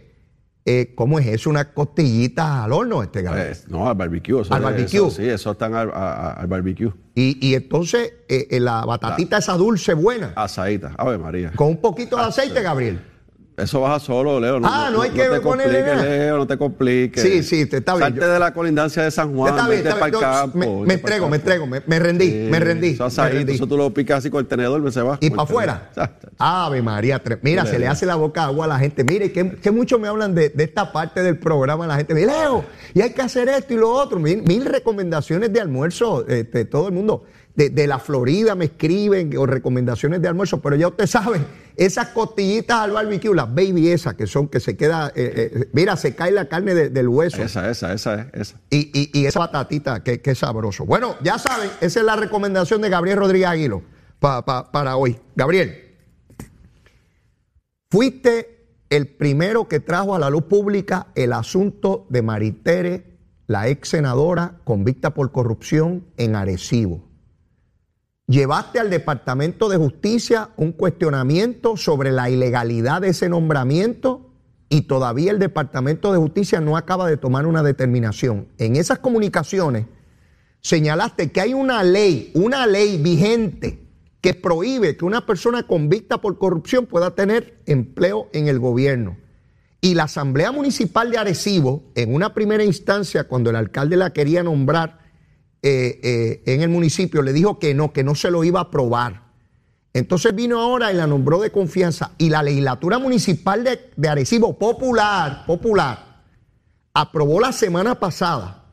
eh, 0.64 0.92
¿cómo 0.94 1.18
es 1.18 1.26
eso? 1.26 1.50
¿Una 1.50 1.72
costillita 1.72 2.64
al 2.64 2.72
horno, 2.72 3.02
este 3.02 3.22
Gabriel? 3.22 3.56
no, 3.68 3.88
al 3.88 3.94
barbecue. 3.94 4.42
al 4.48 4.62
barbecue. 4.62 5.10
sí, 5.10 5.28
eso 5.28 5.52
están 5.52 5.74
al, 5.74 6.46
barbecue. 6.46 6.92
Y, 7.14 7.54
entonces, 7.54 8.14
eh, 8.28 8.58
la 8.60 8.86
batatita 8.86 9.38
esa 9.38 9.54
dulce 9.54 9.92
buena. 9.92 10.32
Asadita, 10.36 10.94
ave 10.96 11.18
María. 11.18 11.52
Con 11.54 11.68
un 11.68 11.76
poquito 11.76 12.16
de 12.16 12.22
aceite, 12.22 12.62
Gabriel. 12.62 13.00
Eso 13.62 13.80
baja 13.80 14.00
solo, 14.00 14.40
Leo. 14.40 14.60
No, 14.60 14.68
ah, 14.70 14.90
no, 14.92 15.02
hay 15.02 15.10
que 15.10 15.28
te 15.28 15.40
ponerle 15.40 15.82
Leo, 15.82 16.38
no 16.38 16.46
te 16.46 16.56
compliques. 16.56 17.22
Sí, 17.22 17.42
sí, 17.42 17.68
está 17.70 17.94
bien. 17.94 18.08
Salte 18.08 18.26
de 18.26 18.38
la 18.38 18.52
colindancia 18.52 19.02
de 19.02 19.10
San 19.10 19.34
Juan, 19.34 19.54
está 19.54 19.68
bien, 19.68 19.86
está 19.86 20.06
bien. 20.06 20.20
Campo, 20.20 20.84
me, 20.86 20.94
entrego, 20.94 21.28
me 21.28 21.36
entrego, 21.36 21.66
me, 21.66 21.80
rendí, 21.98 22.48
me 22.50 22.60
rendí. 22.60 22.88
Eso, 22.88 23.06
eso 23.06 23.66
tú 23.66 23.76
lo 23.76 23.92
picas 23.92 24.18
así 24.18 24.30
con 24.30 24.40
el 24.40 24.46
tenedor, 24.46 24.92
se 24.92 25.02
va. 25.02 25.18
¿Y 25.20 25.30
para 25.30 25.42
afuera? 25.42 25.90
Ave 26.38 26.82
María, 26.82 27.22
mira, 27.42 27.66
se 27.66 27.78
le 27.78 27.86
hace 27.86 28.06
la 28.06 28.16
boca 28.16 28.44
agua 28.44 28.64
a 28.64 28.68
la 28.68 28.78
gente. 28.78 29.04
Mire, 29.04 29.32
que, 29.32 29.56
que 29.56 29.70
mucho 29.70 29.98
me 29.98 30.08
hablan 30.08 30.34
de, 30.34 30.48
de, 30.50 30.64
esta 30.64 30.92
parte 30.92 31.22
del 31.22 31.38
programa, 31.38 31.86
la 31.86 31.96
gente 31.96 32.14
me 32.14 32.20
dice, 32.20 32.32
Leo, 32.32 32.64
y 32.94 33.00
hay 33.00 33.10
que 33.10 33.22
hacer 33.22 33.48
esto 33.48 33.74
y 33.74 33.76
lo 33.76 33.90
otro. 33.90 34.18
Mil, 34.18 34.42
mil 34.42 34.64
recomendaciones 34.64 35.52
de 35.52 35.60
almuerzo, 35.60 36.26
este, 36.26 36.64
todo 36.64 36.88
el 36.88 36.94
mundo 36.94 37.24
de, 37.68 37.86
la 37.86 37.98
Florida 37.98 38.54
me 38.54 38.66
escriben 38.66 39.36
o 39.36 39.44
recomendaciones 39.44 40.22
de 40.22 40.28
almuerzo, 40.28 40.62
pero 40.62 40.76
ya 40.76 40.88
usted 40.88 41.06
sabe, 41.06 41.40
esas 41.76 42.08
costillitas 42.08 42.78
al 42.78 42.92
barbecue, 42.92 43.34
las 43.34 43.48
baby 43.54 43.88
esas 43.88 44.14
que 44.14 44.26
son, 44.26 44.48
que 44.48 44.60
se 44.60 44.76
queda, 44.76 45.08
eh, 45.08 45.52
eh, 45.54 45.68
mira, 45.72 45.96
se 45.96 46.14
cae 46.14 46.30
la 46.30 46.48
carne 46.48 46.74
del 46.74 47.08
hueso. 47.08 47.42
Esa, 47.42 47.70
esa, 47.70 47.92
esa, 47.92 48.28
esa. 48.32 48.56
Y, 48.70 49.10
y, 49.12 49.26
esa 49.26 49.40
batatita, 49.40 50.02
que, 50.02 50.20
que, 50.20 50.34
sabroso. 50.34 50.86
Bueno, 50.86 51.16
ya 51.22 51.38
saben, 51.38 51.70
esa 51.80 52.00
es 52.00 52.06
la 52.06 52.16
recomendación 52.16 52.80
de 52.80 52.88
Gabriel 52.88 53.18
Rodríguez 53.18 53.48
Aguilo 53.48 53.82
para 54.20 54.96
hoy. 54.96 55.18
Gabriel, 55.36 55.96
fuiste 57.90 58.68
el 58.88 59.06
primero 59.06 59.68
que 59.68 59.80
trajo 59.80 60.14
a 60.14 60.18
la 60.18 60.30
luz 60.30 60.44
pública 60.44 61.08
el 61.14 61.32
asunto 61.32 62.06
de 62.08 62.22
Maritere, 62.22 63.18
la 63.46 63.68
ex 63.68 63.88
senadora 63.88 64.60
convicta 64.64 65.12
por 65.14 65.32
corrupción 65.32 66.06
en 66.16 66.36
Arecibo 66.36 67.09
llevaste 68.30 68.78
al 68.78 68.90
Departamento 68.90 69.68
de 69.68 69.76
Justicia 69.76 70.50
un 70.56 70.70
cuestionamiento 70.70 71.76
sobre 71.76 72.12
la 72.12 72.30
ilegalidad 72.30 73.00
de 73.00 73.08
ese 73.08 73.28
nombramiento 73.28 74.30
y 74.68 74.82
todavía 74.82 75.32
el 75.32 75.40
Departamento 75.40 76.12
de 76.12 76.18
Justicia 76.18 76.60
no 76.60 76.76
acaba 76.76 77.08
de 77.08 77.16
tomar 77.16 77.44
una 77.44 77.64
determinación. 77.64 78.46
En 78.58 78.76
esas 78.76 79.00
comunicaciones 79.00 79.86
señalaste 80.60 81.32
que 81.32 81.40
hay 81.40 81.54
una 81.54 81.82
ley, 81.82 82.30
una 82.34 82.68
ley 82.68 82.98
vigente 82.98 83.82
que 84.20 84.34
prohíbe 84.34 84.96
que 84.96 85.04
una 85.04 85.26
persona 85.26 85.64
convicta 85.64 86.20
por 86.20 86.38
corrupción 86.38 86.86
pueda 86.86 87.16
tener 87.16 87.58
empleo 87.66 88.28
en 88.32 88.46
el 88.46 88.60
gobierno. 88.60 89.16
Y 89.80 89.94
la 89.94 90.04
Asamblea 90.04 90.52
Municipal 90.52 91.10
de 91.10 91.18
Arecibo, 91.18 91.82
en 91.96 92.14
una 92.14 92.32
primera 92.32 92.62
instancia, 92.62 93.24
cuando 93.24 93.50
el 93.50 93.56
alcalde 93.56 93.96
la 93.96 94.12
quería 94.12 94.44
nombrar, 94.44 95.00
eh, 95.62 96.00
eh, 96.02 96.42
en 96.46 96.62
el 96.62 96.68
municipio 96.68 97.22
le 97.22 97.32
dijo 97.32 97.58
que 97.58 97.74
no, 97.74 97.92
que 97.92 98.04
no 98.04 98.14
se 98.14 98.30
lo 98.30 98.44
iba 98.44 98.60
a 98.60 98.64
aprobar. 98.64 99.30
Entonces 99.92 100.34
vino 100.34 100.60
ahora 100.60 100.92
y 100.92 100.96
la 100.96 101.06
nombró 101.06 101.40
de 101.40 101.50
confianza. 101.50 102.12
Y 102.18 102.30
la 102.30 102.42
legislatura 102.42 102.98
municipal 102.98 103.64
de, 103.64 103.90
de 103.96 104.08
Arecibo, 104.08 104.58
popular, 104.58 105.44
popular, 105.46 106.22
aprobó 106.94 107.40
la 107.40 107.52
semana 107.52 107.98
pasada 107.98 108.64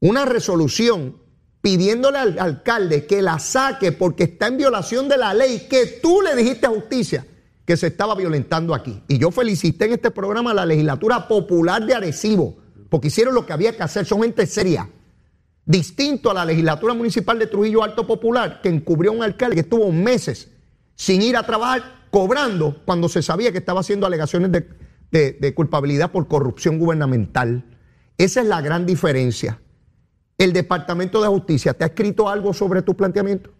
una 0.00 0.24
resolución 0.24 1.16
pidiéndole 1.60 2.18
al 2.18 2.38
alcalde 2.38 3.06
que 3.06 3.20
la 3.20 3.38
saque 3.38 3.92
porque 3.92 4.24
está 4.24 4.46
en 4.46 4.56
violación 4.56 5.08
de 5.08 5.18
la 5.18 5.34
ley 5.34 5.66
que 5.68 5.98
tú 6.02 6.22
le 6.22 6.34
dijiste 6.34 6.66
a 6.66 6.70
justicia 6.70 7.26
que 7.66 7.76
se 7.76 7.88
estaba 7.88 8.14
violentando 8.14 8.74
aquí. 8.74 9.02
Y 9.08 9.18
yo 9.18 9.30
felicité 9.30 9.84
en 9.84 9.92
este 9.92 10.10
programa 10.10 10.50
a 10.50 10.54
la 10.54 10.66
legislatura 10.66 11.28
popular 11.28 11.84
de 11.84 11.94
Arecibo, 11.94 12.56
porque 12.88 13.08
hicieron 13.08 13.34
lo 13.34 13.46
que 13.46 13.52
había 13.52 13.76
que 13.76 13.82
hacer, 13.82 14.06
son 14.06 14.22
gente 14.22 14.46
seria. 14.46 14.88
Distinto 15.70 16.32
a 16.32 16.34
la 16.34 16.44
legislatura 16.44 16.94
municipal 16.94 17.38
de 17.38 17.46
Trujillo 17.46 17.84
Alto 17.84 18.04
Popular, 18.04 18.60
que 18.60 18.68
encubrió 18.68 19.12
a 19.12 19.14
un 19.14 19.22
alcalde 19.22 19.54
que 19.54 19.60
estuvo 19.60 19.92
meses 19.92 20.48
sin 20.96 21.22
ir 21.22 21.36
a 21.36 21.44
trabajar, 21.46 22.06
cobrando 22.10 22.82
cuando 22.84 23.08
se 23.08 23.22
sabía 23.22 23.52
que 23.52 23.58
estaba 23.58 23.78
haciendo 23.78 24.04
alegaciones 24.04 24.50
de, 24.50 24.66
de- 25.12 25.38
de 25.40 25.54
culpabilidad 25.54 26.10
por 26.10 26.26
corrupción 26.26 26.76
gubernamental. 26.80 27.62
Esa 28.18 28.40
es 28.40 28.48
la 28.48 28.60
gran 28.60 28.84
diferencia. 28.84 29.60
¿El 30.38 30.52
Departamento 30.52 31.22
de 31.22 31.28
Justicia 31.28 31.72
te 31.72 31.84
ha 31.84 31.86
escrito 31.86 32.28
algo 32.28 32.52
sobre 32.52 32.82
tu 32.82 32.96
planteamiento? 32.96 33.50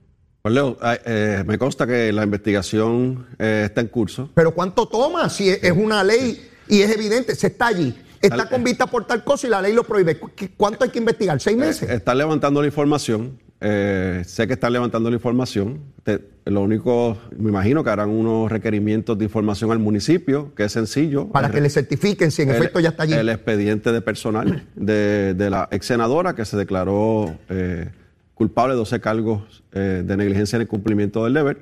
Pues 0.42 0.52
Leo, 0.52 0.78
eh, 1.04 1.44
me 1.46 1.58
consta 1.58 1.86
que 1.86 2.12
la 2.12 2.24
investigación 2.24 3.28
eh, 3.38 3.62
está 3.66 3.82
en 3.82 3.86
curso. 3.86 4.30
Pero 4.34 4.52
¿cuánto 4.52 4.88
toma? 4.88 5.28
Si 5.28 5.48
es 5.48 5.62
es 5.62 5.72
una 5.76 6.02
ley 6.02 6.44
y 6.66 6.80
es 6.80 6.90
evidente, 6.90 7.36
se 7.36 7.46
está 7.46 7.68
allí. 7.68 7.94
Está 8.20 8.42
Al- 8.42 8.48
con 8.48 8.62
vista 8.64 8.86
por 8.86 9.06
tal 9.06 9.24
cosa 9.24 9.46
y 9.46 9.50
la 9.50 9.62
ley 9.62 9.72
lo 9.72 9.84
prohíbe. 9.84 10.18
¿Cu- 10.18 10.30
qué- 10.36 10.50
¿Cuánto 10.56 10.84
hay 10.84 10.90
que 10.90 10.98
investigar? 10.98 11.40
¿Seis 11.40 11.56
meses? 11.56 11.88
Eh, 11.88 11.94
están 11.94 12.18
levantando 12.18 12.60
la 12.60 12.66
información. 12.66 13.38
eh, 13.62 14.22
sé 14.24 14.46
que 14.46 14.54
están 14.54 14.72
levantando 14.72 15.10
la 15.10 15.16
información. 15.16 15.80
Te- 16.02 16.18
lo 16.46 16.62
único, 16.62 17.18
me 17.36 17.50
imagino 17.50 17.84
que 17.84 17.90
harán 17.90 18.08
unos 18.08 18.50
requerimientos 18.50 19.18
de 19.18 19.24
información 19.26 19.70
al 19.70 19.78
municipio, 19.78 20.54
que 20.54 20.64
es 20.64 20.72
sencillo. 20.72 21.28
para 21.28 21.48
El- 21.48 21.52
que 21.52 21.60
le 21.60 21.68
certifiquen 21.68 22.30
si 22.30 22.40
en 22.40 22.48
el- 22.50 22.56
efecto 22.56 22.80
ya 22.80 22.88
está 22.88 23.02
allí. 23.02 23.12
El 23.12 23.28
expediente 23.28 23.92
de 23.92 24.00
personal 24.00 24.64
de, 24.76 25.34
de 25.34 25.50
la 25.50 25.68
ex 25.70 25.84
senadora 25.84 26.34
que 26.34 26.46
se 26.46 26.56
declaró 26.56 27.36
eh, 27.50 27.90
culpable 28.32 28.72
de 28.72 28.78
12 28.78 28.98
cargos 29.00 29.62
eh, 29.72 30.02
de 30.06 30.16
negligencia 30.16 30.56
en 30.56 30.62
el 30.62 30.68
cumplimiento 30.68 31.24
del 31.24 31.34
deber, 31.34 31.58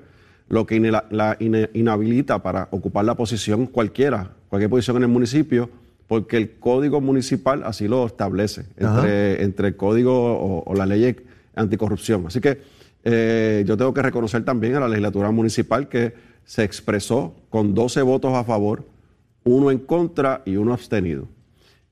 lo 0.48 0.66
que 0.66 0.78
la 0.80 1.36
inhabilita 1.74 2.42
para 2.44 2.68
ocupar 2.70 3.04
la 3.06 3.16
posición 3.16 3.66
cualquiera, 3.66 4.30
cualquier 4.48 4.70
posición 4.70 4.98
en 4.98 5.02
el 5.02 5.08
municipio, 5.08 5.68
porque 6.08 6.38
el 6.38 6.58
código 6.58 7.00
municipal 7.00 7.62
así 7.64 7.86
lo 7.86 8.06
establece, 8.06 8.64
entre, 8.76 9.44
entre 9.44 9.68
el 9.68 9.76
código 9.76 10.34
o, 10.34 10.64
o 10.64 10.74
la 10.74 10.86
ley 10.86 11.16
anticorrupción. 11.54 12.26
Así 12.26 12.40
que 12.40 12.60
eh, 13.04 13.62
yo 13.66 13.76
tengo 13.76 13.94
que 13.94 14.02
reconocer 14.02 14.44
también 14.44 14.74
a 14.74 14.80
la 14.80 14.88
legislatura 14.88 15.30
municipal 15.30 15.88
que 15.88 16.14
se 16.44 16.64
expresó 16.64 17.34
con 17.50 17.74
12 17.74 18.02
votos 18.02 18.32
a 18.34 18.42
favor, 18.42 18.86
uno 19.44 19.70
en 19.70 19.78
contra 19.78 20.42
y 20.46 20.56
uno 20.56 20.72
abstenido. 20.72 21.28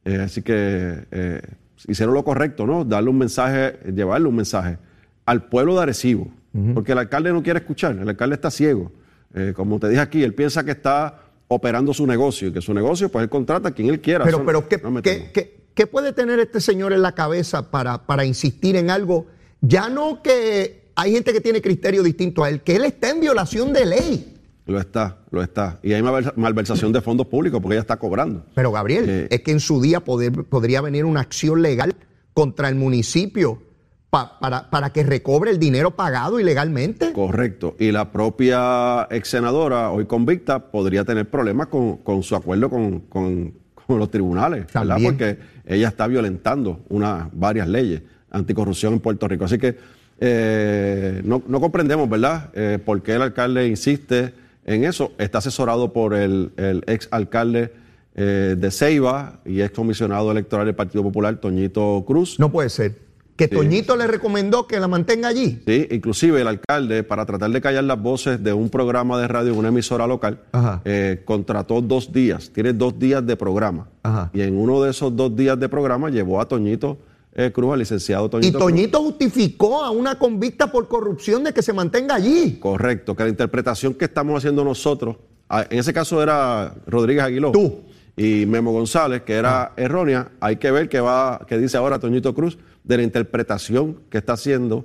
Eh, 0.04 0.16
así 0.16 0.40
que 0.40 1.04
eh, 1.10 1.42
hicieron 1.86 2.14
lo 2.14 2.24
correcto, 2.24 2.66
¿no? 2.66 2.84
Darle 2.84 3.10
un 3.10 3.18
mensaje, 3.18 3.78
llevarle 3.92 4.28
un 4.28 4.36
mensaje 4.36 4.78
al 5.26 5.44
pueblo 5.44 5.76
de 5.76 5.82
Arecibo, 5.82 6.28
porque 6.72 6.92
el 6.92 6.98
alcalde 6.98 7.34
no 7.34 7.42
quiere 7.42 7.58
escuchar, 7.58 7.98
el 7.98 8.08
alcalde 8.08 8.36
está 8.36 8.50
ciego. 8.50 8.90
Eh, 9.34 9.52
como 9.54 9.78
te 9.78 9.90
dije 9.90 10.00
aquí, 10.00 10.22
él 10.22 10.32
piensa 10.32 10.64
que 10.64 10.70
está 10.70 11.25
operando 11.48 11.94
su 11.94 12.06
negocio 12.06 12.48
y 12.48 12.52
que 12.52 12.60
su 12.60 12.74
negocio, 12.74 13.08
pues 13.08 13.22
él 13.22 13.28
contrata 13.28 13.68
a 13.68 13.70
quien 13.72 13.88
él 13.88 14.00
quiera. 14.00 14.24
Pero, 14.24 14.38
Eso 14.38 14.46
pero 14.46 14.68
¿qué, 14.68 14.78
no 14.82 15.02
qué- 15.02 15.30
qué- 15.32 15.56
qué 15.74 15.86
puede 15.86 16.12
tener 16.12 16.38
este 16.40 16.60
señor 16.60 16.92
en 16.92 17.02
la 17.02 17.12
cabeza 17.12 17.70
para, 17.70 18.06
para 18.06 18.24
insistir 18.24 18.76
en 18.76 18.90
algo? 18.90 19.26
Ya 19.60 19.88
no 19.88 20.22
que 20.22 20.90
hay 20.96 21.12
gente 21.12 21.32
que 21.32 21.40
tiene 21.40 21.60
criterio 21.62 22.02
distinto 22.02 22.42
a 22.42 22.48
él, 22.48 22.62
que 22.62 22.76
él 22.76 22.84
está 22.84 23.10
en 23.10 23.20
violación 23.20 23.72
de 23.72 23.86
ley. 23.86 24.32
Lo 24.66 24.80
está, 24.80 25.18
lo 25.30 25.42
está. 25.42 25.78
Y 25.82 25.92
hay 25.92 26.02
malversa- 26.02 26.32
malversación 26.34 26.92
de 26.92 27.00
fondos 27.00 27.28
públicos 27.28 27.60
porque 27.62 27.74
ella 27.76 27.82
está 27.82 27.96
cobrando. 27.98 28.44
Pero 28.54 28.72
Gabriel, 28.72 29.04
Eh. 29.08 29.28
es 29.30 29.40
que 29.42 29.52
en 29.52 29.60
su 29.60 29.80
día 29.80 30.00
poder- 30.00 30.44
podría 30.44 30.80
venir 30.80 31.04
una 31.04 31.20
acción 31.20 31.62
legal 31.62 31.94
contra 32.34 32.68
el 32.68 32.74
municipio 32.74 33.62
pa- 34.10 34.38
para, 34.40 34.70
para 34.70 34.90
que 34.90 35.02
recobre 35.02 35.50
el 35.50 35.58
dinero 35.58 35.90
pagado 35.92 36.38
ilegalmente. 36.40 37.12
Correcto. 37.12 37.76
Y 37.78 37.92
la 37.92 38.10
propia 38.12 39.06
ex 39.10 39.28
senadora, 39.28 39.90
hoy 39.90 40.06
convicta, 40.06 40.70
podría 40.70 41.04
tener 41.04 41.28
problemas 41.28 41.66
con, 41.68 41.98
con 41.98 42.22
su 42.22 42.36
acuerdo 42.36 42.70
con, 42.70 43.00
con- 43.00 43.54
con 43.86 43.98
los 44.00 44.10
tribunales, 44.10 44.66
¿verdad? 44.74 44.96
Porque 45.04 45.38
ella 45.64 45.86
está 45.88 46.08
violentando 46.08 46.80
unas 46.88 47.28
varias 47.32 47.68
leyes 47.68 48.02
anticorrupción 48.32 48.94
en 48.94 49.00
Puerto 49.00 49.28
Rico. 49.28 49.44
Así 49.44 49.58
que 49.58 49.76
eh, 50.18 51.20
no, 51.24 51.42
no 51.46 51.60
comprendemos, 51.60 52.08
¿verdad?, 52.08 52.50
eh, 52.54 52.78
por 52.84 53.00
qué 53.02 53.14
el 53.14 53.22
alcalde 53.22 53.68
insiste 53.68 54.34
en 54.64 54.84
eso. 54.84 55.12
Está 55.18 55.38
asesorado 55.38 55.92
por 55.92 56.14
el, 56.14 56.50
el 56.56 56.82
ex 56.88 57.06
alcalde 57.12 57.72
eh, 58.16 58.56
de 58.58 58.70
Ceiba 58.72 59.38
y 59.44 59.60
ex 59.60 59.70
comisionado 59.72 60.32
electoral 60.32 60.66
del 60.66 60.74
Partido 60.74 61.04
Popular, 61.04 61.36
Toñito 61.36 62.02
Cruz. 62.06 62.40
No 62.40 62.50
puede 62.50 62.70
ser. 62.70 63.05
Que 63.36 63.48
Sí. 63.48 63.54
Toñito 63.54 63.96
le 63.96 64.06
recomendó 64.06 64.66
que 64.66 64.80
la 64.80 64.88
mantenga 64.88 65.28
allí. 65.28 65.62
Sí, 65.66 65.86
inclusive 65.90 66.40
el 66.40 66.48
alcalde, 66.48 67.02
para 67.02 67.26
tratar 67.26 67.50
de 67.50 67.60
callar 67.60 67.84
las 67.84 68.00
voces 68.00 68.42
de 68.42 68.52
un 68.52 68.70
programa 68.70 69.20
de 69.20 69.28
radio 69.28 69.52
en 69.52 69.58
una 69.58 69.68
emisora 69.68 70.06
local, 70.06 70.40
eh, 70.84 71.22
contrató 71.24 71.82
dos 71.82 72.12
días, 72.12 72.50
tiene 72.52 72.72
dos 72.72 72.98
días 72.98 73.24
de 73.26 73.36
programa. 73.36 73.88
Ajá. 74.02 74.30
Y 74.32 74.40
en 74.40 74.56
uno 74.56 74.82
de 74.82 74.90
esos 74.90 75.14
dos 75.14 75.36
días 75.36 75.60
de 75.60 75.68
programa 75.68 76.08
llevó 76.08 76.40
a 76.40 76.48
Toñito 76.48 76.96
eh, 77.34 77.52
Cruz, 77.52 77.74
al 77.74 77.78
licenciado 77.80 78.26
Y 78.26 78.30
Toñito 78.30 78.58
Cruz. 78.58 78.70
Toñito 78.70 79.02
justificó 79.02 79.84
a 79.84 79.90
una 79.90 80.18
convicta 80.18 80.72
por 80.72 80.88
corrupción 80.88 81.44
de 81.44 81.52
que 81.52 81.60
se 81.60 81.74
mantenga 81.74 82.14
allí. 82.14 82.58
Correcto, 82.58 83.14
que 83.14 83.24
la 83.24 83.28
interpretación 83.28 83.92
que 83.92 84.06
estamos 84.06 84.38
haciendo 84.38 84.64
nosotros, 84.64 85.16
ah, 85.50 85.66
en 85.68 85.78
ese 85.78 85.92
caso 85.92 86.22
era 86.22 86.74
Rodríguez 86.86 87.24
Aguiló. 87.24 87.52
Tú. 87.52 87.80
Y 88.16 88.46
Memo 88.46 88.72
González, 88.72 89.20
que 89.22 89.34
era 89.34 89.72
errónea, 89.76 90.30
hay 90.40 90.56
que 90.56 90.70
ver 90.70 90.88
qué 90.88 91.00
va, 91.00 91.44
qué 91.46 91.58
dice 91.58 91.76
ahora 91.76 91.98
Toñito 91.98 92.34
Cruz 92.34 92.56
de 92.86 92.96
la 92.96 93.02
interpretación 93.02 94.00
que 94.10 94.18
está 94.18 94.32
haciendo 94.34 94.84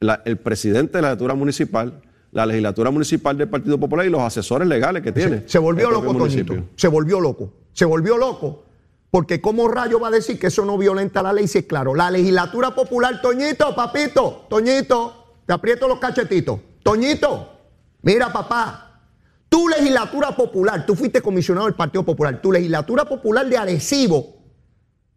la- 0.00 0.22
el 0.24 0.38
presidente 0.38 0.98
de 0.98 1.02
la 1.02 1.08
legislatura 1.10 1.34
municipal, 1.34 2.00
la 2.32 2.46
legislatura 2.46 2.90
municipal 2.90 3.36
del 3.36 3.48
Partido 3.48 3.78
Popular 3.78 4.06
y 4.06 4.10
los 4.10 4.22
asesores 4.22 4.66
legales 4.66 5.02
que 5.02 5.12
tiene. 5.12 5.42
Se 5.46 5.58
volvió 5.58 5.90
loco. 5.90 6.14
Toñito. 6.14 6.54
Se 6.76 6.88
volvió 6.88 7.20
loco. 7.20 7.52
Se 7.72 7.84
volvió 7.84 8.16
loco. 8.18 8.64
Porque 9.10 9.42
¿cómo 9.42 9.68
rayo 9.68 10.00
va 10.00 10.08
a 10.08 10.10
decir 10.10 10.38
que 10.38 10.46
eso 10.46 10.64
no 10.64 10.78
violenta 10.78 11.22
la 11.22 11.34
ley? 11.34 11.46
Si 11.46 11.58
es 11.58 11.66
claro, 11.66 11.94
la 11.94 12.10
legislatura 12.10 12.74
popular, 12.74 13.20
Toñito, 13.20 13.74
papito, 13.74 14.46
Toñito, 14.48 15.34
te 15.44 15.52
aprieto 15.52 15.86
los 15.86 15.98
cachetitos. 15.98 16.58
Toñito, 16.82 17.50
mira 18.00 18.32
papá, 18.32 19.02
tu 19.50 19.68
legislatura 19.68 20.34
popular, 20.34 20.86
tú 20.86 20.94
fuiste 20.94 21.20
comisionado 21.20 21.66
del 21.66 21.74
Partido 21.76 22.02
Popular, 22.02 22.40
tu 22.40 22.50
legislatura 22.50 23.04
popular 23.04 23.46
de 23.46 23.58
Arecibo, 23.58 24.41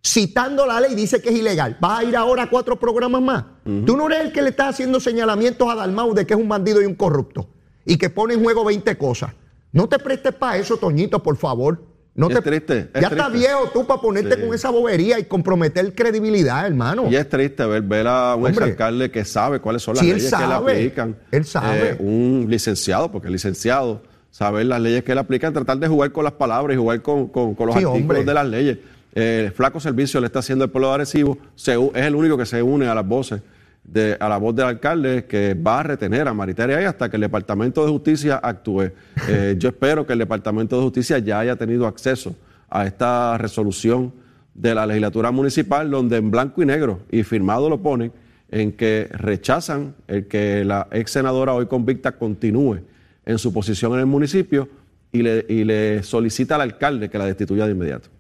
citando 0.06 0.66
la 0.68 0.80
ley, 0.80 0.94
dice 0.96 1.22
que 1.22 1.30
es 1.30 1.36
ilegal. 1.36 1.78
¿Vas 1.80 2.00
a 2.00 2.04
ir 2.04 2.16
ahora 2.16 2.44
a 2.44 2.50
cuatro 2.50 2.80
programas 2.80 3.22
más? 3.22 3.44
Tú 3.86 3.98
no 3.98 4.06
eres 4.08 4.26
el 4.26 4.32
que 4.32 4.42
le 4.44 4.50
está 4.50 4.68
haciendo 4.68 5.00
señalamientos 5.00 5.68
a 5.68 5.76
Dalmau 5.76 6.14
de 6.14 6.26
que 6.28 6.36
es 6.36 6.40
un 6.40 6.48
bandido 6.48 6.82
y 6.82 6.86
un 6.86 6.94
corrupto 6.96 7.50
y 7.86 7.98
que 7.98 8.10
pone 8.12 8.36
en 8.36 8.44
juego 8.44 8.64
20 8.64 8.98
cosas. 8.98 9.32
No 9.72 9.90
te 9.90 9.98
prestes 10.00 10.34
para 10.34 10.58
eso, 10.58 10.78
Toñito, 10.78 11.22
por 11.24 11.36
favor. 11.38 11.84
No 12.14 12.30
Es 12.30 12.36
te... 12.36 12.42
triste, 12.44 12.90
es 12.94 13.02
ya 13.02 13.08
está 13.10 13.28
triste. 13.30 13.40
viejo 13.40 13.70
tú 13.74 13.86
para 13.86 14.00
ponerte 14.00 14.36
Sí. 14.36 14.42
con 14.42 14.54
esa 14.56 14.70
bobería 14.70 15.20
y 15.20 15.26
comprometer 15.26 15.94
credibilidad, 15.94 16.66
hermano. 16.66 17.08
Y 17.10 17.16
es 17.16 17.28
triste 17.28 17.66
ver, 17.66 17.82
ver 17.82 18.08
a 18.08 18.36
un 18.36 18.48
exalcalde 18.48 19.12
que 19.12 19.26
sabe 19.26 19.60
cuáles 19.60 19.82
son 19.82 19.96
las 19.96 20.06
Sí, 20.06 20.14
leyes 20.14 20.32
que 20.34 20.48
le 20.48 20.54
aplican. 20.54 21.18
Él 21.32 21.44
sabe. 21.46 21.90
Eh, 21.90 21.98
un 22.00 22.46
licenciado, 22.50 23.12
porque 23.12 23.28
el 23.28 23.34
licenciado 23.34 24.02
saber 24.32 24.66
las 24.68 24.80
leyes 24.82 25.04
que 25.04 25.14
le 25.14 25.20
aplican, 25.22 25.52
tratar 25.52 25.78
de 25.78 25.88
jugar 25.90 26.12
con 26.14 26.24
las 26.24 26.34
palabras 26.34 26.76
y 26.76 26.78
jugar 26.80 27.02
con, 27.02 27.28
con- 27.28 27.54
con 27.56 27.68
los 27.68 27.76
Sí, 27.76 27.84
artículos 27.84 28.02
hombre. 28.02 28.24
de 28.24 28.34
las 28.34 28.48
leyes. 28.48 28.78
Eh, 29.18 29.50
flaco 29.56 29.80
servicio 29.80 30.20
le 30.20 30.28
está 30.28 30.40
haciendo 30.40 30.66
el 30.66 30.72
pueblo 30.72 30.90
de 30.90 30.96
Arecibo. 30.96 31.38
Se 31.56 31.74
es 31.74 32.06
el 32.06 32.16
único 32.16 32.38
que 32.38 32.46
se 32.46 32.62
une 32.62 32.86
a 32.88 32.94
las 32.94 33.08
voces, 33.08 33.42
de, 33.86 34.18
a 34.20 34.28
la 34.28 34.38
voz 34.38 34.54
del 34.54 34.66
alcalde 34.66 35.26
que 35.26 35.54
va 35.54 35.80
a 35.80 35.84
retener 35.84 36.28
a 36.28 36.34
Maritaria 36.34 36.78
ahí 36.78 36.86
hasta 36.86 37.10
que 37.10 37.16
el 37.16 37.22
Departamento 37.22 37.86
de 37.86 37.92
Justicia 37.92 38.40
actúe. 38.44 38.92
Eh, 39.30 39.56
yo 39.60 39.70
espero 39.70 40.06
que 40.06 40.14
el 40.14 40.20
Departamento 40.20 40.76
de 40.76 40.84
Justicia 40.84 41.18
ya 41.20 41.40
haya 41.40 41.56
tenido 41.56 41.88
acceso 41.88 42.36
a 42.70 42.86
esta 42.86 43.38
resolución 43.38 44.12
de 44.54 44.76
la 44.76 44.86
legislatura 44.86 45.32
municipal, 45.32 45.90
donde 45.90 46.18
en 46.18 46.30
blanco 46.30 46.62
y 46.62 46.66
negro 46.66 47.00
y 47.10 47.24
firmado 47.24 47.70
lo 47.70 47.82
ponen, 47.82 48.12
en 48.50 48.74
que 48.74 49.08
rechazan 49.12 49.96
el 50.08 50.28
que 50.28 50.64
la 50.66 50.88
ex 50.92 51.12
senadora 51.12 51.54
hoy 51.54 51.68
convicta 51.68 52.14
continúe 52.14 52.80
en 53.26 53.38
su 53.38 53.54
posición 53.54 53.94
en 53.94 54.00
el 54.00 54.06
municipio 54.06 54.68
y 55.12 55.24
le, 55.24 55.46
y 55.48 55.64
le 55.64 56.04
solicita 56.04 56.56
al 56.56 56.62
alcalde 56.62 57.10
que 57.10 57.18
la 57.18 57.26
destituya 57.26 57.66
de 57.66 57.72
inmediato. 57.72 58.15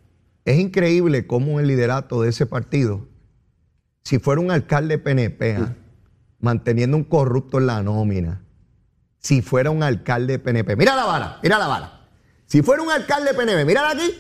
Es 0.45 0.59
increíble 0.59 1.25
cómo 1.25 1.59
el 1.59 1.67
liderato 1.67 2.21
de 2.21 2.29
ese 2.29 2.45
partido, 2.45 3.07
si 4.03 4.19
fuera 4.19 4.39
un 4.39 4.51
alcalde 4.51 4.99
PNP, 4.99 5.55
ah, 5.55 5.75
manteniendo 6.39 6.95
un 6.95 7.03
corrupto 7.03 7.57
en 7.57 7.65
la 7.65 7.81
nómina, 7.81 8.43
si 9.17 9.41
fuera 9.41 9.71
un 9.71 9.81
alcalde 9.81 10.37
PNP, 10.37 10.75
mira 10.75 10.95
la 10.95 11.05
vara, 11.05 11.39
mira 11.41 11.57
la 11.57 11.67
vara. 11.67 12.09
Si 12.45 12.61
fuera 12.61 12.83
un 12.83 12.91
alcalde 12.91 13.33
PNP, 13.33 13.65
mírala 13.65 13.89
aquí. 13.89 14.13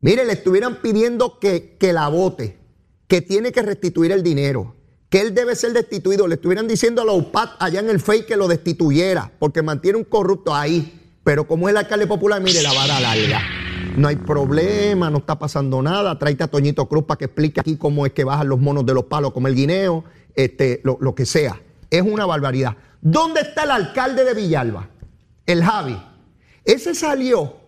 Mire, 0.00 0.24
le 0.24 0.32
estuvieran 0.32 0.76
pidiendo 0.76 1.38
que, 1.38 1.76
que 1.78 1.92
la 1.92 2.08
vote, 2.08 2.58
que 3.06 3.20
tiene 3.20 3.52
que 3.52 3.60
restituir 3.60 4.12
el 4.12 4.22
dinero, 4.22 4.74
que 5.10 5.20
él 5.20 5.34
debe 5.34 5.54
ser 5.54 5.74
destituido. 5.74 6.26
Le 6.26 6.36
estuvieran 6.36 6.66
diciendo 6.66 7.02
a 7.02 7.04
los 7.04 7.18
UPAT 7.18 7.50
allá 7.58 7.80
en 7.80 7.90
el 7.90 8.00
FEI 8.00 8.24
que 8.24 8.36
lo 8.36 8.48
destituyera, 8.48 9.30
porque 9.38 9.60
mantiene 9.60 9.98
un 9.98 10.04
corrupto 10.04 10.54
ahí. 10.54 11.18
Pero 11.22 11.46
como 11.46 11.68
es 11.68 11.72
el 11.72 11.76
alcalde 11.76 12.06
popular, 12.06 12.40
mire 12.40 12.62
la 12.62 12.72
vara 12.72 12.98
larga. 12.98 13.61
No 13.96 14.08
hay 14.08 14.16
problema, 14.16 15.10
no 15.10 15.18
está 15.18 15.38
pasando 15.38 15.82
nada. 15.82 16.18
Tráete 16.18 16.44
a 16.44 16.48
Toñito 16.48 16.88
Cruz 16.88 17.04
para 17.04 17.18
que 17.18 17.26
explique 17.26 17.60
aquí 17.60 17.76
cómo 17.76 18.06
es 18.06 18.12
que 18.12 18.24
bajan 18.24 18.48
los 18.48 18.58
monos 18.58 18.86
de 18.86 18.94
los 18.94 19.04
palos 19.04 19.32
como 19.32 19.48
el 19.48 19.54
guineo, 19.54 20.04
este, 20.34 20.80
lo, 20.84 21.14
que 21.14 21.26
sea. 21.26 21.60
Es 21.90 22.02
una 22.02 22.24
barbaridad. 22.24 22.76
¿Dónde 23.00 23.40
está 23.40 23.64
el 23.64 23.70
alcalde 23.70 24.24
de 24.24 24.34
Villalba? 24.34 24.88
El 25.44 25.62
Javi. 25.62 26.00
Ese 26.64 26.94
salió 26.94 27.62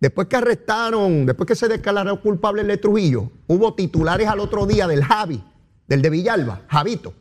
Después 0.00 0.28
que 0.28 0.36
arrestaron, 0.36 1.26
después 1.26 1.46
que 1.46 1.56
se 1.56 1.66
declaró 1.66 2.20
culpable 2.20 2.62
el 2.62 2.68
de 2.68 2.76
Trujillo, 2.76 3.32
hubo 3.48 3.74
titulares 3.74 4.28
al 4.28 4.38
otro 4.38 4.64
día 4.64 4.86
del 4.86 5.02
Javi, 5.02 5.42
del 5.88 6.02
de 6.02 6.10
Villalba, 6.10 6.62
Javito, 6.68 7.14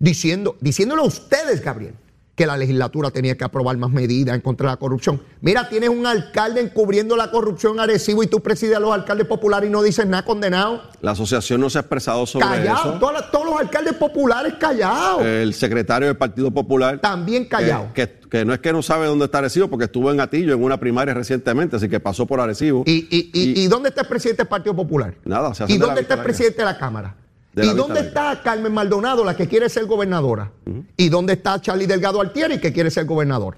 diciendo, 0.00 0.56
diciéndolo 0.60 1.02
a 1.02 1.06
ustedes, 1.06 1.62
Gabriel, 1.62 1.94
que 2.34 2.46
la 2.46 2.56
legislatura 2.56 3.10
tenía 3.10 3.36
que 3.36 3.44
aprobar 3.44 3.76
más 3.76 3.90
medidas 3.90 4.34
en 4.34 4.40
contra 4.40 4.68
de 4.68 4.72
la 4.72 4.78
corrupción. 4.78 5.20
Mira, 5.42 5.68
tienes 5.68 5.90
un 5.90 6.06
alcalde 6.06 6.60
encubriendo 6.60 7.14
la 7.16 7.30
corrupción 7.30 7.78
agresivo 7.78 8.22
y 8.22 8.26
tú 8.26 8.40
presides 8.40 8.76
a 8.76 8.80
los 8.80 8.92
alcaldes 8.92 9.26
populares 9.26 9.68
y 9.68 9.72
no 9.72 9.82
dices 9.82 10.06
nada 10.06 10.24
condenado. 10.24 10.82
La 11.02 11.10
asociación 11.10 11.60
no 11.60 11.68
se 11.68 11.78
ha 11.78 11.82
expresado 11.82 12.24
sobre 12.26 12.46
callado, 12.46 12.98
eso. 12.98 13.22
todos 13.30 13.44
los 13.44 13.60
alcaldes 13.60 13.94
populares 13.94 14.54
callados. 14.58 15.22
El 15.24 15.52
secretario 15.52 16.08
del 16.08 16.16
Partido 16.16 16.50
Popular. 16.50 16.98
También 17.00 17.44
callado. 17.44 17.92
Que, 17.92 18.08
que, 18.08 18.28
que, 18.28 18.44
no 18.46 18.54
es 18.54 18.60
que 18.60 18.72
no 18.72 18.82
sabe 18.82 19.06
dónde 19.06 19.26
está 19.26 19.38
Arecibo, 19.38 19.68
porque 19.68 19.84
estuvo 19.84 20.10
en 20.10 20.20
Atillo 20.20 20.54
en 20.54 20.62
una 20.62 20.80
primaria 20.80 21.12
recientemente, 21.12 21.76
así 21.76 21.88
que 21.88 22.00
pasó 22.00 22.26
por 22.26 22.40
Arecibo. 22.40 22.84
¿Y, 22.86 23.08
y, 23.10 23.30
y, 23.34 23.62
y 23.62 23.66
dónde 23.66 23.90
está 23.90 24.02
el 24.02 24.08
presidente 24.08 24.42
del 24.42 24.48
Partido 24.48 24.74
Popular? 24.74 25.14
Nada, 25.24 25.52
se 25.54 25.64
hace 25.64 25.72
¿Y 25.74 25.76
dónde 25.76 26.00
está 26.00 26.14
el 26.14 26.22
presidente 26.22 26.58
de 26.58 26.64
la 26.64 26.78
Cámara? 26.78 27.16
¿Y 27.54 27.74
dónde 27.74 28.00
está 28.00 28.40
Carmen 28.42 28.72
Maldonado, 28.72 29.24
la 29.24 29.36
que 29.36 29.46
quiere 29.46 29.68
ser 29.68 29.84
gobernadora? 29.86 30.50
¿Y 30.96 31.08
dónde 31.08 31.34
está 31.34 31.60
Charlie 31.60 31.86
Delgado 31.86 32.20
Altieri, 32.20 32.58
que 32.58 32.72
quiere 32.72 32.90
ser 32.90 33.04
gobernador? 33.04 33.56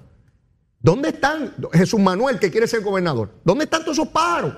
¿Dónde 0.81 1.11
están 1.11 1.55
Jesús 1.73 2.01
Manuel, 2.01 2.39
que 2.39 2.51
quiere 2.51 2.67
ser 2.67 2.83
gobernador? 2.83 3.31
¿Dónde 3.45 3.65
están 3.65 3.83
todos 3.85 3.97
esos 3.99 4.09
pájaros? 4.09 4.55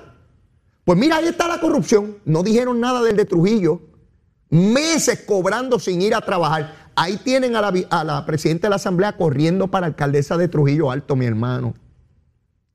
Pues 0.83 0.97
mira, 0.97 1.17
ahí 1.17 1.27
está 1.27 1.47
la 1.47 1.59
corrupción. 1.59 2.17
No 2.25 2.43
dijeron 2.43 2.79
nada 2.79 3.01
del 3.03 3.15
de 3.15 3.25
Trujillo. 3.25 3.81
Meses 4.49 5.23
cobrando 5.27 5.77
sin 5.79 6.01
ir 6.01 6.15
a 6.15 6.21
trabajar. 6.21 6.73
Ahí 6.95 7.17
tienen 7.17 7.55
a 7.55 7.61
la, 7.61 7.71
vi- 7.71 7.85
a 7.89 8.03
la 8.03 8.25
presidenta 8.25 8.67
de 8.67 8.69
la 8.71 8.77
Asamblea 8.77 9.13
corriendo 9.17 9.67
para 9.67 9.85
alcaldesa 9.85 10.35
de 10.37 10.47
Trujillo 10.47 10.89
Alto, 10.89 11.15
mi 11.15 11.25
hermano. 11.25 11.75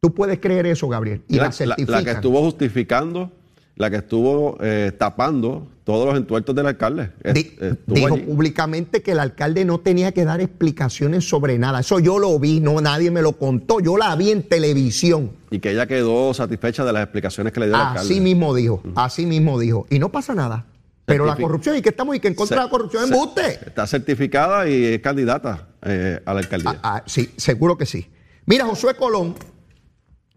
Tú 0.01 0.15
puedes 0.15 0.39
creer 0.39 0.67
eso, 0.67 0.89
Gabriel. 0.89 1.23
Y 1.29 1.37
la, 1.37 1.51
la, 1.61 1.77
la 1.89 2.05
que 2.05 2.11
estuvo 2.13 2.41
justificando, 2.41 3.33
la 3.77 3.91
que 3.91 3.97
estuvo 3.97 4.59
eh, 4.61 4.93
tapando 4.99 5.67
todos 5.85 6.07
los 6.07 6.17
entuertos 6.17 6.55
del 6.55 6.67
alcalde. 6.67 7.11
Di- 7.35 7.57
dijo 7.87 8.15
allí. 8.15 8.23
públicamente 8.23 9.03
que 9.03 9.13
el 9.13 9.19
alcalde 9.21 9.65
no 9.65 9.81
tenía 9.81 10.13
que 10.13 10.25
dar 10.25 10.41
explicaciones 10.41 11.29
sobre 11.29 11.59
nada. 11.59 11.81
Eso 11.81 11.99
yo 11.99 12.19
lo 12.19 12.39
vi, 12.39 12.61
no 12.61 12.81
nadie 12.81 13.11
me 13.11 13.23
lo 13.23 13.33
contó. 13.33 13.81
Yo 13.81 13.97
la 13.97 14.15
vi 14.17 14.31
en 14.31 14.43
televisión. 14.45 15.33
Y 15.51 15.59
que 15.59 15.73
ella 15.73 15.87
quedó 15.87 16.33
satisfecha 16.35 16.85
de 16.85 16.93
las 16.93 17.03
explicaciones 17.03 17.53
que 17.53 17.61
le 17.61 17.67
dio 17.67 17.75
el 17.75 17.81
alcalde. 17.81 18.01
Así 18.01 18.21
mismo 18.21 18.55
dijo, 18.55 18.83
así 18.95 19.27
mismo 19.27 19.59
dijo. 19.59 19.87
Y 19.91 19.99
no 19.99 20.11
pasa 20.11 20.35
nada. 20.35 20.67
Pero 21.05 21.27
la 21.27 21.37
corrupción, 21.37 21.77
y 21.77 21.83
que 21.83 21.89
estamos 21.89 22.15
y 22.15 22.21
que 22.21 22.29
en 22.29 22.35
contra 22.35 22.59
de 22.59 22.65
la 22.65 22.71
corrupción, 22.71 23.05
embuste. 23.05 23.59
Está 23.67 23.87
certificada 23.87 24.69
y 24.69 24.85
es 24.85 25.01
candidata 25.01 25.69
eh, 25.83 26.21
a 26.25 26.33
la 26.33 26.41
alcaldía. 26.41 26.79
Ah, 26.83 26.99
ah, 26.99 27.03
sí, 27.07 27.31
seguro 27.37 27.77
que 27.77 27.87
sí. 27.87 28.07
Mira, 28.47 28.67
Josué 28.67 28.95
Colón 28.95 29.35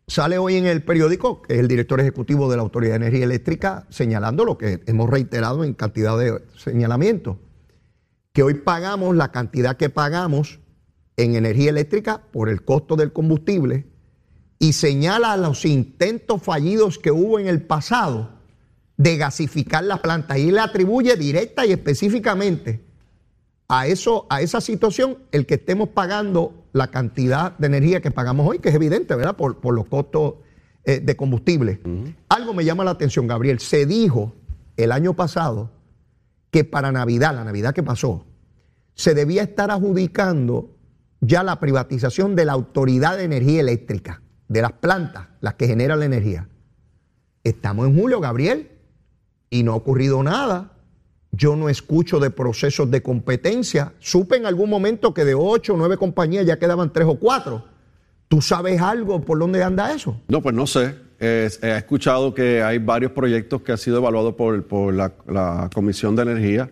sale 0.08 0.38
hoy 0.38 0.58
en 0.58 0.66
el 0.66 0.84
periódico, 0.84 1.42
que 1.42 1.56
es 1.56 1.60
el 1.60 1.68
director 1.68 2.00
ejecutivo 2.00 2.50
de 2.50 2.58
la 2.58 2.64
Autoridad 2.64 2.94
de 2.94 3.08
Energía 3.08 3.26
Eléctrica, 3.26 3.86
señalando 3.90 4.46
lo 4.46 4.58
que 4.58 4.82
hemos 4.86 5.10
reiterado 5.10 5.64
en 5.64 5.74
cantidad 5.74 6.18
de 6.18 6.44
señalamientos, 6.56 7.38
que 8.34 8.44
hoy 8.44 8.56
pagamos 8.56 9.16
la 9.16 9.32
cantidad 9.32 9.78
que 9.78 9.90
pagamos 9.90 10.60
en 11.18 11.36
energía 11.36 11.70
eléctrica 11.70 12.22
por 12.32 12.50
el 12.50 12.64
costo 12.64 12.96
del 12.96 13.14
combustible 13.14 13.86
y 14.60 14.74
señala 14.74 15.38
los 15.38 15.66
intentos 15.66 16.42
fallidos 16.44 16.98
que 16.98 17.12
hubo 17.12 17.40
en 17.40 17.48
el 17.48 17.62
pasado 17.62 18.30
de 18.98 19.18
gasificar 19.18 19.84
las 19.84 20.00
plantas 20.00 20.38
y 20.38 20.52
le 20.52 20.60
atribuye 20.60 21.16
directa 21.16 21.66
y 21.66 21.72
específicamente 21.72 22.82
a, 23.68 23.88
eso, 23.88 24.26
a 24.30 24.42
esa 24.42 24.62
situación 24.62 25.18
el 25.32 25.46
que 25.46 25.56
estemos 25.56 25.90
pagando 25.90 26.65
la 26.76 26.88
cantidad 26.88 27.58
de 27.58 27.68
energía 27.68 28.02
que 28.02 28.12
pagamos 28.12 28.46
hoy, 28.46 28.60
que 28.60 28.68
es 28.68 28.76
evidente, 28.76 29.16
¿verdad? 29.16 29.38
Por, 29.38 29.62
por 29.62 29.74
los 29.74 29.86
costos 29.86 30.34
eh, 30.84 31.00
de 31.00 31.16
combustible. 31.16 31.80
Algo 32.28 32.54
me 32.54 32.66
llama 32.66 32.84
la 32.84 32.92
atención, 32.92 33.28
Gabriel. 33.28 33.60
Se 33.60 33.86
dijo 33.86 34.36
el 34.76 34.92
año 34.92 35.14
pasado 35.14 35.72
que 36.52 36.66
para 36.66 36.92
Navidad, 36.92 37.34
la 37.34 37.46
Navidad 37.46 37.74
que 37.74 37.82
pasó, 37.82 38.26
se 38.94 39.14
debía 39.14 39.44
estar 39.44 39.72
adjudicando 39.72 40.76
ya 41.22 41.44
la 41.44 41.62
privatización 41.62 42.36
de 42.36 42.44
la 42.44 42.52
Autoridad 42.52 43.16
de 43.16 43.24
Energía 43.24 43.62
Eléctrica, 43.62 44.22
de 44.50 44.62
las 44.62 44.74
plantas, 44.74 45.30
las 45.40 45.54
que 45.54 45.68
generan 45.68 46.00
la 46.00 46.06
energía. 46.08 46.50
Estamos 47.46 47.88
en 47.88 47.98
julio, 47.98 48.20
Gabriel, 48.20 48.70
y 49.50 49.64
no 49.64 49.72
ha 49.72 49.76
ocurrido 49.76 50.22
nada. 50.24 50.74
Yo 51.36 51.56
no 51.56 51.70
escucho 51.70 52.20
de 52.20 52.30
procesos 52.30 52.90
de 52.90 53.02
competencia. 53.02 53.94
Supe 54.00 54.38
en 54.38 54.46
algún 54.46 54.70
momento 54.70 55.14
que 55.14 55.26
de 55.26 55.36
ocho 55.36 55.74
o 55.74 55.78
nueve 55.78 55.98
compañías 55.98 56.46
ya 56.46 56.58
quedaban 56.58 56.94
tres 56.94 57.08
o 57.08 57.16
cuatro. 57.16 57.66
¿Tú 58.28 58.42
sabes 58.42 58.82
algo 58.82 59.22
por 59.22 59.38
dónde 59.40 59.64
anda 59.64 59.94
eso? 59.94 60.20
No, 60.28 60.42
pues 60.42 60.56
no 60.56 60.66
sé. 60.66 60.96
He 61.20 61.48
escuchado 61.62 62.34
que 62.34 62.62
hay 62.62 62.78
varios 62.78 63.12
proyectos 63.12 63.62
que 63.62 63.72
han 63.72 63.78
sido 63.78 63.98
evaluados 63.98 64.36
por, 64.36 64.94
la, 64.94 65.70
Comisión 65.74 66.16
de 66.16 66.22
Energía. 66.24 66.70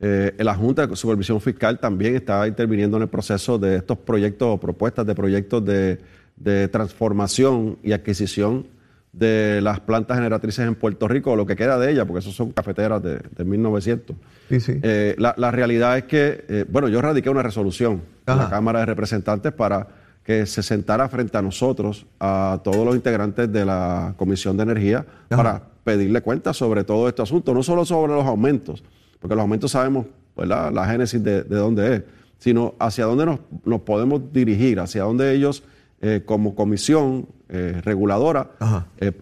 Eh, 0.00 0.34
la 0.38 0.54
Junta 0.54 0.86
de 0.86 0.96
Supervisión 0.96 1.40
Fiscal 1.40 1.78
también 1.78 2.16
está 2.16 2.46
interviniendo 2.46 2.96
en 2.96 3.04
el 3.04 3.08
proceso 3.08 3.58
de 3.58 3.76
estos 3.76 3.98
proyectos 3.98 4.48
o 4.48 4.58
propuestas 4.58 5.06
de 5.06 5.14
proyectos 5.14 5.64
de 5.64 6.68
transformación 6.68 7.78
y 7.82 7.92
adquisición 7.92 8.66
de 9.12 9.60
las 9.60 9.80
plantas 9.80 10.16
generatrices 10.16 10.66
en 10.66 10.74
Puerto 10.74 11.06
Rico, 11.06 11.32
o 11.32 11.36
lo 11.36 11.46
que 11.46 11.54
queda 11.54 11.78
de 11.78 11.92
ellas, 11.92 12.06
porque 12.06 12.20
esos 12.20 12.34
son 12.34 12.52
cafeteras 12.52 13.02
de, 13.02 13.18
de 13.36 13.44
1900. 13.44 14.16
Sí, 14.48 14.60
sí. 14.60 14.80
Eh, 14.82 15.14
la, 15.18 15.34
la 15.36 15.50
realidad 15.50 15.98
es 15.98 16.04
que, 16.04 16.44
eh, 16.48 16.64
bueno, 16.68 16.88
yo 16.88 17.00
radiqué 17.02 17.28
una 17.28 17.42
resolución 17.42 18.02
en 18.26 18.38
la 18.38 18.48
Cámara 18.48 18.80
de 18.80 18.86
Representantes 18.86 19.52
para 19.52 19.86
que 20.24 20.46
se 20.46 20.62
sentara 20.62 21.08
frente 21.08 21.36
a 21.36 21.42
nosotros, 21.42 22.06
a 22.20 22.60
todos 22.62 22.86
los 22.86 22.94
integrantes 22.94 23.52
de 23.52 23.64
la 23.64 24.14
Comisión 24.16 24.56
de 24.56 24.62
Energía, 24.62 25.04
para 25.28 25.62
pedirle 25.84 26.22
cuentas 26.22 26.56
sobre 26.56 26.84
todo 26.84 27.08
este 27.08 27.22
asunto, 27.22 27.52
no 27.52 27.62
solo 27.62 27.84
sobre 27.84 28.12
los 28.12 28.24
aumentos, 28.24 28.84
porque 29.20 29.34
los 29.34 29.42
aumentos 29.42 29.72
sabemos 29.72 30.06
¿verdad? 30.36 30.72
la 30.72 30.86
génesis 30.86 31.22
de, 31.22 31.42
de 31.42 31.56
dónde 31.56 31.96
es, 31.96 32.02
sino 32.38 32.74
hacia 32.78 33.04
dónde 33.04 33.26
nos, 33.26 33.40
nos 33.64 33.80
podemos 33.80 34.32
dirigir, 34.32 34.80
hacia 34.80 35.02
dónde 35.02 35.34
ellos, 35.34 35.64
eh, 36.02 36.22
como 36.26 36.54
comisión 36.54 37.26
eh, 37.48 37.80
reguladora, 37.82 38.50
eh, 38.98 39.12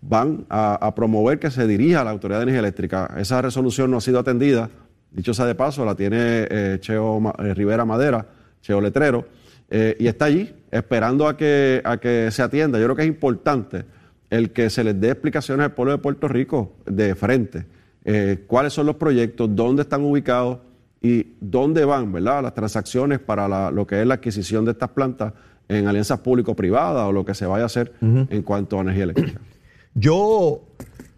van 0.00 0.46
a, 0.48 0.74
a 0.84 0.94
promover 0.94 1.38
que 1.38 1.50
se 1.50 1.66
dirija 1.68 2.00
a 2.00 2.04
la 2.04 2.10
Autoridad 2.10 2.38
de 2.40 2.44
Energía 2.44 2.60
Eléctrica. 2.60 3.14
Esa 3.16 3.40
resolución 3.40 3.90
no 3.90 3.98
ha 3.98 4.00
sido 4.00 4.18
atendida, 4.18 4.68
dicho 5.12 5.32
sea 5.34 5.46
de 5.46 5.54
paso, 5.54 5.84
la 5.84 5.94
tiene 5.94 6.48
Cheo 6.80 7.20
Ma- 7.20 7.32
Rivera 7.38 7.84
Madera, 7.84 8.26
Cheo 8.62 8.80
Letrero, 8.80 9.26
y 9.70 10.06
está 10.06 10.24
allí 10.26 10.52
esperando 10.70 11.28
a 11.28 11.36
que, 11.36 11.80
a 11.84 11.96
que 11.98 12.30
se 12.32 12.42
atienda. 12.42 12.78
Yo 12.78 12.84
creo 12.86 12.96
que 12.96 13.02
es 13.02 13.08
importante 13.08 13.84
el 14.30 14.50
que 14.50 14.70
se 14.70 14.82
les 14.82 14.98
dé 15.00 15.10
explicaciones 15.10 15.64
al 15.66 15.72
pueblo 15.72 15.92
de 15.92 15.98
Puerto 15.98 16.26
Rico 16.28 16.76
de 16.86 17.14
frente. 17.14 17.66
Eh, 18.04 18.44
cuáles 18.46 18.72
son 18.72 18.86
los 18.86 18.96
proyectos, 18.96 19.54
dónde 19.54 19.82
están 19.82 20.02
ubicados 20.02 20.58
y 21.00 21.34
dónde 21.40 21.84
van, 21.84 22.10
¿verdad? 22.12 22.42
Las 22.42 22.54
transacciones 22.54 23.18
para 23.20 23.46
la- 23.48 23.70
lo 23.70 23.86
que 23.86 24.00
es 24.00 24.06
la 24.06 24.14
adquisición 24.14 24.64
de 24.64 24.72
estas 24.72 24.88
plantas 24.90 25.32
en 25.68 25.86
alianzas 25.86 26.20
público-privadas 26.20 27.08
o 27.08 27.12
lo 27.12 27.24
que 27.24 27.34
se 27.34 27.46
vaya 27.46 27.64
a 27.64 27.66
hacer 27.66 27.94
en 28.00 28.42
cuanto 28.42 28.78
a 28.78 28.82
energía 28.82 29.04
eléctrica. 29.04 29.40
Yo, 29.94 30.62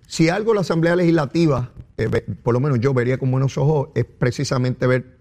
si 0.06 0.28
algo 0.28 0.54
la 0.54 0.62
Asamblea 0.62 0.96
Legislativa, 0.96 1.70
eh, 1.96 2.08
por 2.42 2.54
lo 2.54 2.60
menos 2.60 2.80
yo 2.80 2.92
vería 2.92 3.18
con 3.18 3.30
buenos 3.30 3.56
ojos, 3.56 3.90
es 3.94 4.04
precisamente 4.04 4.86
ver 4.88 5.14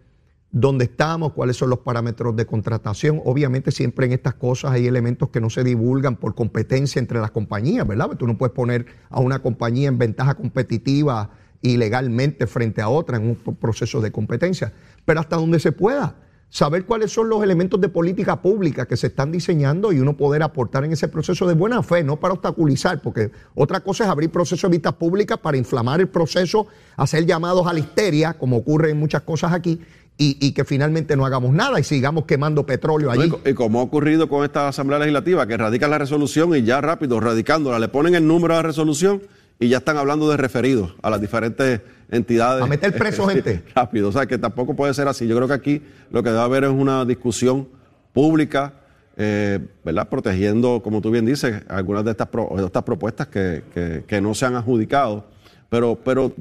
dónde 0.51 0.86
estamos, 0.86 1.34
cuáles 1.34 1.57
son 1.57 1.69
los 1.69 1.80
parámetros 1.80 2.36
de 2.36 2.45
contratación. 2.45 3.21
Obviamente 3.26 3.71
siempre 3.71 4.05
en 4.05 4.13
estas 4.13 4.36
cosas 4.36 4.71
hay 4.71 4.88
elementos 4.88 5.30
que 5.30 5.41
no 5.41 5.49
se 5.49 5.63
divulgan 5.63 6.15
por 6.15 6.36
competencia 6.36 6.99
entre 6.99 7.19
las 7.19 7.32
compañías, 7.32 7.88
¿verdad? 7.88 8.11
Tú 8.17 8.28
no 8.28 8.38
puedes 8.38 8.53
poner 8.53 8.86
a 9.09 9.19
una 9.19 9.39
compañía 9.39 9.88
en 9.88 9.97
ventaja 9.97 10.36
competitiva 10.36 11.32
ilegalmente 11.61 12.45
frente 12.45 12.82
a 12.82 12.89
otra 12.89 13.17
en 13.17 13.30
un 13.30 13.36
proceso 13.55 14.01
de 14.01 14.11
competencia, 14.11 14.74
pero 15.05 15.19
hasta 15.19 15.38
donde 15.38 15.59
se 15.59 15.71
pueda. 15.71 16.15
Saber 16.54 16.86
cuáles 16.86 17.12
son 17.12 17.30
los 17.30 17.41
elementos 17.41 17.82
de 17.82 17.89
política 17.89 18.39
pública 18.39 18.86
que 18.86 18.95
se 18.95 19.08
están 19.08 19.32
diseñando 19.32 19.91
y 19.91 19.97
uno 19.97 20.16
poder 20.16 20.43
aportar 20.43 20.86
en 20.86 20.91
ese 20.91 21.08
proceso 21.08 21.47
de 21.47 21.56
buena 21.56 21.82
fe, 21.82 22.04
no 22.04 22.20
para 22.20 22.36
obstaculizar, 22.36 23.01
porque 23.01 23.32
otra 23.56 23.80
cosa 23.80 24.04
es 24.04 24.10
abrir 24.12 24.30
procesos 24.30 24.70
de 24.70 24.78
vistas 24.78 24.93
públicas 24.93 25.39
para 25.39 25.58
inflamar 25.58 25.99
el 25.99 26.10
proceso, 26.10 26.68
hacer 26.95 27.26
llamados 27.26 27.66
a 27.66 27.74
la 27.74 27.80
histeria, 27.80 28.34
como 28.34 28.58
ocurre 28.58 28.91
en 28.91 28.99
muchas 28.99 29.24
cosas 29.24 29.51
aquí, 29.51 29.82
y, 30.16 30.38
y 30.39 30.51
que 30.51 30.64
finalmente 30.64 31.16
no 31.16 31.26
hagamos 31.26 31.54
nada 31.54 31.80
y 31.80 31.84
sigamos 31.84 32.26
quemando 32.26 32.68
petróleo 32.68 33.10
allí. 33.10 33.34
Y 33.47 33.54
como 33.56 33.80
ha 33.80 33.82
ocurrido 33.82 34.30
con 34.30 34.43
esta 34.43 34.68
Asamblea 34.68 34.99
Legislativa, 34.99 35.47
que 35.47 35.58
radican 35.58 35.89
la 35.89 35.97
resolución 35.97 36.56
y 36.56 36.62
ya 36.62 36.82
rápido, 36.82 37.20
radicándola, 37.20 37.80
le 37.80 37.88
ponen 37.88 38.14
el 38.14 38.28
número 38.28 38.54
de 38.54 38.60
la 38.60 38.68
resolución 38.68 39.24
y 39.60 39.70
ya 39.70 39.78
están 39.78 39.97
hablando 39.97 40.30
de 40.30 40.38
referidos 40.38 40.93
a 41.01 41.10
las 41.10 41.20
diferentes 41.20 41.82
entidades. 42.10 42.64
A 42.64 42.68
meter 42.68 42.93
preso 42.93 43.28
gente. 43.30 43.64
Rápido, 43.76 44.10
o 44.10 44.12
sea 44.12 44.26
que 44.26 44.38
tampoco 44.38 44.76
puede 44.76 44.93
ser 44.93 45.08
así. 45.08 45.28
Yo 45.28 45.36
creo 45.36 45.47
que 45.47 45.54
aquí 45.54 45.82
lo 46.12 46.24
que 46.24 46.30
debe 46.30 46.41
haber 46.41 46.64
es 46.66 46.72
una 46.72 47.06
discusión 47.06 47.68
pública, 48.14 48.74
eh, 49.18 49.60
¿verdad? 49.84 50.08
Protegiendo, 50.10 50.82
como 50.84 51.01
tú 51.01 51.12
bien 51.12 51.26
dices, 51.26 51.62
algunas 51.68 52.06
de 52.06 52.12
estas, 52.12 52.30
de 52.32 52.66
estas 52.66 52.84
propuestas 52.84 53.28
que, 53.28 54.04
que, 54.08 54.22
no 54.22 54.34
se 54.34 54.45
han 54.45 54.56
adjudicado, 54.56 55.26
pero, 55.70 55.97
pero 56.04 56.34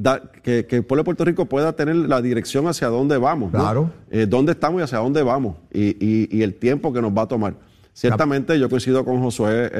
que, 0.42 0.66
el 0.68 0.84
pueblo 0.84 1.02
de 1.02 1.04
Puerto 1.04 1.24
Rico 1.24 1.46
pueda 1.46 1.72
tener 1.72 1.96
la 1.96 2.20
dirección 2.20 2.66
hacia 2.68 2.88
dónde 2.88 3.16
vamos. 3.18 3.50
Claro. 3.50 3.90
Eh, 4.10 4.26
dónde 4.28 4.52
estamos 4.52 4.80
y 4.80 4.84
hacia 4.84 4.98
dónde 4.98 5.22
vamos 5.22 5.56
y, 5.72 5.96
y, 6.36 6.42
el 6.42 6.54
tiempo 6.54 6.92
que 6.92 7.00
nos 7.02 7.12
va 7.12 7.22
a 7.22 7.28
tomar. 7.28 7.54
Ciertamente 7.94 8.58
yo 8.58 8.70
coincido 8.70 9.04
con 9.04 9.20
Josué 9.20 9.70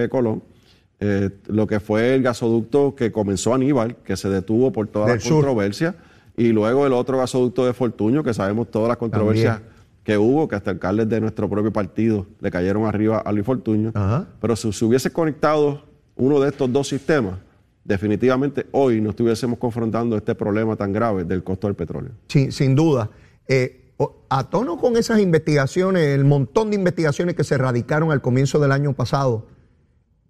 eh, 1.05 1.31
lo 1.49 1.67
que 1.67 1.81
fue 1.81 2.15
el 2.15 2.23
gasoducto 2.23 2.95
que 2.95 3.11
comenzó 3.11 3.53
Aníbal, 3.53 3.97
que 4.05 4.17
se 4.17 4.29
detuvo 4.29 4.71
por 4.71 4.87
toda 4.87 5.09
la 5.09 5.19
controversia, 5.19 5.97
y 6.37 6.53
luego 6.53 6.87
el 6.87 6.93
otro 6.93 7.19
gasoducto 7.19 7.67
de 7.67 7.73
Fortuño, 7.73 8.23
que 8.23 8.33
sabemos 8.33 8.71
todas 8.71 8.87
las 8.87 8.99
controversias 8.99 9.63
que 10.05 10.17
hubo, 10.17 10.47
que 10.47 10.55
hasta 10.55 10.71
alcaldes 10.71 11.09
de 11.09 11.21
nuestro 11.21 11.51
propio 11.51 11.73
partido 11.73 12.27
le 12.41 12.53
cayeron 12.53 12.87
arriba 12.87 13.19
a 13.19 13.33
Luis 13.33 13.45
Fortuño. 13.45 13.93
Pero 14.41 14.55
si 14.55 14.73
se 14.73 14.85
hubiese 14.85 15.11
conectado 15.11 15.83
uno 16.15 16.39
de 16.39 16.51
estos 16.51 16.73
dos 16.73 16.87
sistemas, 16.87 17.35
definitivamente 17.83 18.67
hoy 18.71 19.01
no 19.01 19.11
estuviésemos 19.11 19.59
confrontando 19.59 20.17
este 20.17 20.37
problema 20.37 20.77
tan 20.77 20.93
grave 20.93 21.25
del 21.25 21.43
costo 21.43 21.67
del 21.67 21.75
petróleo. 21.75 22.13
Sí, 22.29 22.53
sin 22.53 22.77
duda. 22.77 23.11
Eh, 23.49 23.91
a 24.29 24.49
tono 24.49 24.79
con 24.79 24.97
esas 24.97 25.19
investigaciones, 25.19 26.15
el 26.15 26.25
montón 26.25 26.71
de 26.71 26.77
investigaciones 26.77 27.35
que 27.35 27.43
se 27.43 27.59
radicaron 27.59 28.13
al 28.13 28.21
comienzo 28.21 28.61
del 28.61 28.71
año 28.71 28.93
pasado, 28.93 29.49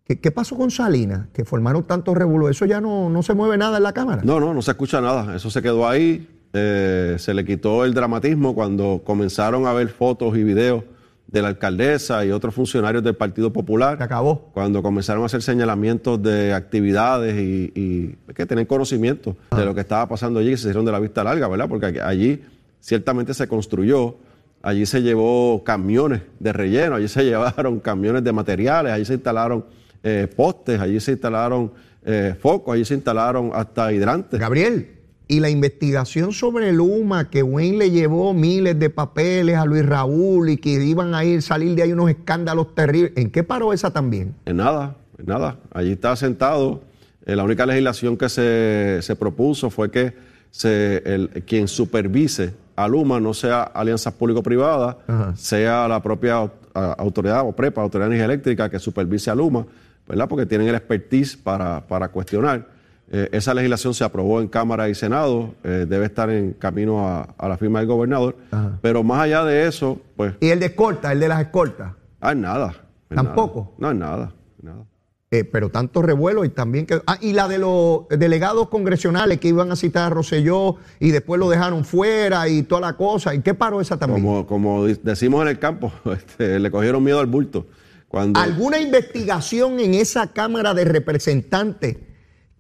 ¿qué, 0.07 0.31
pasó 0.31 0.57
con 0.57 0.71
Salinas? 0.71 1.29
Que 1.33 1.45
formaron 1.45 1.87
tantos 1.87 2.17
revuelos. 2.17 2.51
¿Eso 2.51 2.67
ya 2.67 2.81
no, 2.81 3.11
no 3.11 3.23
se 3.23 3.35
mueve 3.35 3.57
nada 3.57 3.79
en 3.79 3.83
la 3.83 3.93
Cámara? 3.93 4.23
No, 4.25 4.41
no, 4.41 4.55
no 4.55 4.63
se 4.63 4.71
escucha 4.73 5.01
nada. 5.01 5.35
Eso 5.37 5.51
se 5.51 5.63
quedó 5.63 5.89
ahí 5.89 6.29
eh, 6.55 7.17
se 7.19 7.33
le 7.33 7.47
quitó 7.47 7.85
el 7.85 7.95
dramatismo 7.95 8.55
cuando 8.55 9.01
comenzaron 9.05 9.67
a 9.67 9.73
ver 9.73 9.89
fotos 9.89 10.37
y 10.37 10.45
videos 10.45 10.85
de 11.27 11.41
la 11.41 11.49
alcaldesa 11.49 12.27
y 12.27 12.31
otros 12.31 12.55
funcionarios 12.55 13.03
del 13.03 13.15
Partido 13.15 13.53
Popular. 13.53 13.97
Se 13.97 14.05
acabó. 14.05 14.51
Cuando 14.53 14.83
comenzaron 14.83 15.23
a 15.23 15.27
hacer 15.27 15.41
señalamientos 15.41 16.23
de 16.23 16.53
actividades 16.53 17.41
y, 17.41 18.19
que 18.35 18.45
tener 18.45 18.67
conocimiento 18.67 19.37
de 19.57 19.65
lo 19.65 19.75
que 19.75 19.81
estaba 19.81 20.09
pasando 20.09 20.41
allí, 20.41 20.51
se 20.51 20.69
hicieron 20.69 20.85
de 20.85 20.93
la 20.93 20.99
vista 20.99 21.25
larga, 21.25 21.49
¿verdad? 21.49 21.69
Porque 21.69 22.01
allí 22.03 22.43
ciertamente 22.81 23.33
se 23.33 23.49
construyó, 23.49 24.17
allí 24.63 24.85
se 24.85 25.01
llevó 25.01 25.65
camiones 25.65 26.21
de 26.39 26.53
relleno, 26.53 26.97
allí 26.97 27.09
se 27.09 27.25
llevaron 27.25 27.81
camiones 27.81 28.25
de 28.25 28.33
materiales, 28.33 28.93
allí 28.93 29.07
se 29.07 29.15
instalaron 29.15 29.65
eh, 30.03 30.29
postes, 30.35 30.81
allí 30.81 30.99
se 31.01 31.13
instalaron 31.13 31.73
eh, 32.05 32.35
focos, 32.41 32.75
allí 32.75 32.85
se 32.85 32.95
instalaron 32.95 33.51
hasta 33.55 33.93
hidrantes. 33.93 34.41
Gabriel, 34.41 34.89
y 35.29 35.41
la 35.41 35.49
investigación 35.49 36.33
sobre 36.33 36.69
el 36.69 36.81
UMA, 36.81 37.31
que 37.31 37.43
Wayne 37.43 37.79
le 37.79 37.91
llevó 37.91 38.35
miles 38.35 38.79
de 38.79 38.91
papeles 38.91 39.57
a 39.57 39.65
Luis 39.65 39.87
Raúl 39.87 40.51
y 40.51 40.57
que 40.59 40.71
iban 40.71 41.15
a 41.15 41.25
ir 41.25 41.43
salir 41.43 41.75
de 41.75 41.83
ahí 41.83 41.93
unos 41.93 42.11
escándalos 42.11 42.75
terribles, 42.75 43.13
¿en 43.17 43.31
qué 43.31 43.43
paró 43.45 43.73
esa 43.73 43.93
también? 43.93 44.35
En 44.45 44.57
nada, 44.57 44.97
en 45.19 45.27
nada. 45.27 45.57
Allí 45.73 45.93
está 45.93 46.17
sentado. 46.17 46.83
Eh, 47.25 47.37
la 47.37 47.45
única 47.45 47.65
legislación 47.65 48.17
que 48.17 48.29
se, 48.29 49.17
propuso 49.17 49.71
fue 49.71 49.91
que 49.91 50.13
se, 50.51 51.03
el, 51.07 51.29
quien 51.47 51.69
supervise 51.69 52.55
al 52.75 52.95
UMA 52.95 53.21
no 53.21 53.33
sea 53.33 53.63
alianzas 53.63 54.13
público-privadas, 54.15 54.97
sea 55.37 55.87
la 55.87 56.03
propia 56.03 56.51
autoridad 56.75 57.47
o 57.47 57.53
prepa, 57.53 57.83
Autoridad 57.83 58.09
de 58.09 58.17
Energía 58.17 58.33
Eléctrica, 58.33 58.71
que 58.71 58.79
supervise 58.79 59.31
al 59.31 59.41
UMA, 59.41 59.67
¿verdad? 60.07 60.29
Porque 60.29 60.47
tienen 60.47 60.69
el 60.69 60.75
expertise 60.75 61.37
para, 61.37 61.87
para 61.87 62.09
cuestionar. 62.09 62.67
Eh, 63.15 63.29
esa 63.33 63.53
legislación 63.53 63.93
se 63.93 64.05
aprobó 64.05 64.41
en 64.41 64.49
Cámara 64.49 64.89
y 64.89 64.95
Senado, 64.95 65.55
eh, 65.65 65.85
debe 65.87 66.07
estar 66.07 66.31
en 66.31 66.55
camino 66.55 67.07
a, 67.07 67.49
la 67.49 67.59
firma 67.59 67.81
del 67.81 67.89
gobernador. 67.89 68.37
Pero 68.81 69.03
más 69.03 69.21
allá 69.21 69.45
de 69.45 69.67
eso, 69.67 70.01
pues. 70.17 70.35
¿Y 70.41 70.49
el 70.49 70.59
de 70.59 70.67
escolta, 70.67 71.13
el 71.13 71.21
de 71.21 71.29
las 71.29 71.41
escoltas? 71.43 71.93
Ah, 72.21 72.35
nada. 72.35 72.75
¿Tampoco? 73.15 73.75
No, 73.77 73.91
es 73.91 73.97
nada. 73.97 74.33
nada. 74.63 74.85
Eh, 75.31 75.45
pero 75.45 75.71
tanto 75.71 76.01
revuelo 76.03 76.45
y 76.45 76.51
también 76.51 76.87
que. 76.87 77.03
Ah, 77.07 77.19
y 77.21 77.33
la 77.33 77.49
de 77.49 77.59
los 77.59 78.09
delegados 78.09 78.69
congresionales 78.69 79.41
que 79.41 79.49
iban 79.49 79.71
a 79.73 79.77
citar 79.77 80.05
a 80.05 80.15
Roselló 80.15 80.77
y 81.01 81.11
después 81.11 81.39
lo 81.39 81.51
dejaron 81.51 81.85
fuera 81.85 82.49
y 82.49 82.63
toda 82.63 82.81
la 82.81 82.93
cosa. 82.95 83.35
¿Y 83.35 83.41
qué 83.41 83.53
paró 83.53 83.83
esa 83.83 83.99
también? 83.99 84.23
Como, 84.23 84.47
como 84.47 84.87
decimos 84.87 85.43
en 85.43 85.49
el 85.49 85.59
campo, 85.59 85.93
este, 86.17 86.59
le 86.59 86.71
cogieron 86.71 87.03
miedo 87.05 87.19
al 87.19 87.27
bulto. 87.27 87.67
Cuando... 88.13 88.39
¿Alguna 88.39 88.79
investigación 88.79 89.81
en 89.81 89.95
esa 89.95 90.29
Cámara 90.29 90.73
de 90.73 90.85
Representantes? 90.85 91.97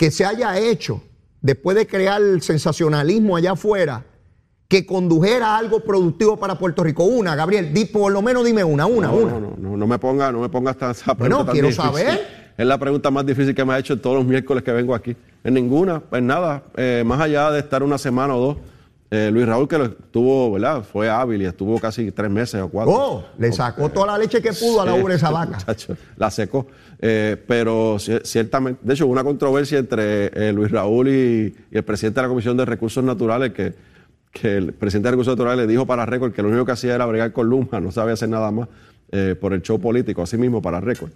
que 0.02 0.10
se 0.10 0.24
haya 0.24 0.58
hecho 0.58 1.00
después 1.42 1.76
de 1.76 1.86
crear 1.86 2.20
el 2.20 2.42
sensacionalismo 2.42 3.36
allá 3.36 3.52
afuera 3.52 4.04
que 4.66 4.84
condujera 4.84 5.54
a 5.54 5.58
algo 5.58 5.84
productivo 5.84 6.36
para 6.38 6.58
Puerto 6.58 6.82
Rico? 6.82 7.04
Una, 7.04 7.36
Gabriel, 7.36 7.72
di, 7.72 7.84
por 7.84 8.10
lo 8.10 8.20
menos 8.20 8.44
dime 8.44 8.64
una, 8.64 8.84
una, 8.86 9.06
no, 9.06 9.14
una. 9.14 9.32
No, 9.32 9.54
no, 9.56 9.76
no, 9.76 9.86
me 9.86 10.00
ponga, 10.00 10.32
no 10.32 10.40
me 10.40 10.48
ponga 10.48 10.72
hasta 10.72 10.90
esa 10.90 11.14
pregunta. 11.14 11.44
Bueno, 11.44 11.52
quiero 11.52 11.70
saber. 11.70 12.20
Es 12.58 12.66
la 12.66 12.78
pregunta 12.78 13.12
más 13.12 13.24
difícil 13.24 13.54
que 13.54 13.64
me 13.64 13.74
ha 13.74 13.78
hecho 13.78 14.00
todos 14.00 14.16
los 14.16 14.26
miércoles 14.26 14.64
que 14.64 14.72
vengo 14.72 14.92
aquí. 14.92 15.14
En 15.44 15.54
ninguna, 15.54 16.00
pues 16.00 16.20
nada, 16.20 16.64
eh, 16.76 17.04
más 17.06 17.20
allá 17.20 17.52
de 17.52 17.60
estar 17.60 17.84
una 17.84 17.96
semana 17.96 18.34
o 18.34 18.40
dos 18.40 18.56
eh, 19.14 19.30
Luis 19.30 19.46
Raúl 19.46 19.68
que 19.68 19.76
lo 19.76 19.84
estuvo, 19.84 20.52
¿verdad? 20.52 20.82
Fue 20.82 21.10
hábil 21.10 21.42
y 21.42 21.44
estuvo 21.44 21.78
casi 21.78 22.10
tres 22.12 22.30
meses 22.30 22.62
o 22.62 22.70
cuatro. 22.70 22.94
Oh, 22.94 23.24
le 23.36 23.52
sacó 23.52 23.90
toda 23.90 24.06
la 24.06 24.16
leche 24.16 24.40
que 24.40 24.54
pudo 24.54 24.80
a 24.80 24.86
la 24.86 24.94
ubre 24.94 25.16
esa 25.16 25.30
vaca. 25.30 25.58
Muchacho, 25.58 25.94
la 26.16 26.30
secó. 26.30 26.66
Eh, 26.98 27.36
pero 27.46 27.98
ciertamente, 27.98 28.80
de 28.82 28.94
hecho, 28.94 29.04
hubo 29.04 29.12
una 29.12 29.22
controversia 29.22 29.78
entre 29.80 30.28
eh, 30.28 30.50
Luis 30.54 30.70
Raúl 30.70 31.08
y, 31.08 31.54
el 31.70 31.82
presidente 31.82 32.20
de 32.20 32.22
la 32.22 32.28
Comisión 32.30 32.56
de 32.56 32.64
Recursos 32.64 33.04
Naturales 33.04 33.52
que, 33.52 33.74
que 34.32 34.56
el 34.56 34.72
presidente 34.72 35.08
de 35.08 35.10
Recursos 35.10 35.34
Naturales 35.34 35.66
le 35.66 35.70
dijo 35.70 35.84
para 35.84 36.06
récord 36.06 36.32
que 36.32 36.40
lo 36.40 36.48
único 36.48 36.64
que 36.64 36.72
hacía 36.72 36.94
era 36.94 37.04
bregar 37.04 37.34
con 37.34 37.50
Luma, 37.50 37.80
no 37.80 37.92
sabía 37.92 38.14
hacer 38.14 38.30
nada 38.30 38.50
más 38.50 38.68
por 39.42 39.52
el 39.52 39.60
show 39.60 39.78
político, 39.78 40.22
así 40.22 40.38
mismo 40.38 40.62
para 40.62 40.80
récord. 40.80 41.10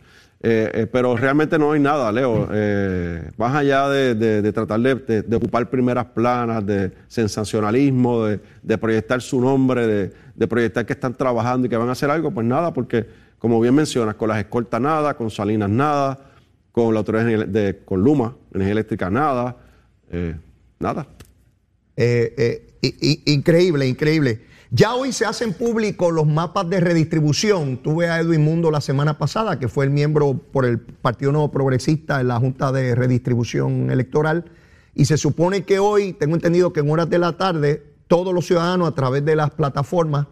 Eh, 0.48 0.70
eh, 0.82 0.86
pero 0.86 1.16
realmente 1.16 1.58
no 1.58 1.72
hay 1.72 1.80
nada, 1.80 2.12
Leo. 2.12 2.48
Eh, 2.52 3.30
más 3.36 3.52
allá 3.52 3.88
de, 3.88 4.52
tratar 4.52 4.78
de, 4.78 5.36
ocupar 5.36 5.68
primeras 5.68 6.04
planas, 6.04 6.64
de 6.64 6.92
sensacionalismo, 7.08 8.26
de, 8.26 8.78
proyectar 8.78 9.20
su 9.20 9.40
nombre, 9.40 10.12
de, 10.36 10.46
proyectar 10.46 10.86
que 10.86 10.92
están 10.92 11.14
trabajando 11.14 11.66
y 11.66 11.68
que 11.68 11.76
van 11.76 11.88
a 11.88 11.92
hacer 11.92 12.10
algo, 12.10 12.30
pues 12.30 12.46
nada, 12.46 12.72
porque 12.72 13.04
como 13.40 13.60
bien 13.60 13.74
mencionas, 13.74 14.14
con 14.14 14.28
las 14.28 14.38
escoltas 14.38 14.80
nada, 14.80 15.14
con 15.14 15.32
Salinas 15.32 15.68
nada, 15.68 16.16
con 16.70 16.94
la 16.94 17.00
autoridad 17.00 17.24
de, 17.24 17.80
con 17.84 18.04
Luma, 18.04 18.36
energía 18.54 18.72
eléctrica 18.72 19.10
nada, 19.10 19.56
nada. 20.78 21.08
Increíble, 23.26 23.86
increíble. 23.86 24.40
Ya 24.70 24.94
hoy 24.94 25.12
se 25.12 25.24
hacen 25.24 25.52
públicos 25.52 26.12
los 26.12 26.26
mapas 26.26 26.68
de 26.68 26.80
redistribución. 26.80 27.78
Tuve 27.78 28.08
a 28.08 28.18
Edwin 28.18 28.42
Mundo 28.42 28.70
la 28.70 28.80
semana 28.80 29.16
pasada, 29.16 29.58
que 29.58 29.68
fue 29.68 29.84
el 29.84 29.90
miembro 29.90 30.34
por 30.34 30.64
el 30.64 30.80
Partido 30.80 31.30
Nuevo 31.30 31.52
Progresista 31.52 32.20
en 32.20 32.28
la 32.28 32.40
Junta 32.40 32.72
de 32.72 32.94
Redistribución 32.94 33.90
Electoral. 33.90 34.50
Y 34.94 35.04
se 35.04 35.18
supone 35.18 35.64
que 35.64 35.78
hoy, 35.78 36.14
tengo 36.14 36.34
entendido 36.34 36.72
que 36.72 36.80
en 36.80 36.90
horas 36.90 37.08
de 37.08 37.18
la 37.18 37.36
tarde, 37.36 37.84
todos 38.08 38.34
los 38.34 38.46
ciudadanos 38.46 38.88
a 38.88 38.94
través 38.94 39.24
de 39.24 39.36
las 39.36 39.50
plataformas 39.50 40.26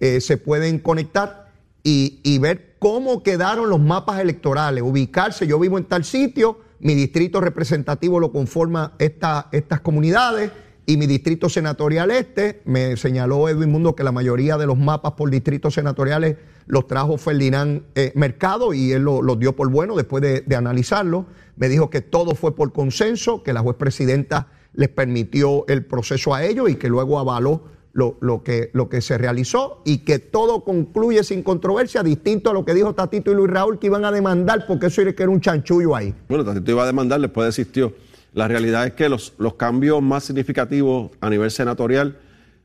eh, 0.00 0.20
se 0.20 0.36
pueden 0.38 0.78
conectar 0.78 1.48
y, 1.82 2.38
ver 2.38 2.76
cómo 2.78 3.22
quedaron 3.22 3.70
los 3.70 3.80
mapas 3.80 4.20
electorales, 4.20 4.82
ubicarse. 4.82 5.46
Yo 5.46 5.58
vivo 5.58 5.78
en 5.78 5.84
tal 5.84 6.04
sitio, 6.04 6.60
mi 6.80 6.94
distrito 6.94 7.40
representativo 7.40 8.20
lo 8.20 8.30
conforma 8.30 8.92
estas 8.98 9.80
comunidades 9.82 10.52
y 10.88 10.96
mi 10.96 11.06
distrito 11.06 11.50
senatorial 11.50 12.10
este, 12.10 12.62
me 12.64 12.96
señaló 12.96 13.46
Edwin 13.50 13.70
Mundo 13.70 13.94
que 13.94 14.02
la 14.02 14.10
mayoría 14.10 14.56
de 14.56 14.64
los 14.64 14.78
mapas 14.78 15.12
por 15.12 15.30
distritos 15.30 15.74
senatoriales 15.74 16.36
los 16.66 16.86
trajo 16.86 17.18
Ferdinand 17.18 17.82
eh, 17.94 18.10
Mercado 18.14 18.72
y 18.72 18.92
él 18.92 19.02
los 19.02 19.38
dio 19.38 19.54
por 19.54 19.70
bueno 19.70 19.96
después 19.96 20.22
de, 20.22 20.56
analizarlo. 20.56 21.26
Me 21.56 21.68
dijo 21.68 21.90
que 21.90 22.00
todo 22.00 22.34
fue 22.34 22.56
por 22.56 22.72
consenso, 22.72 23.42
que 23.42 23.52
la 23.52 23.60
juez 23.60 23.76
presidenta 23.76 24.48
les 24.72 24.88
permitió 24.88 25.66
el 25.68 25.84
proceso 25.84 26.34
a 26.34 26.42
ellos 26.42 26.70
y 26.70 26.76
que 26.76 26.88
luego 26.88 27.18
avaló 27.18 27.64
lo, 27.92 28.42
que, 28.42 28.70
lo 28.72 28.88
que 28.88 29.02
se 29.02 29.18
realizó 29.18 29.82
y 29.84 29.98
que 29.98 30.18
todo 30.18 30.64
concluye 30.64 31.22
sin 31.22 31.42
controversia, 31.42 32.02
distinto 32.02 32.48
a 32.48 32.54
lo 32.54 32.64
que 32.64 32.72
dijo 32.72 32.94
Tatito 32.94 33.30
y 33.30 33.34
Luis 33.34 33.50
Raúl 33.50 33.78
que 33.78 33.88
iban 33.88 34.06
a 34.06 34.10
demandar 34.10 34.64
porque 34.66 34.86
eso 34.86 35.02
era 35.02 35.12
que 35.12 35.22
era 35.22 35.30
un 35.30 35.42
chanchullo 35.42 35.94
ahí. 35.94 36.14
Bueno, 36.30 36.46
Tatito 36.46 36.70
iba 36.70 36.84
a 36.84 36.86
demandar, 36.86 37.20
después 37.20 37.44
desistió. 37.44 37.92
La 38.32 38.46
realidad 38.48 38.86
es 38.86 38.92
que 38.92 39.08
los, 39.08 39.34
los 39.38 39.54
cambios 39.54 40.02
más 40.02 40.24
significativos 40.24 41.10
a 41.20 41.30
nivel 41.30 41.50
senatorial, 41.50 42.16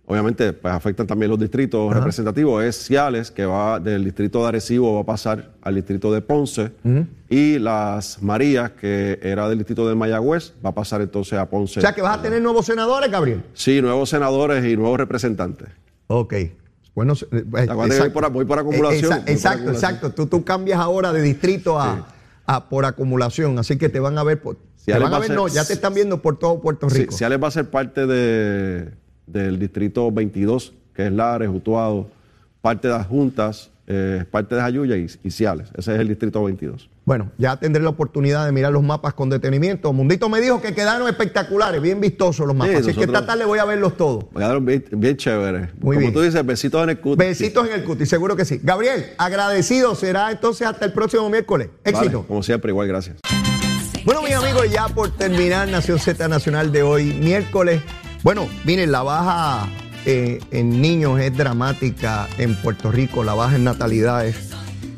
obviamente, 0.06 0.52
pues 0.54 0.74
afectan 0.74 1.08
también 1.08 1.32
los 1.32 1.40
distritos 1.40 1.94
representativos. 1.94 2.64
Es 2.64 2.86
Ciales, 2.86 3.32
que 3.32 3.46
va 3.46 3.80
del 3.80 4.04
distrito 4.04 4.42
de 4.42 4.50
Arecibo, 4.50 4.96
va 4.96 5.02
a 5.02 5.06
pasar 5.06 5.52
al 5.62 5.76
distrito 5.76 6.12
de 6.12 6.22
Ponce. 6.22 6.72
Y 7.30 7.58
las 7.60 8.22
Marías, 8.22 8.72
que 8.72 9.20
era 9.22 9.48
del 9.50 9.58
distrito 9.58 9.88
de 9.88 9.96
Mayagüez, 9.96 10.54
va 10.64 10.72
a 10.72 10.76
pasar 10.76 11.02
entonces 11.02 11.40
a 11.40 11.50
Ponce. 11.50 11.80
O 11.80 11.82
sea 11.82 11.94
que 11.94 12.02
vas 12.02 12.20
a 12.20 12.22
tener 12.22 12.42
nuevos 12.42 12.66
senadores, 12.66 13.10
Gabriel. 13.10 13.44
Sí, 13.54 13.82
nuevos 13.82 14.10
senadores 14.10 14.64
y 14.66 14.76
nuevos 14.76 14.98
representantes. 14.98 15.70
Ok. 16.08 16.34
Bueno, 16.94 17.14
eh, 17.32 17.44
voy, 17.48 18.10
por, 18.12 18.32
voy 18.32 18.46
por 18.46 18.60
acumulación. 18.60 19.24
Exacto, 19.26 19.72
exacto. 19.72 20.12
Tú, 20.12 20.28
tú 20.28 20.44
cambias 20.44 20.80
ahora 20.80 21.12
de 21.12 21.24
distrito 21.24 21.80
a, 21.80 22.06
por 22.70 22.86
acumulación, 22.86 23.58
así 23.58 23.78
que 23.78 23.90
te 23.90 24.00
van 24.00 24.18
a 24.18 24.24
ver. 24.24 24.42
Si 24.84 24.92
Alex 24.92 25.04
van 25.04 25.12
va 25.14 25.18
a 25.18 25.20
ver, 25.20 25.28
ser- 25.28 25.36
no, 25.38 25.48
ya 25.48 25.64
te 25.66 25.74
están 25.74 25.94
viendo 25.94 26.22
por 26.22 26.38
todo 26.38 26.60
Puerto 26.60 26.90
Si, 26.90 27.00
Rico. 27.00 27.16
si 27.16 27.24
Alex 27.24 27.42
va 27.44 27.48
a 27.48 27.52
ser 27.52 27.70
parte 27.70 28.06
de, 28.06 28.90
del 29.28 29.58
distrito 29.60 30.12
22, 30.12 30.74
que 30.94 31.06
es 31.08 31.12
Lares, 31.12 31.50
Utuado, 31.50 32.08
parte 32.62 32.88
de 32.90 32.94
las 32.94 33.08
juntas, 33.08 33.70
eh, 33.88 34.24
parte 34.30 34.56
de 34.56 34.62
Jayuya 34.62 34.98
y, 34.98 35.08
y 35.24 35.32
Ciales. 35.32 35.70
Ese 35.76 35.94
es 35.94 36.00
el 36.00 36.08
distrito 36.08 36.44
22. 36.44 36.90
Bueno, 37.06 37.32
ya 37.38 37.58
tendré 37.58 37.84
la 37.84 37.90
oportunidad 37.90 38.46
de 38.46 38.54
mirar 38.54 38.72
los 38.72 38.82
mapas 38.82 39.14
con 39.14 39.30
detenimiento. 39.30 39.92
Mundito 39.92 40.30
me 40.30 40.40
dijo 40.40 40.62
que 40.62 40.74
quedaron 40.74 41.08
espectaculares, 41.10 41.82
bien 41.82 42.00
vistosos 42.00 42.48
los 42.48 42.56
mapas. 42.56 42.72
Sí, 42.72 42.76
Así 42.78 42.90
es 42.92 42.96
que 42.96 43.02
nosotros- 43.02 43.22
esta 43.24 43.34
tarde 43.34 43.46
voy 43.46 43.60
a 43.60 43.66
verlos 43.66 43.98
todos. 43.98 44.26
Quedaron 44.34 44.66
bien, 44.66 44.86
bien 44.92 45.18
chéveres. 45.18 45.70
Muy 45.80 45.96
Como 45.96 46.00
bien. 46.00 46.14
tú 46.14 46.22
dices, 46.22 46.46
besitos 46.46 46.82
en 46.84 46.90
el 46.92 47.00
cutis. 47.00 47.18
Besitos 47.18 47.68
en 47.68 47.74
el 47.74 47.84
cutis, 47.84 48.08
seguro 48.10 48.36
que 48.38 48.46
sí. 48.46 48.60
Gabriel, 48.64 49.06
agradecido. 49.18 49.96
Será 49.96 50.32
entonces 50.32 50.66
hasta 50.68 50.86
el 50.86 50.94
próximo 50.94 51.30
miércoles. 51.30 51.70
Vale, 51.84 51.98
Éxito. 51.98 52.26
como 52.26 52.42
siempre, 52.44 52.72
igual, 52.72 52.88
gracias. 52.88 53.18
Bueno, 54.06 54.22
mis 54.22 54.34
amigos, 54.34 54.70
ya 54.70 54.90
por 54.90 55.12
terminar 55.12 55.70
Nación 55.70 55.98
Z 55.98 56.28
Nacional 56.28 56.74
de 56.74 56.84
hoy, 56.84 57.06
miércoles. 57.06 57.82
Bueno, 58.22 58.50
miren, 58.66 58.92
la 58.92 59.02
baja 59.02 59.70
eh, 60.06 60.42
en 60.52 60.82
niños 60.82 61.22
es 61.22 61.36
dramática 61.38 62.28
en 62.38 62.54
Puerto 62.56 62.92
Rico, 62.92 63.24
la 63.24 63.34
baja 63.34 63.56
en 63.56 63.64
natalidades. 63.64 64.50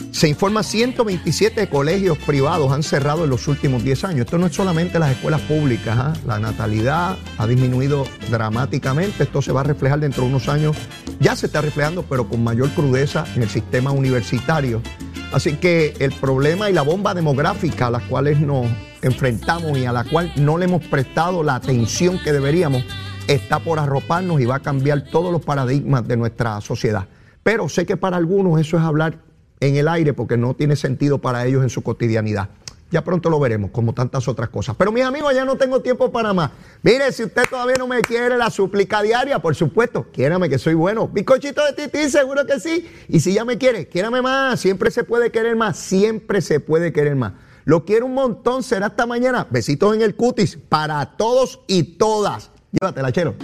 Se 0.10 0.28
informa 0.28 0.64
127 0.64 1.68
colegios 1.68 2.18
privados 2.18 2.72
han 2.72 2.82
cerrado 2.82 3.26
en 3.26 3.30
los 3.30 3.48
últimos 3.48 3.84
10 3.84 4.06
años. 4.06 4.20
Esto 4.22 4.40
no 4.40 4.48
es 4.48 4.56
solamente 4.56 4.98
las 4.98 5.12
escuelas 5.12 5.42
públicas. 5.42 5.96
¿ah? 6.00 6.14
La 6.26 6.40
natalidad 6.40 7.16
ha 7.38 7.46
disminuido 7.46 8.08
dramáticamente. 8.32 9.24
Esto 9.24 9.42
se 9.44 9.52
va 9.52 9.62
a 9.62 9.66
reflejar 9.66 10.00
dentro 10.00 10.24
de 10.24 10.30
unos 10.30 10.48
años. 10.48 10.76
Ya 11.20 11.36
se 11.36 11.46
está 11.46 11.62
reflejando, 11.62 12.04
pero 12.04 12.28
con 12.28 12.44
mayor 12.44 12.72
crudeza 12.72 13.26
en 13.36 13.44
el 13.44 13.50
sistema 13.50 13.92
universitario. 13.92 14.82
Así 15.32 15.58
que 15.58 15.94
el 16.00 16.12
problema 16.14 16.70
y 16.70 16.74
la 16.74 16.82
bomba 16.82 17.14
demográfica 17.14 17.88
a 17.88 17.92
las 17.92 18.04
cuales 18.04 18.40
nos 18.40 18.68
enfrentamos 19.02 19.78
y 19.78 19.86
a 19.86 19.92
la 19.92 20.04
cual 20.04 20.32
no 20.38 20.58
le 20.58 20.66
hemos 20.66 20.84
prestado 20.86 21.44
la 21.44 21.56
atención 21.56 22.20
que 22.24 22.32
deberíamos 22.32 22.84
está 23.28 23.60
por 23.60 23.80
arroparnos 23.80 24.40
y 24.40 24.46
va 24.46 24.56
a 24.56 24.60
cambiar 24.60 25.04
todos 25.04 25.32
los 25.32 25.44
paradigmas 25.44 26.08
de 26.08 26.18
nuestra 26.18 26.62
sociedad. 26.62 27.08
Pero 27.44 27.70
sé 27.70 27.86
que 27.86 27.98
para 27.98 28.18
algunos 28.18 28.60
eso 28.60 28.78
es 28.78 28.84
hablar 28.84 29.20
en 29.60 29.76
el 29.76 29.88
aire 29.88 30.14
porque 30.14 30.38
no 30.38 30.54
tiene 30.54 30.76
sentido 30.76 31.20
para 31.20 31.46
ellos 31.46 31.64
en 31.64 31.70
su 31.70 31.82
cotidianidad. 31.82 32.50
Ya 32.92 33.04
pronto 33.04 33.30
lo 33.30 33.40
veremos, 33.40 33.72
como 33.72 33.94
tantas 33.94 34.28
otras 34.28 34.50
cosas. 34.50 34.76
Pero 34.78 34.92
mis 34.92 35.04
amigos, 35.04 35.34
ya 35.34 35.44
no 35.44 35.56
tengo 35.58 35.82
tiempo 35.82 36.12
para 36.12 36.34
más. 36.34 36.52
Mire, 36.84 37.12
si 37.12 37.24
usted 37.24 37.44
todavía 37.50 37.76
no 37.78 37.88
me 37.88 38.02
quiere 38.02 38.38
la 38.38 38.50
súplica 38.50 39.02
diaria, 39.02 39.40
por 39.40 39.56
supuesto, 39.56 40.06
quiérame 40.12 40.50
que 40.50 40.60
soy 40.60 40.76
bueno. 40.76 41.08
Bizcochito 41.08 41.62
de 41.66 41.74
tití, 41.74 42.10
seguro 42.10 42.46
que 42.46 42.60
sí. 42.60 42.88
Y 43.10 43.20
si 43.20 43.34
ya 43.34 43.44
me 43.44 43.58
quiere, 43.58 43.88
quiérame 43.88 44.22
más. 44.22 44.60
Siempre 44.60 44.92
se 44.92 45.04
puede 45.04 45.32
querer 45.32 45.56
más. 45.56 45.78
Siempre 45.78 46.42
se 46.42 46.60
puede 46.60 46.94
querer 46.94 47.16
más. 47.16 47.34
Lo 47.66 47.86
quiero 47.86 48.06
un 48.06 48.14
montón. 48.14 48.62
Será 48.62 48.88
hasta 48.88 49.08
mañana. 49.08 49.48
Besitos 49.50 49.96
en 49.96 50.02
el 50.04 50.16
cutis 50.16 50.56
para 50.56 51.18
todos 51.18 51.62
y 51.68 51.98
todas. 51.98 52.52
Llévatela, 52.72 53.12
chero. 53.12 53.36